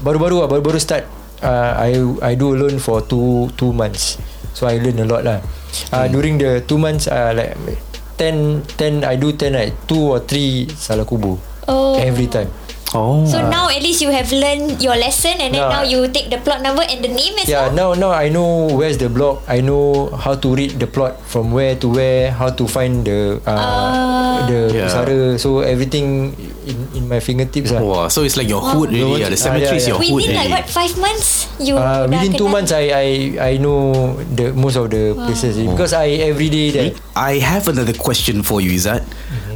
baru-baru 0.00 0.42
lah, 0.44 0.48
baru-baru 0.48 0.80
start 0.80 1.04
uh, 1.44 1.76
I 1.76 2.00
I 2.24 2.32
do 2.32 2.56
alone 2.56 2.80
for 2.80 3.04
two 3.04 3.52
two 3.60 3.76
months. 3.76 4.16
So 4.56 4.64
I 4.64 4.80
learn 4.80 4.96
a 4.96 5.04
lot 5.04 5.20
lah. 5.20 5.44
Uh, 5.92 6.08
During 6.08 6.40
the 6.40 6.64
two 6.64 6.80
months 6.80 7.04
uh, 7.12 7.36
like 7.36 7.52
10 8.16 8.64
10 8.80 9.04
I 9.04 9.20
do 9.20 9.36
10 9.36 9.52
right 9.52 9.74
two 9.84 10.16
or 10.16 10.24
three 10.24 10.64
salah 10.72 11.04
kubur 11.04 11.36
Oh. 11.68 11.98
every 12.00 12.30
time. 12.32 12.48
Oh. 12.94 13.26
So 13.28 13.42
now 13.42 13.66
at 13.68 13.82
least 13.84 14.00
you 14.00 14.08
have 14.14 14.30
learned 14.32 14.78
your 14.80 14.94
lesson 14.96 15.36
and 15.42 15.50
then 15.52 15.60
Yeah. 15.60 15.74
now 15.74 15.82
you 15.84 16.06
take 16.08 16.30
the 16.32 16.38
plot 16.40 16.62
number 16.64 16.86
and 16.86 17.02
the 17.04 17.10
name 17.12 17.34
as 17.36 17.44
Yeah, 17.50 17.68
well. 17.68 17.92
now 17.92 18.08
now 18.08 18.10
I 18.16 18.30
know 18.32 18.70
where's 18.72 18.96
the 18.96 19.10
block. 19.12 19.42
I 19.50 19.60
know 19.60 20.08
how 20.16 20.38
to 20.38 20.48
read 20.54 20.78
the 20.80 20.86
plot 20.88 21.18
from 21.26 21.50
where 21.52 21.74
to 21.76 21.86
where, 21.92 22.30
how 22.32 22.48
to 22.54 22.64
find 22.64 23.02
the 23.04 23.42
uh, 23.44 23.52
Ah. 23.52 24.46
the 24.48 24.70
Yeah. 24.72 24.86
pusara. 24.88 25.36
So 25.36 25.60
everything 25.66 26.32
in 26.66 26.78
in 26.92 27.02
my 27.06 27.22
fingertips 27.22 27.70
lah. 27.70 27.80
Wow, 27.80 28.06
so 28.10 28.26
it's 28.26 28.34
like 28.34 28.50
your 28.50 28.60
hood 28.60 28.90
really. 28.90 29.22
Yeah, 29.22 29.30
the 29.30 29.38
cemetery 29.38 29.78
is 29.78 29.86
yeah, 29.86 29.94
your 29.94 30.02
hood 30.02 30.26
Within 30.26 30.36
like 30.36 30.50
what 30.50 30.66
five 30.68 30.92
months 30.98 31.46
you 31.62 31.78
Uh, 31.78 32.04
within 32.10 32.34
two 32.34 32.50
months, 32.50 32.74
I 32.74 32.90
I 32.92 33.08
I 33.38 33.52
know 33.62 34.12
the 34.34 34.52
most 34.52 34.76
of 34.76 34.90
the 34.90 35.14
places 35.14 35.56
because 35.62 35.94
I 35.94 36.26
every 36.26 36.50
day 36.50 36.68
that 36.74 36.88
I 37.14 37.38
have 37.40 37.70
another 37.70 37.94
question 37.94 38.42
for 38.42 38.60
you, 38.60 38.74
Izzat, 38.76 39.06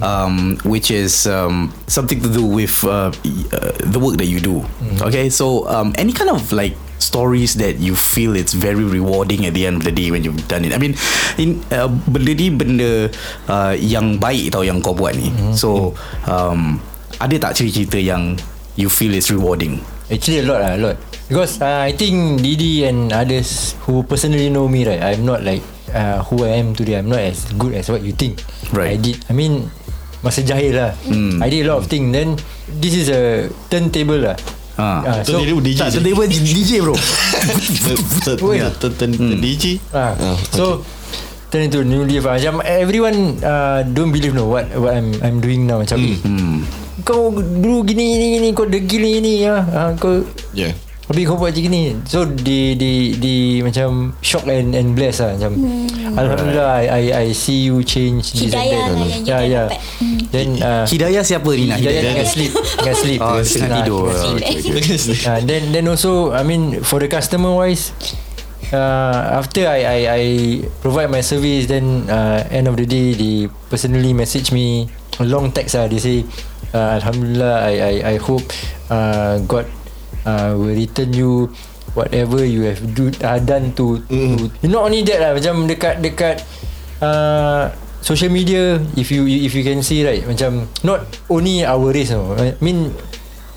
um, 0.00 0.56
which 0.64 0.88
is 0.88 1.26
um, 1.26 1.74
something 1.90 2.22
to 2.22 2.30
do 2.30 2.46
with 2.46 2.72
uh, 2.86 3.10
uh, 3.10 3.72
the 3.84 4.00
work 4.00 4.16
that 4.16 4.30
you 4.30 4.40
do. 4.40 4.64
Okay, 5.04 5.28
so 5.28 5.68
um, 5.68 5.92
any 5.98 6.14
kind 6.14 6.30
of 6.30 6.40
like 6.54 6.78
stories 7.00 7.56
that 7.56 7.80
you 7.80 7.96
feel 7.96 8.36
it's 8.36 8.52
very 8.52 8.84
rewarding 8.84 9.48
at 9.48 9.56
the 9.56 9.64
end 9.64 9.80
of 9.80 9.84
the 9.88 9.92
day 9.92 10.12
when 10.12 10.22
you've 10.22 10.44
done 10.48 10.64
it. 10.68 10.72
I 10.72 10.78
mean, 10.78 10.94
in 11.40 11.60
uh, 11.72 11.88
benda 11.88 12.32
ni 12.36 12.52
benda 12.52 13.08
uh, 13.48 13.72
yang 13.76 14.20
baik 14.20 14.52
tau 14.52 14.60
yang 14.60 14.84
kau 14.84 14.92
buat 14.92 15.16
ni. 15.16 15.32
So 15.56 15.96
um, 16.28 16.80
ada 17.20 17.34
tak 17.38 17.52
cerita-cerita 17.54 17.98
yang 18.00 18.34
you 18.74 18.88
feel 18.88 19.12
is 19.12 19.28
rewarding? 19.28 19.78
Actually 20.10 20.42
a 20.42 20.46
lot 20.48 20.58
lah, 20.58 20.72
a 20.74 20.80
lot. 20.80 20.96
Because 21.30 21.62
uh, 21.62 21.86
I 21.86 21.94
think 21.94 22.42
Didi 22.42 22.82
and 22.82 23.12
others 23.12 23.78
who 23.86 24.02
personally 24.02 24.50
know 24.50 24.66
me, 24.66 24.82
right, 24.82 24.98
I'm 24.98 25.22
not 25.22 25.46
like 25.46 25.62
uh, 25.94 26.24
who 26.26 26.42
I 26.42 26.58
am 26.58 26.74
today. 26.74 26.98
I'm 26.98 27.06
not 27.06 27.22
as 27.22 27.46
good 27.54 27.78
as 27.78 27.86
what 27.86 28.02
you 28.02 28.10
think. 28.10 28.42
Right. 28.74 28.94
I 28.94 28.98
did. 28.98 29.22
I 29.30 29.36
mean, 29.36 29.70
masa 30.20 30.42
jahil 30.42 30.74
lah. 30.74 30.90
I 31.38 31.46
did 31.46 31.62
a 31.62 31.70
lot 31.70 31.78
of 31.78 31.86
things. 31.86 32.10
Then 32.10 32.34
this 32.66 32.98
is 32.98 33.06
a 33.06 33.46
turntable 33.70 34.18
lah. 34.18 34.34
Ah. 34.74 35.04
Uh, 35.04 35.20
So, 35.22 35.38
so 35.38 35.44
dia 35.44 35.54
DJ 35.54 35.78
Tak, 35.78 35.88
je. 35.92 35.98
dia 36.02 36.14
DJ 36.26 36.70
bro. 36.82 36.96
Wait. 38.50 38.64
DJ 39.38 39.64
Ah, 39.92 40.16
Ah, 40.16 40.36
so 40.50 40.80
turn 41.52 41.66
into 41.68 41.82
new 41.84 42.02
leaf 42.02 42.24
lah. 42.24 42.38
Macam 42.38 42.62
everyone 42.64 43.38
uh, 43.42 43.82
don't 43.86 44.10
believe 44.10 44.32
no 44.34 44.48
what 44.48 44.66
what 44.74 44.94
I'm 44.94 45.14
I'm 45.20 45.36
doing 45.38 45.66
now 45.66 45.82
macam 45.82 45.98
Hmm. 46.00 46.64
Kau 47.02 47.30
dulu 47.34 47.82
gini 47.84 48.04
gini 48.16 48.26
gini 48.38 48.48
kau 48.52 48.64
degil 48.64 49.02
ni 49.02 49.20
ni 49.20 49.34
ah 49.44 49.62
uh, 49.66 49.90
kau 49.96 50.22
Yeah. 50.52 50.74
Habis 51.10 51.26
kau 51.26 51.34
buat 51.34 51.50
macam 51.50 51.64
gini. 51.66 51.82
So 52.06 52.22
di 52.22 52.78
di 52.78 53.18
di 53.18 53.34
macam 53.66 54.14
shock 54.22 54.46
and 54.46 54.78
and 54.78 54.94
bless 54.94 55.18
lah. 55.18 55.34
Macam 55.34 55.58
alhamdulillah 56.14 56.70
I, 56.70 56.84
I 56.86 57.02
I 57.10 57.26
see 57.34 57.66
you 57.66 57.82
change 57.82 58.30
this 58.30 58.54
and 58.54 58.62
Hidayah 58.62 58.78
that. 58.78 58.86
lah 58.94 58.94
yang 58.94 59.22
you 59.26 59.26
yeah, 59.26 59.66
dapat. 59.66 59.78
Hmm. 59.98 60.18
Then 60.30 60.48
uh, 60.62 60.84
Hidayah 60.86 61.22
siapa 61.26 61.50
Rina? 61.50 61.74
Hidayah 61.82 62.02
tengah 62.14 62.28
sleep. 62.30 62.52
Tengah 62.54 62.94
sleep. 62.94 63.18
Oh, 63.18 63.42
Ah, 63.42 63.42
tidur. 63.42 64.06
sleep. 64.14 65.20
Uh, 65.26 65.40
then 65.42 65.62
then 65.74 65.90
also 65.90 66.30
I 66.30 66.46
mean 66.46 66.78
for 66.86 67.02
the 67.02 67.10
customer 67.10 67.58
wise 67.58 67.90
uh, 68.70 69.34
after 69.34 69.66
I, 69.66 69.82
I 69.82 69.98
I 70.06 70.22
provide 70.78 71.10
my 71.10 71.26
service 71.26 71.66
then 71.66 72.06
uh, 72.06 72.46
end 72.54 72.70
of 72.70 72.78
the 72.78 72.86
day 72.86 73.18
they 73.18 73.34
personally 73.66 74.14
message 74.14 74.54
me. 74.54 74.86
A 75.18 75.26
long 75.26 75.50
text 75.50 75.74
ah 75.74 75.90
they 75.90 75.98
say 75.98 76.22
uh, 76.74 76.98
alhamdulillah 77.00 77.54
I 77.66 77.74
I 77.78 77.94
I 78.14 78.16
hope 78.20 78.44
uh, 78.90 79.38
God 79.46 79.66
uh, 80.26 80.54
will 80.56 80.74
return 80.74 81.12
you 81.14 81.50
whatever 81.94 82.46
you 82.46 82.70
have 82.70 82.78
do 82.94 83.10
uh, 83.22 83.38
done 83.42 83.74
to, 83.74 83.98
to 84.06 84.68
not 84.70 84.86
only 84.86 85.02
that 85.02 85.18
lah 85.18 85.30
macam 85.34 85.66
dekat 85.66 85.98
dekat 85.98 86.36
uh, 87.02 87.74
social 87.98 88.30
media 88.30 88.78
if 88.94 89.10
you 89.10 89.26
if 89.26 89.50
you 89.58 89.66
can 89.66 89.82
see 89.82 90.06
right 90.06 90.22
macam 90.22 90.70
not 90.86 91.02
only 91.26 91.66
our 91.66 91.90
race 91.90 92.14
no, 92.14 92.32
I 92.38 92.54
mean 92.62 92.94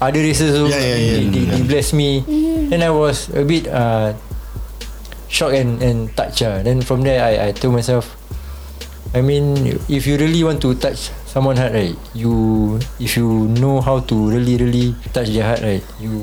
other 0.01 0.19
races 0.19 0.51
also 0.57 0.73
Yeah, 0.73 0.81
yeah, 0.83 0.97
yeah. 0.99 1.13
they, 1.15 1.23
they, 1.29 1.43
they 1.47 1.61
bless 1.63 1.93
me 1.93 2.25
then 2.73 2.81
I 2.81 2.89
was 2.91 3.29
a 3.31 3.45
bit 3.45 3.69
uh, 3.69 4.17
shock 5.29 5.53
and 5.53 5.79
and 5.79 6.09
touch 6.17 6.41
ah. 6.43 6.59
Then 6.65 6.81
from 6.81 7.05
there 7.05 7.21
I 7.23 7.49
I 7.49 7.49
told 7.53 7.77
myself 7.77 8.17
I 9.13 9.21
mean 9.21 9.77
if 9.87 10.09
you 10.09 10.17
really 10.17 10.41
want 10.41 10.59
to 10.65 10.73
touch 10.75 11.13
someone 11.33 11.57
heart 11.57 11.73
right 11.73 11.97
you 12.13 12.77
if 13.01 13.17
you 13.17 13.49
know 13.57 13.81
how 13.81 13.97
to 14.05 14.15
really 14.29 14.55
really 14.61 14.93
touch 15.17 15.33
their 15.33 15.43
heart 15.49 15.61
right 15.65 15.81
you 15.97 16.13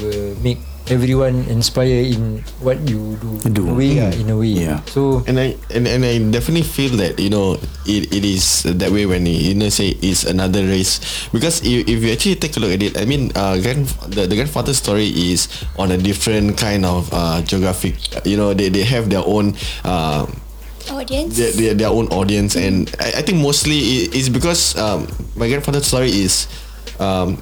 will 0.00 0.32
make 0.40 0.58
everyone 0.92 1.48
inspire 1.48 2.04
in 2.12 2.44
what 2.60 2.76
you 2.84 3.16
do, 3.16 3.40
Do. 3.48 3.64
in 3.64 3.72
a 3.72 3.74
way 3.76 3.92
ah, 4.04 4.12
in 4.12 4.28
a 4.28 4.36
way 4.36 4.52
Yeah. 4.52 4.84
so 4.84 5.24
And 5.24 5.40
I 5.40 5.56
and, 5.72 5.88
and 5.88 6.04
I 6.04 6.20
definitely 6.28 6.64
feel 6.64 6.92
that 7.00 7.16
you 7.16 7.32
know 7.32 7.56
it, 7.88 8.12
it 8.12 8.20
is 8.24 8.68
that 8.68 8.92
way 8.92 9.08
when 9.08 9.24
you 9.24 9.56
know 9.56 9.72
say 9.72 9.96
it's 10.04 10.28
another 10.28 10.60
race 10.60 11.00
because 11.32 11.64
if, 11.64 11.88
if 11.88 12.04
you 12.04 12.12
actually 12.12 12.36
take 12.36 12.56
a 12.56 12.60
look 12.60 12.72
at 12.76 12.82
it, 12.84 13.00
I 13.00 13.08
mean, 13.08 13.32
uh, 13.32 13.56
grand 13.64 13.88
the, 14.12 14.28
the 14.28 14.36
grandfather 14.36 14.76
story 14.76 15.08
is 15.08 15.48
on 15.80 15.88
a 15.88 15.96
different 15.96 16.60
kind 16.60 16.84
of 16.84 17.08
uh, 17.16 17.40
geographic. 17.40 17.96
You 18.28 18.36
know, 18.36 18.52
they, 18.52 18.68
they 18.68 18.84
have 18.84 19.08
their 19.08 19.24
own. 19.24 19.56
Uh, 19.84 20.28
Audience. 20.90 21.36
their, 21.36 21.52
their, 21.52 21.74
their 21.74 21.88
own 21.88 22.08
audience 22.08 22.56
and 22.56 22.94
I, 23.00 23.18
I 23.18 23.22
think 23.22 23.38
mostly 23.38 23.78
it, 23.78 24.14
it's 24.14 24.28
because 24.28 24.76
um, 24.76 25.08
my 25.36 25.48
grandfather's 25.48 25.86
story 25.86 26.10
is 26.10 26.46
um, 27.00 27.40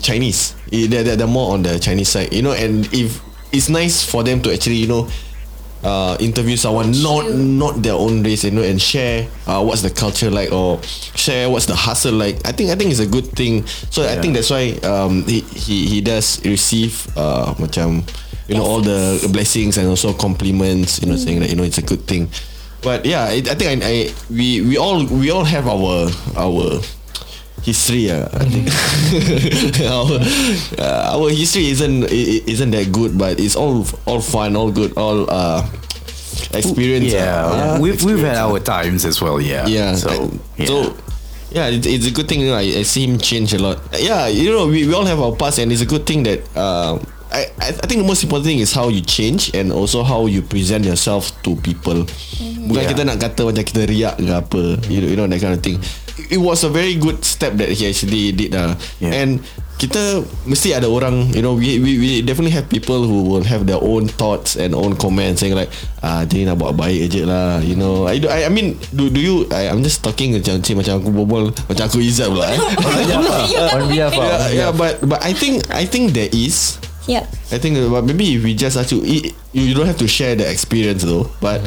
Chinese. 0.00 0.54
Eh, 0.72 0.86
they're, 0.88 1.02
they're, 1.02 1.16
they're 1.16 1.26
more 1.26 1.52
on 1.52 1.62
the 1.62 1.78
Chinese 1.78 2.08
side 2.08 2.32
you 2.32 2.42
know 2.42 2.52
and 2.52 2.86
if 2.92 3.20
it's 3.52 3.68
nice 3.68 4.04
for 4.04 4.22
them 4.22 4.40
to 4.42 4.52
actually 4.52 4.76
you 4.76 4.86
know 4.88 5.08
uh, 5.82 6.16
interview 6.20 6.56
someone 6.56 6.92
not 7.02 7.30
not 7.32 7.82
their 7.82 7.94
own 7.94 8.22
race 8.22 8.44
you 8.44 8.50
know 8.50 8.62
and 8.62 8.80
share 8.80 9.26
uh, 9.46 9.62
what's 9.62 9.82
the 9.82 9.90
culture 9.90 10.30
like 10.30 10.52
or 10.52 10.80
share 11.16 11.48
what's 11.48 11.66
the 11.66 11.74
hustle 11.74 12.12
like 12.12 12.36
I 12.46 12.52
think 12.52 12.70
I 12.70 12.74
think 12.74 12.90
it's 12.90 13.00
a 13.00 13.06
good 13.06 13.26
thing. 13.32 13.66
So 13.66 14.06
I 14.06 14.20
think 14.20 14.34
that's 14.34 14.50
why 14.50 14.72
um, 14.84 15.24
he, 15.24 15.40
he 15.40 15.86
he 15.86 16.00
does 16.00 16.44
receive 16.44 17.08
uh, 17.16 17.54
macam 17.56 18.04
you 18.48 18.56
know 18.56 18.64
all 18.64 18.80
the 18.80 19.26
blessings 19.32 19.78
and 19.78 19.88
also 19.88 20.12
compliments 20.12 21.00
you 21.00 21.08
know 21.08 21.16
saying 21.16 21.40
that 21.40 21.48
you 21.48 21.56
know 21.56 21.62
it's 21.64 21.78
a 21.78 21.86
good 21.86 22.02
thing 22.04 22.28
but 22.82 23.04
yeah 23.04 23.24
I, 23.24 23.42
I 23.44 23.54
think 23.54 23.82
I, 23.82 23.86
I 23.86 24.14
we 24.30 24.60
we 24.62 24.76
all 24.78 25.04
we 25.06 25.30
all 25.30 25.44
have 25.44 25.66
our 25.68 26.10
our 26.36 26.80
history 27.62 28.10
uh, 28.10 28.28
I 28.32 28.44
think 28.48 29.80
our, 29.84 30.16
uh, 30.80 31.12
our 31.16 31.28
history 31.30 31.68
isn't 31.68 32.04
isn't 32.10 32.70
that 32.70 32.90
good 32.92 33.18
but 33.18 33.38
it's 33.38 33.54
all 33.56 33.84
all 34.06 34.20
fun 34.20 34.56
all 34.56 34.70
good 34.72 34.96
all 34.96 35.28
uh 35.30 35.66
experience 36.54 37.12
Yeah, 37.12 37.76
uh, 37.76 37.78
we've 37.80 38.02
we've 38.02 38.18
had 38.24 38.36
our 38.36 38.58
times 38.60 39.04
as 39.04 39.20
well. 39.20 39.40
Yeah. 39.40 39.66
yeah 39.66 39.94
So 39.94 40.08
so 40.08 40.40
yeah. 40.56 40.66
so 40.66 40.96
yeah 41.50 41.66
it's, 41.68 41.86
it's 41.86 42.06
a 42.06 42.10
good 42.10 42.28
thing 42.28 42.40
you 42.40 42.48
know, 42.48 42.56
I, 42.56 42.80
I 42.80 42.82
see 42.82 43.04
him 43.06 43.18
change 43.18 43.52
a 43.52 43.58
lot 43.58 43.78
yeah 43.98 44.26
you 44.28 44.50
know 44.50 44.66
we, 44.66 44.86
we 44.86 44.94
all 44.94 45.04
have 45.04 45.20
our 45.20 45.34
past 45.36 45.58
and 45.58 45.70
it's 45.70 45.82
a 45.82 45.86
good 45.86 46.06
thing 46.06 46.22
that 46.24 46.40
uh, 46.56 46.98
I, 47.30 47.46
I 47.62 47.86
think 47.86 48.02
the 48.02 48.08
most 48.08 48.26
important 48.26 48.50
thing 48.50 48.58
is 48.58 48.74
how 48.74 48.90
you 48.90 49.00
change 49.00 49.54
and 49.54 49.70
also 49.70 50.02
how 50.02 50.26
you 50.26 50.42
present 50.42 50.82
yourself 50.82 51.30
to 51.46 51.54
people 51.62 52.02
bukan 52.66 52.82
Yeah. 52.82 52.90
kita 52.90 53.02
nak 53.06 53.16
kata 53.18 53.46
macam 53.46 53.62
kita 53.62 53.82
riak 53.86 54.14
ke 54.18 54.30
apa 54.30 54.62
you 54.90 54.98
know, 54.98 55.08
you 55.10 55.16
know 55.16 55.26
that 55.26 55.38
kind 55.38 55.54
of 55.54 55.62
thing 55.62 55.78
it 56.28 56.38
was 56.38 56.62
a 56.62 56.70
very 56.70 56.94
good 56.94 57.22
step 57.22 57.54
that 57.56 57.70
he 57.70 57.86
actually 57.86 58.34
did 58.34 58.50
uh. 58.52 58.74
Yeah. 58.98 59.14
and 59.14 59.30
kita 59.80 60.20
mesti 60.44 60.76
ada 60.76 60.84
orang 60.84 61.32
you 61.32 61.40
know 61.40 61.56
we, 61.56 61.80
we 61.80 61.96
we 61.96 62.10
definitely 62.20 62.52
have 62.52 62.68
people 62.68 63.00
who 63.00 63.24
will 63.24 63.46
have 63.48 63.64
their 63.64 63.80
own 63.80 64.04
thoughts 64.12 64.52
and 64.52 64.76
own 64.76 64.92
comments 64.92 65.40
saying 65.40 65.56
like 65.56 65.72
ah 66.04 66.28
dia 66.28 66.44
nak 66.44 66.60
buat 66.60 66.76
baik 66.76 67.08
je 67.08 67.24
lah 67.24 67.64
you 67.64 67.80
know 67.80 68.04
I 68.04 68.20
do- 68.20 68.28
I, 68.28 68.44
I 68.44 68.50
mean 68.52 68.76
do 68.92 69.08
do 69.08 69.16
you 69.16 69.48
I, 69.48 69.72
I'm 69.72 69.80
just 69.80 70.04
talking 70.04 70.36
macam 70.36 70.60
cik, 70.60 70.76
macam 70.76 71.00
aku 71.00 71.08
berbual 71.08 71.56
macam 71.64 71.84
aku 71.88 71.96
Izzat 72.04 72.28
pula 72.28 72.52
eh 72.52 72.60
on 73.80 73.88
behalf 73.88 74.12
of 74.12 74.20
yeah, 74.28 74.40
yeah 74.52 74.70
but 74.74 75.00
but 75.00 75.24
I 75.24 75.32
think 75.32 75.64
I 75.72 75.88
think 75.88 76.12
there 76.12 76.28
is 76.28 76.76
Yep. 77.10 77.24
I 77.50 77.58
think 77.58 77.74
uh, 77.74 77.90
but 77.90 78.06
maybe 78.06 78.38
if 78.38 78.46
we 78.46 78.54
just 78.54 78.78
ask 78.78 78.94
you 78.94 79.02
you 79.02 79.34
you 79.50 79.74
don't 79.74 79.90
have 79.90 79.98
to 79.98 80.06
share 80.06 80.38
the 80.38 80.46
experience 80.46 81.02
though 81.02 81.26
but 81.42 81.58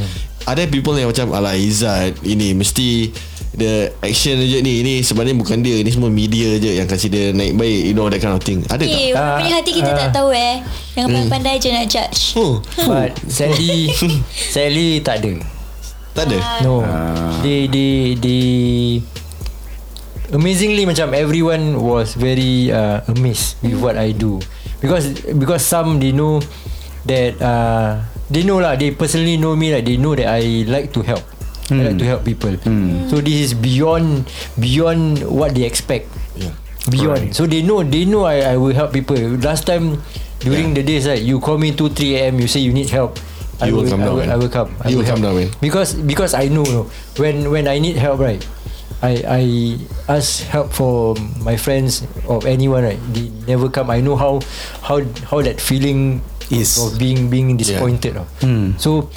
are 0.47 0.55
there 0.55 0.71
people 0.71 0.95
yang 0.95 1.11
macam 1.11 1.35
ala 1.35 1.51
Izzat 1.59 2.23
ini 2.23 2.55
mesti 2.55 3.11
the 3.53 3.93
action 4.01 4.39
je 4.41 4.63
ni 4.63 4.81
ini 4.81 4.93
sebenarnya 5.05 5.35
bukan 5.37 5.61
dia 5.61 5.83
ini 5.83 5.91
semua 5.91 6.09
media 6.09 6.57
je 6.57 6.79
yang 6.79 6.87
kasih 6.89 7.11
dia 7.11 7.35
naik 7.35 7.53
baik 7.53 7.79
you 7.85 7.93
know 7.93 8.07
that 8.09 8.17
kind 8.23 8.33
of 8.33 8.41
thing 8.41 8.65
ada 8.71 8.81
tak? 8.81 8.87
Eh, 8.87 9.13
orang 9.13 9.43
punya 9.43 9.53
hati 9.59 9.71
kita 9.75 9.91
tak 9.93 10.09
tahu 10.15 10.29
eh. 10.33 10.55
Yang 10.93 11.05
pandai-pandai 11.09 11.55
je 11.57 11.69
nak 11.73 11.85
judge. 11.89 12.19
Oh, 12.37 12.61
but 12.85 13.13
sadly 13.29 13.89
sadly 14.53 15.01
tak 15.05 15.21
ada 15.21 15.43
tak 16.13 16.29
ada. 16.29 16.37
No. 16.61 16.85
They 17.41 17.65
they 17.65 18.13
they 18.21 18.45
amazingly 20.29 20.85
macam 20.85 21.13
everyone 21.13 21.81
was 21.81 22.13
very 22.13 22.69
uh, 22.69 23.01
amazed 23.09 23.57
with 23.65 23.77
what 23.81 23.97
I 23.97 24.13
do 24.13 24.41
because 24.83 25.15
because 25.39 25.63
some 25.63 25.97
they 26.03 26.11
know 26.11 26.43
that 27.07 27.39
uh, 27.39 28.03
they 28.27 28.43
know 28.43 28.59
lah 28.59 28.75
they 28.75 28.91
personally 28.91 29.39
know 29.39 29.55
me 29.55 29.71
like 29.71 29.87
they 29.87 29.95
know 29.95 30.11
that 30.13 30.27
I 30.27 30.67
like 30.67 30.91
to 30.93 31.01
help. 31.01 31.23
I 31.71 31.79
like 31.89 31.97
to 31.97 32.05
help 32.05 32.21
people. 32.27 32.53
So 33.09 33.23
this 33.23 33.39
is 33.39 33.51
beyond 33.55 34.27
beyond 34.59 35.23
what 35.25 35.55
they 35.55 35.63
expect. 35.63 36.11
Yeah. 36.35 36.51
Beyond. 36.91 37.31
So 37.31 37.47
they 37.47 37.63
know 37.63 37.81
they 37.81 38.03
know 38.03 38.27
I, 38.27 38.53
I 38.53 38.55
will 38.59 38.75
help 38.75 38.91
people. 38.91 39.15
Last 39.39 39.63
time 39.65 40.03
during 40.43 40.75
the 40.75 40.83
days 40.83 41.07
right, 41.07 41.23
you 41.23 41.39
call 41.39 41.55
me 41.57 41.71
2 41.71 41.95
3 41.95 42.27
am 42.29 42.35
you 42.43 42.51
say 42.51 42.59
you 42.59 42.75
need 42.75 42.91
help. 42.91 43.15
I 43.63 43.71
You 43.71 43.79
will 43.79 43.87
will, 43.87 43.95
come 43.95 44.01
I 44.01 44.05
down, 44.05 44.13
will, 44.19 44.25
man. 44.27 44.29
I 44.29 44.37
will 44.37 44.51
come. 44.51 44.69
I 44.83 44.89
You 44.91 44.97
will 44.99 45.07
help. 45.07 45.15
come 45.17 45.23
down, 45.23 45.35
man. 45.39 45.49
Because 45.63 45.95
because 45.95 46.35
I 46.35 46.51
know 46.51 46.67
when 47.15 47.47
when 47.47 47.65
I 47.71 47.79
need 47.79 47.95
help 47.95 48.19
right, 48.19 48.43
I 49.03 49.13
I 49.27 49.43
ask 50.07 50.47
help 50.47 50.71
for 50.71 51.19
my 51.43 51.59
friends 51.59 52.07
or 52.23 52.39
anyone 52.47 52.87
right. 52.87 53.01
They 53.11 53.27
never 53.43 53.67
come. 53.67 53.91
I 53.91 53.99
know 53.99 54.15
how 54.15 54.39
how 54.79 55.03
how 55.27 55.43
that 55.43 55.59
feeling 55.59 56.23
Is. 56.47 56.79
of 56.79 56.95
being 56.95 57.27
being 57.27 57.59
disappointed. 57.59 58.15
Yeah. 58.15 58.27
Hmm. 58.39 58.79
So 58.79 59.11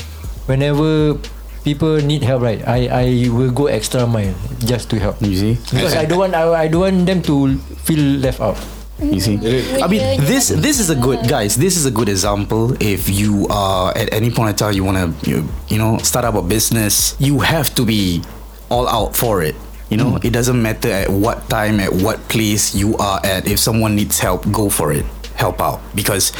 whenever 0.50 1.14
people 1.62 2.02
need 2.02 2.26
help 2.26 2.42
right, 2.42 2.58
I 2.66 2.90
I 2.90 3.06
will 3.30 3.54
go 3.54 3.70
extra 3.70 4.10
mile 4.10 4.34
just 4.66 4.90
to 4.90 4.98
help. 4.98 5.22
You 5.22 5.38
see? 5.38 5.54
Because 5.70 5.94
I 5.94 6.02
don't 6.02 6.18
want 6.18 6.34
I, 6.34 6.46
I 6.54 6.66
don't 6.66 6.82
want 6.82 7.06
them 7.06 7.22
to 7.30 7.54
feel 7.86 8.18
left 8.18 8.42
out. 8.42 8.58
You 8.98 9.20
see? 9.20 9.36
I 9.78 9.86
mean, 9.86 10.00
this 10.24 10.48
this 10.48 10.80
is 10.80 10.88
a 10.88 10.96
good 10.96 11.28
guys. 11.28 11.54
This 11.54 11.76
is 11.76 11.84
a 11.84 11.92
good 11.92 12.08
example. 12.08 12.72
If 12.80 13.12
you 13.12 13.46
are 13.52 13.92
at 13.92 14.08
any 14.10 14.32
point 14.34 14.50
in 14.50 14.56
time 14.56 14.72
you 14.72 14.82
want 14.82 14.98
to 14.98 15.08
you, 15.28 15.44
you 15.68 15.78
know 15.78 16.00
start 16.02 16.24
up 16.24 16.34
a 16.34 16.42
business, 16.42 17.14
you 17.20 17.44
have 17.44 17.70
to 17.76 17.84
be 17.84 18.24
all 18.72 18.88
out 18.88 19.14
for 19.14 19.42
it. 19.42 19.54
You 19.88 19.96
know, 19.96 20.18
it 20.22 20.30
doesn't 20.32 20.60
matter 20.60 20.90
at 20.90 21.10
what 21.10 21.48
time, 21.48 21.78
at 21.78 21.92
what 21.92 22.18
place 22.28 22.74
you 22.74 22.96
are 22.98 23.20
at. 23.24 23.46
If 23.46 23.60
someone 23.60 23.94
needs 23.94 24.18
help, 24.18 24.50
go 24.50 24.68
for 24.68 24.92
it. 24.92 25.04
Help 25.36 25.60
out 25.60 25.82
because 25.94 26.32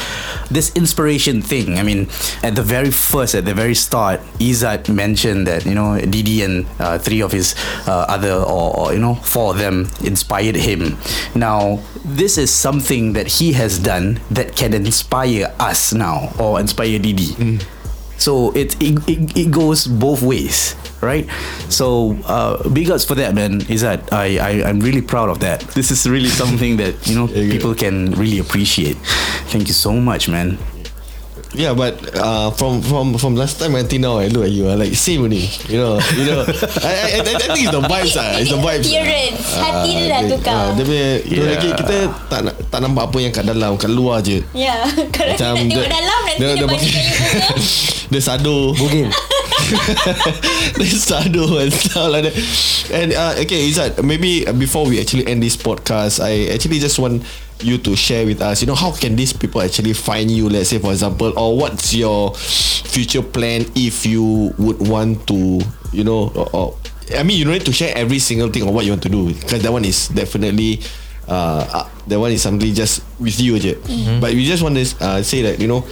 this 0.49 0.75
inspiration 0.75 1.43
thing. 1.43 1.77
I 1.77 1.83
mean, 1.83 2.09
at 2.41 2.55
the 2.55 2.63
very 2.63 2.89
first, 2.89 3.35
at 3.35 3.45
the 3.45 3.53
very 3.53 3.75
start, 3.75 4.19
Izzat 4.41 4.89
mentioned 4.89 5.45
that 5.45 5.67
you 5.69 5.75
know 5.75 6.01
Didi 6.01 6.41
and 6.41 6.65
uh, 6.79 6.97
three 6.97 7.21
of 7.21 7.31
his 7.31 7.53
uh, 7.85 8.05
other 8.09 8.33
or, 8.33 8.73
or 8.75 8.93
you 8.93 8.99
know 8.99 9.13
four 9.21 9.53
of 9.53 9.59
them 9.59 9.87
inspired 10.03 10.55
him. 10.55 10.97
Now 11.35 11.79
this 12.03 12.39
is 12.39 12.49
something 12.51 13.13
that 13.13 13.27
he 13.27 13.53
has 13.53 13.77
done 13.77 14.19
that 14.31 14.55
can 14.57 14.73
inspire 14.73 15.53
us 15.59 15.93
now 15.93 16.33
or 16.39 16.59
inspire 16.59 16.97
Didi. 16.97 17.59
So 18.17 18.49
it, 18.57 18.73
it 18.81 18.97
it 19.07 19.37
it 19.37 19.51
goes 19.51 19.85
both 19.85 20.23
ways, 20.23 20.73
right? 21.01 21.25
So 21.69 22.15
uh, 22.25 22.67
big 22.69 22.89
ups 22.89 23.05
for 23.05 23.15
that, 23.15 23.33
man. 23.33 23.61
Is 23.69 23.81
that 23.81 24.11
I, 24.11 24.37
I 24.37 24.51
I'm 24.65 24.79
really 24.79 25.01
proud 25.01 25.29
of 25.29 25.39
that. 25.41 25.61
This 25.73 25.91
is 25.91 26.07
really 26.07 26.29
something 26.41 26.77
that 26.77 26.95
you 27.07 27.15
know 27.15 27.27
people 27.27 27.73
can 27.73 28.11
really 28.15 28.39
appreciate. 28.39 28.97
Thank 29.49 29.67
you 29.67 29.75
so 29.75 29.93
much, 29.93 30.27
man. 30.27 30.57
Yeah, 31.55 31.73
but 31.73 31.95
uh, 32.13 32.51
from 32.51 32.83
from 32.83 33.15
from 33.17 33.33
last 33.39 33.57
time 33.57 33.73
until 33.73 33.97
now, 34.03 34.15
I 34.19 34.27
look 34.27 34.43
at 34.45 34.51
you, 34.51 34.67
I 34.67 34.75
like 34.75 34.93
same 34.93 35.23
only. 35.23 35.47
You 35.71 35.79
know, 35.79 35.93
you 36.13 36.27
know. 36.27 36.43
I, 36.83 36.91
I, 36.91 37.05
I, 37.17 37.19
I 37.23 37.39
think 37.39 37.63
it's 37.63 37.71
the 37.71 37.81
vibes 37.81 38.13
ah, 38.19 38.35
it's 38.35 38.51
the 38.51 38.59
vibes. 38.59 38.83
Appearance. 38.83 39.55
Hati 39.55 39.89
dia 39.95 40.05
dah 40.11 40.19
dia- 40.21 40.31
tukar. 40.37 40.53
ah, 40.53 40.69
Dia 40.75 40.83
punya 40.83 41.07
tu 41.23 41.33
Yeah. 41.39 41.47
lagi 41.47 41.69
kita 41.71 41.95
tak 42.27 42.39
nak, 42.43 42.55
tak 42.67 42.79
nampak 42.83 43.03
apa 43.09 43.17
yang 43.23 43.31
kat 43.31 43.45
dalam, 43.47 43.71
kat 43.79 43.89
luar 43.89 44.19
je. 44.19 44.43
Ya. 44.51 44.75
Kalau 45.15 45.33
kita 45.33 45.55
tengok 45.55 45.87
dalam 45.87 46.19
nanti 46.27 46.35
dia, 46.35 46.47
dia 46.51 46.67
bagi 46.67 46.89
kayu 46.91 47.11
bunga. 47.15 47.47
dia 48.11 48.21
sado. 48.21 48.57
Bugil. 48.75 49.07
They 50.77 50.85
sado 50.85 51.57
and 51.57 51.73
stuff 51.73 52.11
like 52.11 52.23
that. 52.23 52.35
And 52.93 53.13
uh, 53.13 53.35
okay, 53.43 53.69
Izzat, 53.69 54.03
maybe 54.03 54.45
before 54.57 54.87
we 54.87 54.99
actually 54.99 55.27
end 55.27 55.43
this 55.43 55.57
podcast, 55.57 56.23
I 56.23 56.53
actually 56.53 56.79
just 56.79 56.99
want 56.99 57.23
you 57.61 57.77
to 57.79 57.95
share 57.95 58.25
with 58.25 58.41
us. 58.41 58.61
You 58.61 58.67
know, 58.67 58.75
how 58.75 58.91
can 58.91 59.15
these 59.15 59.33
people 59.33 59.61
actually 59.61 59.93
find 59.93 60.29
you? 60.31 60.49
Let's 60.49 60.69
say, 60.69 60.79
for 60.79 60.91
example, 60.91 61.37
or 61.37 61.57
what's 61.57 61.93
your 61.93 62.33
future 62.35 63.23
plan 63.23 63.65
if 63.75 64.05
you 64.05 64.53
would 64.57 64.87
want 64.87 65.27
to, 65.27 65.59
you 65.91 66.03
know, 66.03 66.29
or, 66.35 66.49
or 66.55 66.77
I 67.17 67.23
mean, 67.23 67.37
you 67.37 67.45
don't 67.45 67.53
need 67.53 67.65
to 67.65 67.73
share 67.73 67.95
every 67.95 68.19
single 68.19 68.49
thing 68.49 68.67
of 68.67 68.73
what 68.73 68.85
you 68.85 68.91
want 68.91 69.03
to 69.03 69.09
do 69.09 69.33
because 69.33 69.61
that 69.63 69.71
one 69.71 69.85
is 69.85 70.07
definitely. 70.09 70.81
Uh, 71.27 71.67
uh, 71.83 71.89
that 72.07 72.17
one 72.17 72.31
is 72.31 72.41
something 72.41 72.73
just 72.73 73.03
with 73.19 73.37
you 73.37 73.59
je. 73.59 73.75
But 74.21 74.31
we 74.31 74.45
just 74.45 74.63
want 74.63 74.77
to 74.77 74.85
uh, 75.03 75.21
say 75.21 75.41
that 75.41 75.59
you 75.59 75.67
know, 75.67 75.83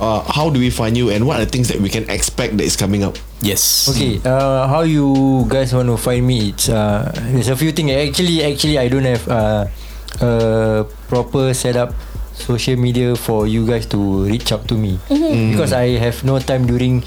uh, 0.00 0.20
how 0.32 0.50
do 0.50 0.60
we 0.60 0.70
find 0.70 0.96
you 0.96 1.10
and 1.10 1.26
what 1.26 1.40
are 1.40 1.44
the 1.44 1.50
things 1.50 1.68
that 1.68 1.80
we 1.80 1.88
can 1.88 2.08
expect 2.08 2.56
that 2.56 2.64
is 2.64 2.76
coming 2.76 3.02
up? 3.02 3.16
Yes. 3.40 3.88
Okay, 3.90 4.20
uh, 4.24 4.66
how 4.68 4.82
you 4.82 5.44
guys 5.48 5.74
want 5.74 5.88
to 5.88 5.96
find 5.96 6.26
me? 6.26 6.50
It's 6.50 6.68
uh, 6.68 7.10
there's 7.32 7.48
a 7.48 7.56
few 7.56 7.72
things. 7.72 7.90
Actually, 7.90 8.44
actually, 8.44 8.78
I 8.78 8.88
don't 8.88 9.04
have 9.04 9.24
uh, 9.28 9.66
a 10.20 10.86
proper 11.08 11.52
setup 11.54 11.94
social 12.32 12.76
media 12.76 13.14
for 13.14 13.46
you 13.46 13.66
guys 13.66 13.86
to 13.86 14.24
reach 14.24 14.50
out 14.52 14.66
to 14.66 14.74
me 14.74 14.98
because 15.52 15.72
I 15.72 16.00
have 16.00 16.24
no 16.24 16.40
time 16.40 16.66
during 16.66 17.04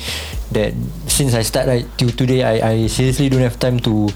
that 0.53 0.71
since 1.07 1.33
I 1.33 1.41
start 1.41 1.67
right 1.67 1.83
till 1.97 2.13
today 2.13 2.45
I 2.45 2.53
I 2.61 2.75
seriously 2.87 3.27
don't 3.27 3.41
have 3.41 3.57
time 3.59 3.81
to 3.83 4.07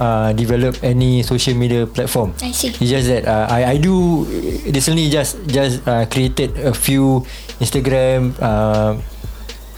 uh, 0.00 0.32
develop 0.32 0.76
any 0.82 1.22
social 1.22 1.54
media 1.54 1.86
platform. 1.86 2.34
I 2.42 2.52
see. 2.52 2.68
It's 2.74 2.90
just 2.90 3.08
that 3.08 3.24
uh, 3.26 3.46
I 3.50 3.74
I 3.74 3.76
do 3.78 4.24
recently 4.68 5.08
just 5.08 5.36
just 5.48 5.80
uh, 5.88 6.04
created 6.06 6.56
a 6.60 6.72
few 6.74 7.24
Instagram, 7.60 8.36
uh, 8.40 8.96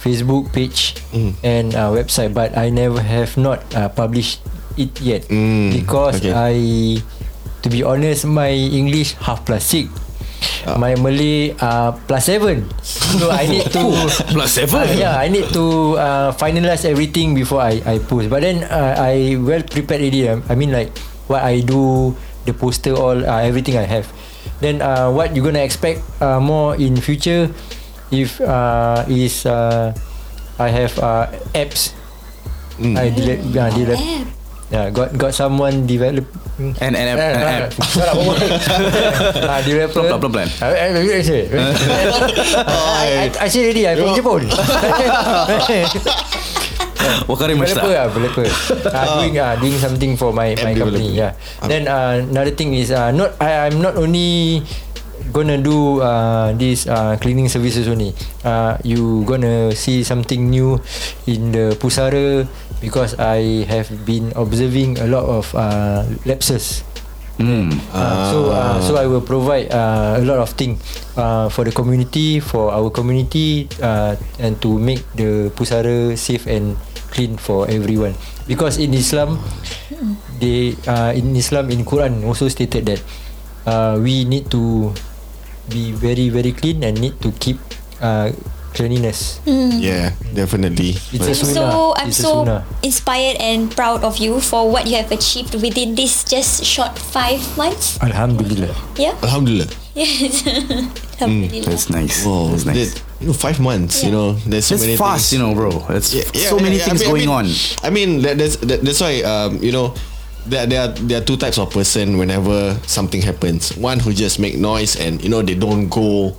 Facebook 0.03 0.51
page 0.53 0.95
and 1.43 1.75
uh, 1.75 1.91
website, 1.91 2.35
but 2.35 2.57
I 2.57 2.71
never 2.71 3.01
have 3.03 3.37
not 3.37 3.62
uh, 3.75 3.89
published 3.91 4.41
it 4.79 4.95
yet 5.03 5.27
Mm, 5.27 5.75
because 5.75 6.23
okay. 6.23 6.31
I, 6.35 6.55
to 7.62 7.69
be 7.69 7.83
honest, 7.83 8.25
my 8.27 8.51
English 8.55 9.14
half 9.19 9.43
plus 9.45 9.64
six. 9.66 9.91
My 10.76 10.95
Malay 11.01 11.57
uh, 11.59 11.93
plus 12.07 12.28
seven. 12.28 12.68
So 12.82 13.30
I 13.32 13.47
need 13.49 13.64
to 13.72 13.84
Plus 14.36 14.53
seven? 14.53 14.84
uh, 14.84 14.93
Yeah 14.93 15.16
I 15.16 15.28
need 15.32 15.49
to 15.57 15.97
uh, 15.97 16.28
Finalize 16.36 16.84
everything 16.84 17.32
Before 17.34 17.61
I, 17.64 17.80
I 17.86 17.99
post. 17.99 18.28
But 18.28 18.43
then 18.45 18.64
uh, 18.68 18.95
I 18.99 19.36
well 19.41 19.62
prepared 19.64 20.01
already. 20.05 20.28
I 20.28 20.55
mean 20.55 20.72
like 20.72 20.93
What 21.26 21.43
I 21.43 21.61
do 21.64 22.12
The 22.45 22.53
poster 22.53 22.93
all 22.93 23.16
uh, 23.16 23.41
Everything 23.41 23.76
I 23.80 23.89
have. 23.89 24.07
Then 24.61 24.82
uh, 24.82 25.09
what 25.11 25.34
you 25.36 25.43
gonna 25.43 25.64
expect 25.64 26.05
uh, 26.20 26.41
More 26.41 26.76
in 26.76 27.01
future 27.01 27.49
If 28.12 28.41
uh, 28.41 29.05
Is 29.09 29.47
uh, 29.47 29.95
I 30.59 30.68
have 30.74 30.99
uh, 30.99 31.30
Apps. 31.55 31.95
I 32.82 33.11
develop, 33.14 33.41
uh, 33.57 33.70
develop 33.74 33.99
Yeah, 34.69 34.93
got 34.93 35.16
got 35.16 35.33
someone 35.33 35.89
develop 35.89 36.29
And 36.61 36.77
and 36.93 36.93
and, 36.93 37.16
and 37.16 37.49
app. 37.49 37.73
Ah, 39.49 39.61
developer. 39.64 40.03
Plan, 40.05 40.21
plan, 40.21 40.33
plan. 40.35 40.49
I, 40.61 40.66
I, 40.69 40.87
I, 41.01 41.23
say. 41.25 41.49
I, 41.49 43.07
I, 43.25 43.27
I 43.41 43.49
say 43.49 43.64
already. 43.64 43.83
I 43.89 43.95
from 43.97 44.12
Japan. 44.12 44.43
Wakari 47.31 47.55
developer 47.57 47.89
Mashta. 47.89 47.97
ah, 47.97 48.07
developer. 48.12 48.45
Uh, 48.93 49.05
doing 49.23 49.35
uh, 49.39 49.55
doing 49.57 49.77
something 49.81 50.12
for 50.21 50.35
my 50.35 50.53
my 50.61 50.73
App 50.75 50.79
company. 50.83 51.16
Yeah. 51.16 51.33
Then 51.64 51.89
uh, 51.89 52.21
another 52.29 52.53
thing 52.53 52.75
is 52.75 52.91
uh, 52.93 53.09
not 53.14 53.39
I 53.41 53.71
I'm 53.71 53.81
not 53.81 53.97
only 53.97 54.61
gonna 55.33 55.57
do 55.61 56.01
uh, 56.01 56.53
this 56.57 56.85
uh, 56.89 57.16
cleaning 57.21 57.49
services 57.49 57.87
only. 57.89 58.12
Uh, 58.45 58.77
you 58.85 59.25
gonna 59.25 59.73
see 59.73 60.03
something 60.05 60.51
new 60.51 60.81
in 61.29 61.53
the 61.53 61.77
Pusara 61.81 62.45
because 62.81 63.14
I 63.18 63.64
have 63.66 63.91
been 64.07 64.33
observing 64.37 64.99
a 64.99 65.07
lot 65.07 65.24
of 65.24 65.55
uh, 65.55 66.05
lapses. 66.24 66.83
Hmm. 67.39 67.70
Uh, 67.95 68.31
so 68.35 68.39
uh, 68.51 68.76
so 68.83 68.93
I 68.99 69.07
will 69.07 69.22
provide 69.22 69.70
uh, 69.70 70.18
a 70.18 70.24
lot 70.26 70.43
of 70.43 70.59
things 70.59 70.83
uh, 71.14 71.47
for 71.47 71.62
the 71.62 71.70
community 71.70 72.43
for 72.43 72.74
our 72.74 72.91
community 72.91 73.70
uh, 73.79 74.18
and 74.43 74.59
to 74.59 74.74
make 74.74 75.07
the 75.14 75.55
pusara 75.55 76.18
safe 76.18 76.51
and 76.51 76.74
clean 77.14 77.39
for 77.39 77.70
everyone 77.70 78.18
because 78.51 78.83
in 78.83 78.91
Islam 78.91 79.39
they 80.43 80.74
uh, 80.91 81.14
in 81.14 81.31
Islam 81.39 81.70
in 81.70 81.87
Quran 81.87 82.26
also 82.26 82.51
stated 82.51 82.91
that 82.91 83.01
uh, 83.70 84.03
we 84.03 84.26
need 84.26 84.51
to 84.51 84.91
be 85.70 85.95
very 85.95 86.35
very 86.35 86.51
clean 86.51 86.83
and 86.83 86.99
need 86.99 87.14
to 87.22 87.31
keep 87.39 87.62
uh, 88.03 88.35
cleanliness 88.79 89.43
Yeah, 89.45 90.14
definitely. 90.35 90.95
it's 91.11 91.26
a 91.26 91.35
I'm 91.35 91.35
so 91.59 91.95
I'm 91.99 92.09
it's 92.09 92.22
so 92.22 92.62
inspired 92.83 93.37
and 93.43 93.66
proud 93.74 94.05
of 94.07 94.18
you 94.22 94.39
for 94.41 94.70
what 94.70 94.87
you 94.87 94.97
have 95.03 95.11
achieved 95.11 95.55
within 95.59 95.95
this 95.99 96.22
just 96.22 96.62
short 96.64 96.95
five 96.99 97.43
months. 97.59 97.99
Alhamdulillah 98.01 98.74
Yeah. 98.97 99.18
Alhamdulillah. 99.22 99.66
Yes. 99.99 100.47
Alhamdulillah. 101.20 101.66
That's 101.74 101.91
nice. 101.91 102.22
Wow, 102.24 102.49
That's 102.55 102.64
nice. 102.64 102.95
that- 102.95 103.03
you 103.20 103.26
know, 103.26 103.33
five 103.35 103.59
months. 103.59 104.05
You 104.07 104.12
know, 104.14 104.33
there's 104.47 104.66
so 104.70 104.79
It's 104.79 104.85
many 104.87 104.95
fast, 104.97 105.31
things. 105.31 105.33
you 105.35 105.39
know, 105.43 105.51
bro. 105.59 105.74
It's 105.91 106.14
Yeah, 106.14 106.22
yeah, 106.33 106.49
so 106.55 106.59
many 106.62 106.79
yeah. 106.79 106.87
things 106.87 107.03
I 107.03 107.11
mean- 107.11 107.26
going 107.26 107.29
I 107.29 107.35
on. 107.43 107.47
I 107.83 107.91
mean, 107.91 108.22
that, 108.22 108.39
that's 108.39 108.57
that, 108.62 108.79
that's 108.87 109.01
why 109.03 109.22
um, 109.26 109.59
you 109.59 109.72
know, 109.74 109.91
there 110.47 110.70
there 110.70 110.87
are, 110.87 110.95
there 111.03 111.18
are 111.18 111.24
two 111.26 111.35
types 111.37 111.59
of 111.59 111.66
person 111.74 112.14
whenever 112.16 112.79
something 112.87 113.18
happens. 113.20 113.74
One 113.74 113.99
who 113.99 114.14
just 114.14 114.39
make 114.39 114.55
noise 114.57 114.95
and 114.95 115.18
you 115.18 115.31
know 115.35 115.43
they 115.43 115.59
don't 115.59 115.91
go 115.91 116.39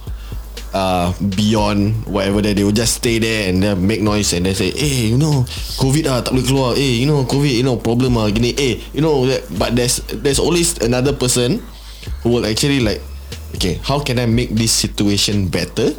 uh, 0.73 1.13
beyond 1.35 2.05
whatever 2.05 2.41
that 2.41 2.55
they 2.55 2.63
will 2.63 2.75
just 2.75 3.01
stay 3.01 3.19
there 3.19 3.49
and 3.49 3.63
then 3.63 3.79
make 3.85 4.01
noise 4.01 4.33
and 4.33 4.45
they 4.45 4.53
say, 4.53 4.71
hey, 4.71 5.09
you 5.13 5.17
know, 5.17 5.45
COVID 5.81 6.05
ah 6.09 6.19
tak 6.21 6.35
boleh 6.35 6.45
keluar. 6.45 6.71
Eh, 6.77 7.01
you 7.01 7.07
know, 7.07 7.25
COVID, 7.25 7.53
you 7.53 7.65
know, 7.65 7.77
problem 7.77 8.17
ah 8.17 8.29
gini. 8.29 8.53
Eh, 8.57 8.81
you 8.93 9.01
know, 9.01 9.25
that, 9.25 9.41
but 9.57 9.73
there's 9.75 10.01
there's 10.21 10.39
always 10.41 10.77
another 10.81 11.13
person 11.13 11.61
who 12.23 12.37
will 12.39 12.45
actually 12.45 12.79
like 12.81 13.01
okay, 13.55 13.81
how 13.83 13.99
can 13.99 14.19
I 14.19 14.27
make 14.29 14.53
this 14.53 14.71
situation 14.71 15.49
better? 15.49 15.91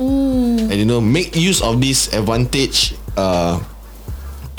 And 0.70 0.76
you 0.78 0.86
know, 0.86 1.00
make 1.02 1.34
use 1.34 1.60
of 1.62 1.80
this 1.82 2.12
advantage 2.14 2.94
uh, 3.16 3.58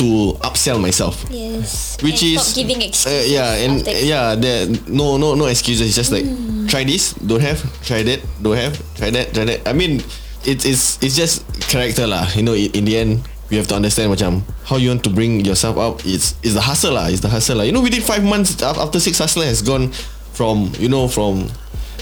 to 0.02 0.34
upsell 0.42 0.82
myself. 0.82 1.30
Yes. 1.30 2.02
Which 2.02 2.26
and 2.26 2.34
is 2.34 2.42
stop 2.42 2.56
giving 2.58 2.82
excuses. 2.82 3.06
Uh, 3.06 3.26
yeah, 3.30 3.50
and 3.62 3.74
after- 3.86 4.02
yeah, 4.02 4.34
there 4.34 4.66
no 4.90 5.22
no 5.22 5.38
no 5.38 5.46
excuses. 5.46 5.86
It's 5.86 5.96
just 5.96 6.10
like 6.12 6.26
try 6.66 6.84
this, 6.84 7.14
don't 7.22 7.42
have, 7.46 7.62
try 7.86 8.02
that, 8.02 8.20
don't 8.42 8.58
have, 8.58 8.74
try 8.98 9.14
that, 9.14 9.34
try 9.38 9.46
that. 9.46 9.62
I 9.70 9.74
mean, 9.78 10.02
it's 10.42 10.66
it's 10.66 10.98
it's 11.06 11.14
just 11.14 11.46
character 11.70 12.10
lah. 12.10 12.26
You 12.34 12.42
know, 12.42 12.58
in, 12.58 12.74
in 12.74 12.84
the 12.90 12.98
end, 12.98 13.22
you 13.54 13.62
have 13.62 13.70
to 13.70 13.78
understand 13.78 14.10
macam 14.10 14.42
how 14.66 14.82
you 14.82 14.90
want 14.90 15.06
to 15.06 15.14
bring 15.14 15.46
yourself 15.46 15.78
up. 15.78 16.02
It's 16.02 16.34
it's 16.42 16.58
the 16.58 16.66
hustle 16.66 16.98
lah. 16.98 17.14
It's 17.14 17.22
the 17.22 17.30
hustle 17.30 17.62
lah. 17.62 17.66
You 17.70 17.72
know, 17.78 17.86
within 17.86 18.02
five 18.02 18.26
months 18.26 18.58
after 18.66 18.98
six 18.98 19.22
hustler 19.22 19.46
has 19.46 19.62
gone 19.62 19.94
from 20.34 20.74
you 20.82 20.90
know 20.90 21.06
from 21.06 21.46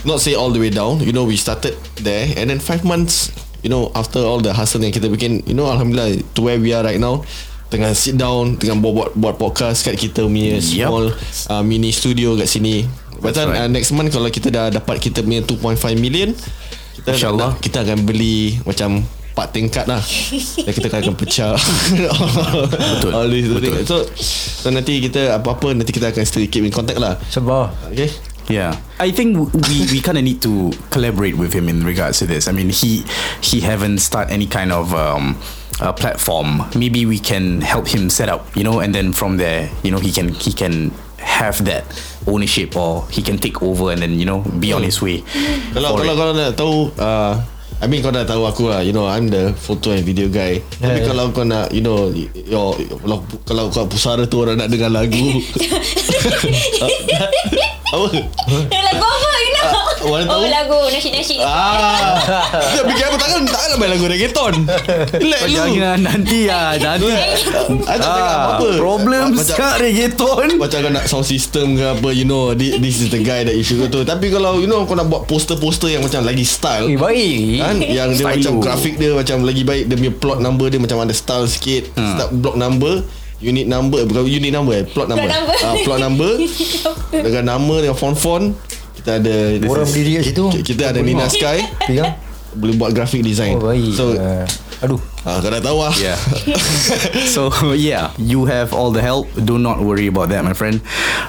not 0.08 0.24
say 0.24 0.40
all 0.40 0.56
the 0.56 0.64
way 0.64 0.72
down. 0.72 1.04
You 1.04 1.12
know, 1.12 1.28
we 1.28 1.36
started 1.36 1.76
there 2.00 2.32
and 2.40 2.48
then 2.48 2.64
five 2.64 2.88
months. 2.88 3.36
You 3.60 3.68
know, 3.68 3.92
after 3.92 4.24
all 4.24 4.40
the 4.40 4.56
hustle 4.56 4.80
yang 4.80 4.96
kita 4.96 5.12
bikin, 5.12 5.44
you 5.44 5.52
know, 5.52 5.68
alhamdulillah 5.68 6.24
to 6.32 6.40
where 6.40 6.56
we 6.56 6.72
are 6.72 6.80
right 6.80 6.96
now. 6.96 7.28
Tengah 7.70 7.94
sit 7.94 8.18
down 8.18 8.58
Tengah 8.58 8.78
buat, 8.82 8.94
buat, 8.94 9.10
buat 9.14 9.36
podcast 9.38 9.86
Kat 9.86 9.96
kita 9.96 10.26
punya 10.26 10.58
Yup. 10.58 10.90
small 10.90 11.06
uh, 11.54 11.64
Mini 11.64 11.94
studio 11.94 12.34
kat 12.34 12.50
sini 12.50 12.84
then 13.20 13.48
right. 13.50 13.66
uh, 13.66 13.70
next 13.70 13.94
month 13.94 14.10
Kalau 14.10 14.30
kita 14.30 14.50
dah 14.50 14.74
dapat 14.74 14.98
Kita 14.98 15.22
punya 15.22 15.46
2.5 15.46 15.96
million 16.02 16.34
kita 17.00 17.16
InsyaAllah. 17.16 17.56
Kita 17.64 17.88
akan 17.88 18.04
beli 18.04 18.60
Macam 18.68 19.00
Empat 19.00 19.56
tingkat 19.56 19.86
lah 19.88 20.04
Dan 20.60 20.74
kita 20.76 21.00
akan 21.00 21.16
pecah 21.16 21.56
Betul. 23.00 23.12
All 23.16 23.30
these 23.32 23.48
Betul. 23.48 23.88
So 23.88 24.04
So 24.60 24.68
nanti 24.68 25.00
kita 25.00 25.40
Apa-apa 25.40 25.72
Nanti 25.72 25.96
kita 25.96 26.12
akan 26.12 26.24
still 26.28 26.44
keep 26.52 26.66
in 26.68 26.74
contact 26.76 27.00
lah 27.00 27.16
Sabar 27.32 27.72
Okay 27.88 28.12
Yeah, 28.50 28.74
I 28.98 29.14
think 29.14 29.38
we 29.38 29.86
we 29.94 30.02
kind 30.02 30.18
of 30.18 30.26
need 30.26 30.42
to 30.42 30.74
collaborate 30.90 31.38
with 31.38 31.54
him 31.54 31.70
in 31.70 31.86
regards 31.86 32.18
to 32.18 32.26
this. 32.26 32.50
I 32.50 32.52
mean, 32.52 32.74
he 32.74 33.06
he 33.46 33.62
haven't 33.62 34.02
start 34.02 34.34
any 34.34 34.50
kind 34.50 34.74
of 34.74 34.90
um, 34.98 35.38
uh, 35.82 35.94
platform. 35.94 36.64
Maybe 36.76 37.06
we 37.06 37.20
can 37.20 37.62
help 37.62 37.88
him 37.88 38.10
set 38.10 38.30
up, 38.30 38.46
you 38.56 38.64
know, 38.64 38.80
and 38.80 38.94
then 38.94 39.12
from 39.12 39.38
there, 39.38 39.70
you 39.84 39.92
know, 39.92 40.00
he 40.00 40.12
can 40.12 40.30
he 40.30 40.54
can 40.54 40.92
have 41.20 41.66
that 41.66 41.84
ownership 42.28 42.76
or 42.76 43.06
he 43.12 43.22
can 43.22 43.38
take 43.38 43.62
over 43.62 43.92
and 43.92 44.02
then 44.02 44.20
you 44.20 44.26
know 44.26 44.40
be 44.60 44.72
on 44.72 44.84
his 44.84 45.02
way. 45.02 45.22
Kalau 45.76 45.96
for 45.96 46.04
kalau 46.04 46.14
it. 46.14 46.20
kau 46.20 46.32
nak 46.32 46.52
tahu 46.56 46.76
uh, 47.00 47.34
I 47.80 47.88
mean 47.88 48.04
kau 48.04 48.12
dah 48.12 48.28
tahu 48.28 48.44
aku 48.44 48.68
lah 48.68 48.84
You 48.84 48.92
know 48.92 49.08
I'm 49.08 49.32
the 49.32 49.56
photo 49.56 49.96
and 49.96 50.04
video 50.04 50.28
guy 50.28 50.60
Tapi 50.60 51.00
yeah. 51.00 51.08
kalau 51.08 51.32
kau 51.32 51.48
nak 51.48 51.72
You 51.72 51.80
know 51.80 52.12
your, 52.12 52.76
Kalau, 52.76 53.24
kalau 53.48 53.72
kau 53.72 53.88
pusara 53.88 54.28
tu 54.28 54.44
Orang 54.44 54.60
nak 54.60 54.68
dengar 54.68 54.92
lagu 54.92 55.16
Apa? 57.90 58.06
Eh, 58.68 58.82
lagu 58.84 59.02
apa 59.02 59.30
you 59.36 59.54
know? 59.56 59.82
mana 60.00 60.24
oh 60.26 60.40
tahu? 60.40 60.46
lagu 60.48 60.80
nasyid-nasyid. 60.90 61.42
Ah, 61.42 62.16
Dia 62.72 62.82
fikir 62.84 63.04
apa 63.04 63.18
takkan 63.18 63.42
Takkan 63.44 63.68
nak 63.68 63.78
main 63.78 63.90
lagu 63.90 64.06
reggaeton 64.06 64.54
Relax 65.12 65.42
lu 65.44 65.58
Jangan 65.58 65.98
nanti 66.00 66.40
ah 66.48 66.72
nanti. 66.80 67.10
I 67.10 67.36
tak 67.84 67.98
cakap 68.00 68.08
Ah, 68.08 68.38
apa-apa 68.48 68.68
problem 68.78 69.24
Macam- 69.34 69.44
sekarang 69.44 69.80
reggaeton. 69.82 70.48
Macam 70.56 70.78
kau 70.80 70.92
nak 70.92 71.06
sound 71.06 71.26
system 71.26 71.76
ke 71.76 71.86
apa 71.90 72.10
You 72.12 72.24
know 72.24 72.54
This, 72.54 72.80
is 72.98 73.10
the 73.10 73.20
guy 73.20 73.44
that 73.44 73.54
you 73.54 73.62
should 73.62 73.78
go 73.78 73.90
to 73.90 74.02
Tapi 74.04 74.30
kalau 74.30 74.58
you 74.58 74.66
know 74.66 74.86
Kau 74.86 74.94
nak 74.94 75.08
buat 75.08 75.26
poster-poster 75.26 75.90
Yang 75.90 76.08
macam 76.08 76.22
lagi 76.24 76.44
style 76.44 76.88
Eh 76.88 76.96
baik 76.96 77.38
kan 77.60 77.76
yang 77.80 78.10
dia 78.12 78.26
macam 78.26 78.54
grafik 78.60 78.96
dia 78.96 79.12
macam 79.12 79.42
lagi 79.42 79.62
baik 79.62 79.84
dia 79.86 79.96
punya 79.96 80.14
plot 80.14 80.40
number 80.40 80.68
dia 80.68 80.78
macam 80.78 81.00
ada 81.00 81.12
style 81.12 81.46
sikit 81.46 81.92
Hmm. 81.92 82.16
start 82.16 82.32
block 82.34 82.56
number 82.56 83.04
unit 83.40 83.66
number 83.66 84.04
bukan 84.04 84.24
unit 84.26 84.52
number 84.52 84.74
eh 84.76 84.86
plot 84.86 85.08
number. 85.08 85.28
number. 85.28 85.56
Ah, 85.60 85.76
plot 85.80 86.00
number. 86.00 86.32
Dengan 87.26 87.44
nama 87.50 87.76
dengan 87.80 87.96
font-font 87.96 88.54
kita 88.96 89.18
ada 89.18 89.36
Orang 89.64 89.88
berdiri 89.88 90.20
kat 90.20 90.24
situ. 90.28 90.46
kita 90.62 90.92
ada 90.92 91.00
Nina 91.00 91.26
Sky. 91.26 91.64
Pegang. 91.88 92.20
Boleh 92.52 92.76
buat 92.76 92.92
graphic 92.92 93.22
design. 93.22 93.56
Oh 93.56 93.66
baik. 93.66 93.94
So 93.94 94.12
Ah. 94.14 94.44
Aduh. 94.80 95.00
Ah, 95.28 95.44
kau 95.44 95.52
dah 95.52 95.60
tahu 95.60 95.84
lah. 95.84 95.92
Yeah. 96.00 96.16
so 97.36 97.52
yeah, 97.76 98.16
you 98.16 98.48
have 98.48 98.72
all 98.72 98.88
the 98.90 99.04
help. 99.04 99.28
Do 99.36 99.60
not 99.60 99.84
worry 99.84 100.08
about 100.08 100.32
that, 100.32 100.48
my 100.48 100.56
friend. 100.56 100.80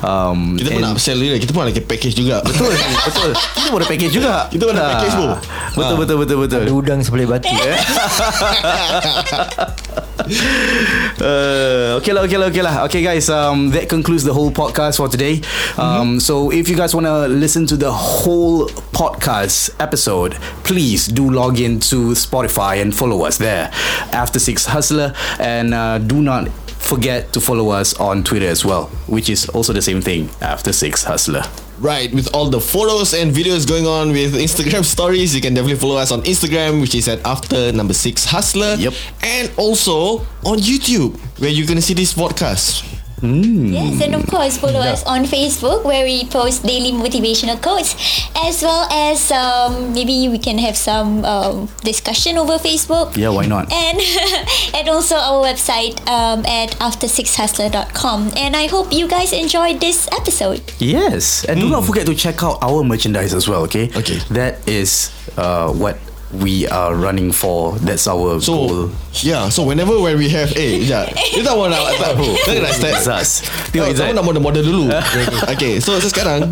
Um, 0.07 0.55
Kita 0.55 0.71
pun 0.71 0.81
nak 0.81 0.95
upsell 0.95 1.19
dia. 1.19 1.35
Kita 1.43 1.51
pun 1.51 1.67
ke 1.75 1.83
package 1.83 2.15
juga. 2.15 2.39
Betul, 2.47 2.71
betul. 2.71 3.31
Kita 3.35 3.67
pun 3.69 3.79
ada 3.83 3.89
package 3.91 4.13
juga. 4.15 4.47
Kita 4.47 4.63
pun 4.63 4.75
ada 4.79 4.83
Ah, 4.83 4.91
package, 4.95 5.15
bro. 5.19 5.29
Betul, 5.75 5.97
betul, 5.99 6.17
betul, 6.23 6.37
betul. 6.47 6.61
Ada 6.63 6.73
udang 6.73 7.01
sebelah 7.03 7.27
batu. 7.27 7.51
Uh, 11.21 11.99
okay 11.99 12.13
lah, 12.15 12.23
okay 12.23 12.39
lah, 12.39 12.47
okay 12.49 12.63
lah. 12.63 12.75
Okay, 12.87 13.03
guys. 13.03 13.27
Um, 13.29 13.71
that 13.75 13.89
concludes 13.89 14.23
the 14.23 14.33
whole 14.33 14.51
podcast 14.53 14.97
for 14.97 15.09
today. 15.09 15.41
Um, 15.77 16.21
so 16.21 16.51
if 16.51 16.69
you 16.69 16.77
guys 16.77 16.95
want 16.95 17.07
to 17.07 17.27
listen 17.27 17.67
to 17.67 17.77
the 17.77 17.91
whole 17.91 18.69
podcast 18.95 19.75
episode, 19.81 20.37
please 20.63 21.09
do 21.09 21.29
log 21.29 21.59
in 21.59 21.81
to 21.91 22.15
Spotify 22.15 22.81
and 22.81 22.95
follow 22.95 23.25
us 23.27 23.39
there. 23.39 23.73
After 24.13 24.39
Six 24.39 24.67
Hustler, 24.67 25.15
and 25.39 25.75
uh, 25.75 25.99
do 25.99 26.23
not 26.23 26.49
forget 26.81 27.33
to 27.33 27.41
follow 27.41 27.71
us 27.71 27.95
on 28.01 28.25
Twitter 28.25 28.47
as 28.47 28.65
well, 28.65 28.87
which 29.07 29.29
is 29.29 29.49
also 29.51 29.73
the 29.73 29.83
same 29.83 30.01
thing. 30.01 30.29
After 30.41 30.73
Six 30.73 31.05
Hustler. 31.05 31.43
Right, 31.81 32.13
with 32.13 32.35
all 32.35 32.51
the 32.51 32.61
photos 32.61 33.15
and 33.15 33.33
videos 33.33 33.67
going 33.67 33.87
on 33.87 34.13
with 34.13 34.35
Instagram 34.35 34.85
stories, 34.85 35.35
you 35.35 35.41
can 35.41 35.55
definitely 35.55 35.81
follow 35.81 35.97
us 35.97 36.13
on 36.13 36.21
Instagram, 36.23 36.83
which 36.83 36.95
is 36.95 37.09
at 37.09 37.25
after 37.25 37.73
number 37.73 37.95
six 37.95 38.27
hustler. 38.27 38.75
Yep. 38.75 38.93
And 39.23 39.51
also 39.57 40.19
on 40.45 40.59
YouTube, 40.59 41.19
where 41.41 41.49
you're 41.49 41.67
gonna 41.67 41.81
see 41.81 41.95
this 41.95 42.13
podcast. 42.13 43.00
Yes, 43.23 44.01
and 44.01 44.15
of 44.15 44.27
course, 44.27 44.57
follow 44.57 44.81
us 44.81 45.05
on 45.05 45.25
Facebook 45.25 45.85
where 45.85 46.05
we 46.05 46.25
post 46.27 46.63
daily 46.65 46.93
motivational 46.93 47.61
quotes, 47.61 47.95
as 48.37 48.63
well 48.63 48.89
as 48.91 49.31
um, 49.31 49.93
maybe 49.93 50.29
we 50.29 50.39
can 50.39 50.59
have 50.59 50.77
some 50.77 51.25
um, 51.25 51.69
discussion 51.85 52.39
over 52.39 52.59
Facebook. 52.59 53.17
Yeah, 53.17 53.29
why 53.31 53.47
not? 53.47 53.71
And 53.73 54.01
and 54.75 54.89
also 54.89 55.17
our 55.17 55.45
website 55.45 56.01
um, 56.09 56.45
at 56.47 56.71
after6hustler.com. 56.81 58.33
And 58.37 58.57
I 58.57 58.67
hope 58.67 58.93
you 58.93 59.09
guys 59.09 59.33
enjoyed 59.33 59.81
this 59.81 60.09
episode. 60.13 60.63
Yes, 60.79 61.45
and 61.45 61.61
do 61.61 61.69
not 61.69 61.85
forget 61.85 62.07
to 62.07 62.15
check 62.15 62.43
out 62.43 62.59
our 62.63 62.83
merchandise 62.85 63.35
as 63.35 63.49
well. 63.49 63.63
Okay. 63.65 63.91
Okay. 63.95 64.19
That 64.31 64.67
is 64.69 65.13
uh, 65.37 65.73
what 65.73 65.99
we 66.31 66.63
are 66.71 66.95
running 66.95 67.35
for. 67.35 67.75
That's 67.83 68.07
our 68.07 68.39
So 68.39 68.55
goal. 68.55 68.83
yeah, 69.19 69.51
so 69.51 69.67
whenever 69.67 69.99
when 69.99 70.15
we 70.15 70.31
have 70.31 70.55
eh, 70.55 70.79
sekejap. 70.87 71.11
Kita 71.11 71.51
mau 71.59 71.67
nak 71.67 71.83
tak 71.99 72.15
bro. 72.15 72.31
Kita 72.47 72.63
nak 72.63 72.75
start. 72.75 73.03
Zaz. 73.03 73.31
Tengok 73.75 73.91
Izzat. 73.91 74.15
nak 74.15 74.23
model-model 74.23 74.63
dulu 74.67 74.85
Okay 75.55 75.79
so, 75.79 75.95
so 76.03 76.11
sekarang 76.11 76.51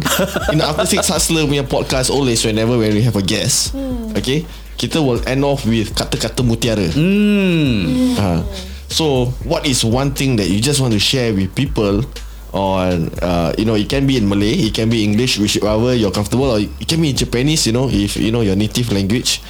In 0.55 0.62
the 0.62 0.66
After 0.66 0.87
Six 0.87 1.11
Hustler 1.11 1.51
punya 1.51 1.66
podcast 1.66 2.14
Always 2.14 2.47
whenever 2.47 2.79
when 2.79 2.95
we 2.95 3.03
have 3.03 3.18
a 3.18 3.24
guest 3.26 3.74
Okay 4.14 4.47
Kita 4.79 5.03
will 5.03 5.18
end 5.26 5.43
off 5.43 5.66
with 5.66 5.91
Kata-kata 5.99 6.47
mutiara 6.47 6.87
Hmm. 6.95 8.14
Ha. 8.14 8.47
So 8.87 9.35
what 9.43 9.66
is 9.66 9.83
one 9.83 10.14
thing 10.14 10.39
that 10.39 10.47
you 10.47 10.62
just 10.62 10.79
want 10.79 10.95
to 10.95 11.03
share 11.03 11.35
with 11.35 11.51
people 11.59 12.07
on 12.53 13.12
uh, 13.20 13.53
you 13.57 13.64
know 13.64 13.76
it 13.76 13.88
can 13.88 14.07
be 14.07 14.16
in 14.16 14.24
Malay 14.24 14.68
it 14.68 14.72
can 14.72 14.88
be 14.88 15.05
English 15.05 15.36
whichever 15.36 15.92
you're 15.92 16.11
comfortable 16.11 16.49
or 16.49 16.59
it 16.59 16.86
can 16.88 16.96
be 17.01 17.12
in 17.12 17.16
Japanese 17.16 17.68
you 17.68 17.74
know 17.76 17.88
if 17.88 18.16
you 18.16 18.32
know 18.32 18.40
your 18.40 18.57
native 18.57 18.88
language 18.90 19.40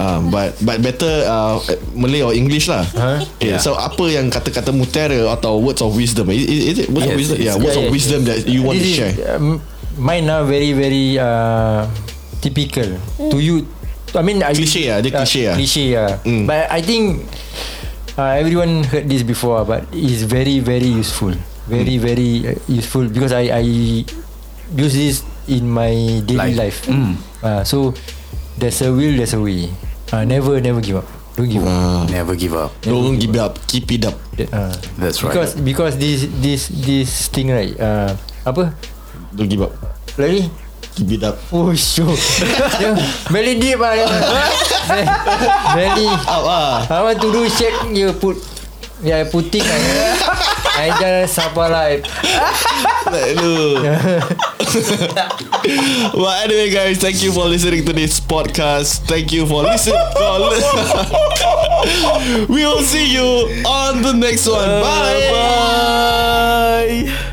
um, 0.00 0.32
but 0.32 0.56
but 0.64 0.82
better 0.82 1.22
uh, 1.28 1.60
Malay 1.94 2.24
or 2.24 2.32
English 2.34 2.66
lah 2.66 2.82
Huh? 2.90 3.22
okay, 3.38 3.54
Yeah. 3.54 3.62
so 3.62 3.76
apa 3.76 4.02
yang 4.10 4.26
kata-kata 4.32 4.72
mutiara 4.72 5.30
atau 5.30 5.60
words 5.62 5.78
of 5.78 5.94
wisdom 5.94 6.26
is, 6.32 6.42
is 6.48 6.76
it 6.82 6.88
words 6.90 7.06
of 7.06 7.14
Yes, 7.14 7.20
wisdom 7.22 7.36
it's- 7.38 7.46
yeah 7.46 7.56
words 7.60 7.76
yeah, 7.76 7.84
of 7.86 7.92
wisdom 7.92 8.20
that 8.26 8.38
you 8.48 8.60
want 8.66 8.80
to 8.80 8.82
This 8.82 8.90
is, 8.90 8.98
share 8.98 9.14
um, 9.36 9.60
mine 10.00 10.26
are 10.26 10.42
very 10.42 10.72
very 10.74 11.20
uh, 11.20 11.86
typical 12.40 12.88
to 13.30 13.36
you. 13.38 13.68
I 14.10 14.24
mean 14.26 14.42
I- 14.42 14.56
Cliche 14.56 14.90
ah, 14.90 14.98
dia 14.98 15.12
uh, 15.14 15.22
cliche 15.22 15.42
ah. 15.46 15.54
Cliche 15.54 15.84
ah. 15.94 16.18
Mm. 16.26 16.48
But 16.50 16.66
I 16.66 16.80
think 16.82 17.22
uh, 18.18 18.34
everyone 18.34 18.82
heard 18.90 19.06
this 19.06 19.22
before, 19.22 19.62
but 19.62 19.86
it's 19.94 20.26
very 20.26 20.58
very 20.58 20.88
useful. 20.90 21.36
Very 21.70 21.96
very 21.96 22.30
uh, 22.44 22.58
useful 22.66 23.06
because 23.06 23.30
I 23.30 23.48
I 23.54 23.64
use 24.74 24.94
this 24.94 25.22
in 25.46 25.70
my 25.70 25.94
daily 26.26 26.54
Life. 26.58 26.82
life. 26.86 26.90
Mm. 26.90 27.14
Uh, 27.40 27.62
so 27.62 27.94
there's 28.58 28.82
a 28.82 28.90
will, 28.90 29.14
there's 29.14 29.32
a 29.34 29.40
way. 29.40 29.70
Uh, 30.10 30.26
never 30.26 30.58
never 30.58 30.82
give 30.82 30.98
up. 30.98 31.06
Don't 31.38 31.46
give 31.48 31.62
up. 31.64 31.70
uh, 31.72 32.04
Never 32.10 32.34
give 32.36 32.52
up. 32.52 32.74
don't 32.82 33.16
give 33.16 33.32
up 33.38 33.54
keep 33.64 33.86
it 33.94 34.04
up 34.04 34.18
Uh, 34.50 34.74
That's 34.98 35.22
right. 35.22 35.30
because 35.32 35.50
because 35.56 35.94
this 35.96 36.26
this 36.42 36.68
this 36.68 37.30
thing 37.30 37.48
right. 37.54 37.72
Uh, 37.78 38.12
apa? 38.44 38.74
don't 39.32 39.46
give 39.48 39.62
up 39.62 39.72
Lagi? 40.18 40.50
keep 40.98 41.06
it 41.16 41.22
up 41.22 41.38
Oh 41.54 41.70
sure 41.78 42.12
Very 43.32 43.56
deep 43.62 43.78
lah 43.78 43.94
dia. 43.94 44.10
Very 45.78 46.08
up 46.10 46.44
ah 46.44 46.82
I 46.90 46.98
want 47.08 47.22
to 47.22 47.28
do 47.30 47.46
shake 47.48 47.78
You 47.94 48.10
put 48.12 48.36
Yeah 49.00 49.22
putting 49.30 49.64
just 51.00 51.34
sabar 51.34 51.68
lah 51.70 51.86
Aduh. 53.10 53.82
well, 56.14 56.36
anyway, 56.44 56.70
guys, 56.70 56.98
thank 56.98 57.22
you 57.22 57.32
for 57.32 57.44
listening 57.44 57.84
to 57.84 57.92
this 57.92 58.20
podcast. 58.20 59.02
Thank 59.10 59.32
you 59.32 59.46
for 59.46 59.62
listening. 59.62 59.98
we 62.48 62.62
will 62.64 62.82
see 62.82 63.12
you 63.12 63.62
on 63.66 64.02
the 64.02 64.12
next 64.14 64.46
one. 64.46 64.68
Bye. 64.80 65.28
Bye. 67.10 67.26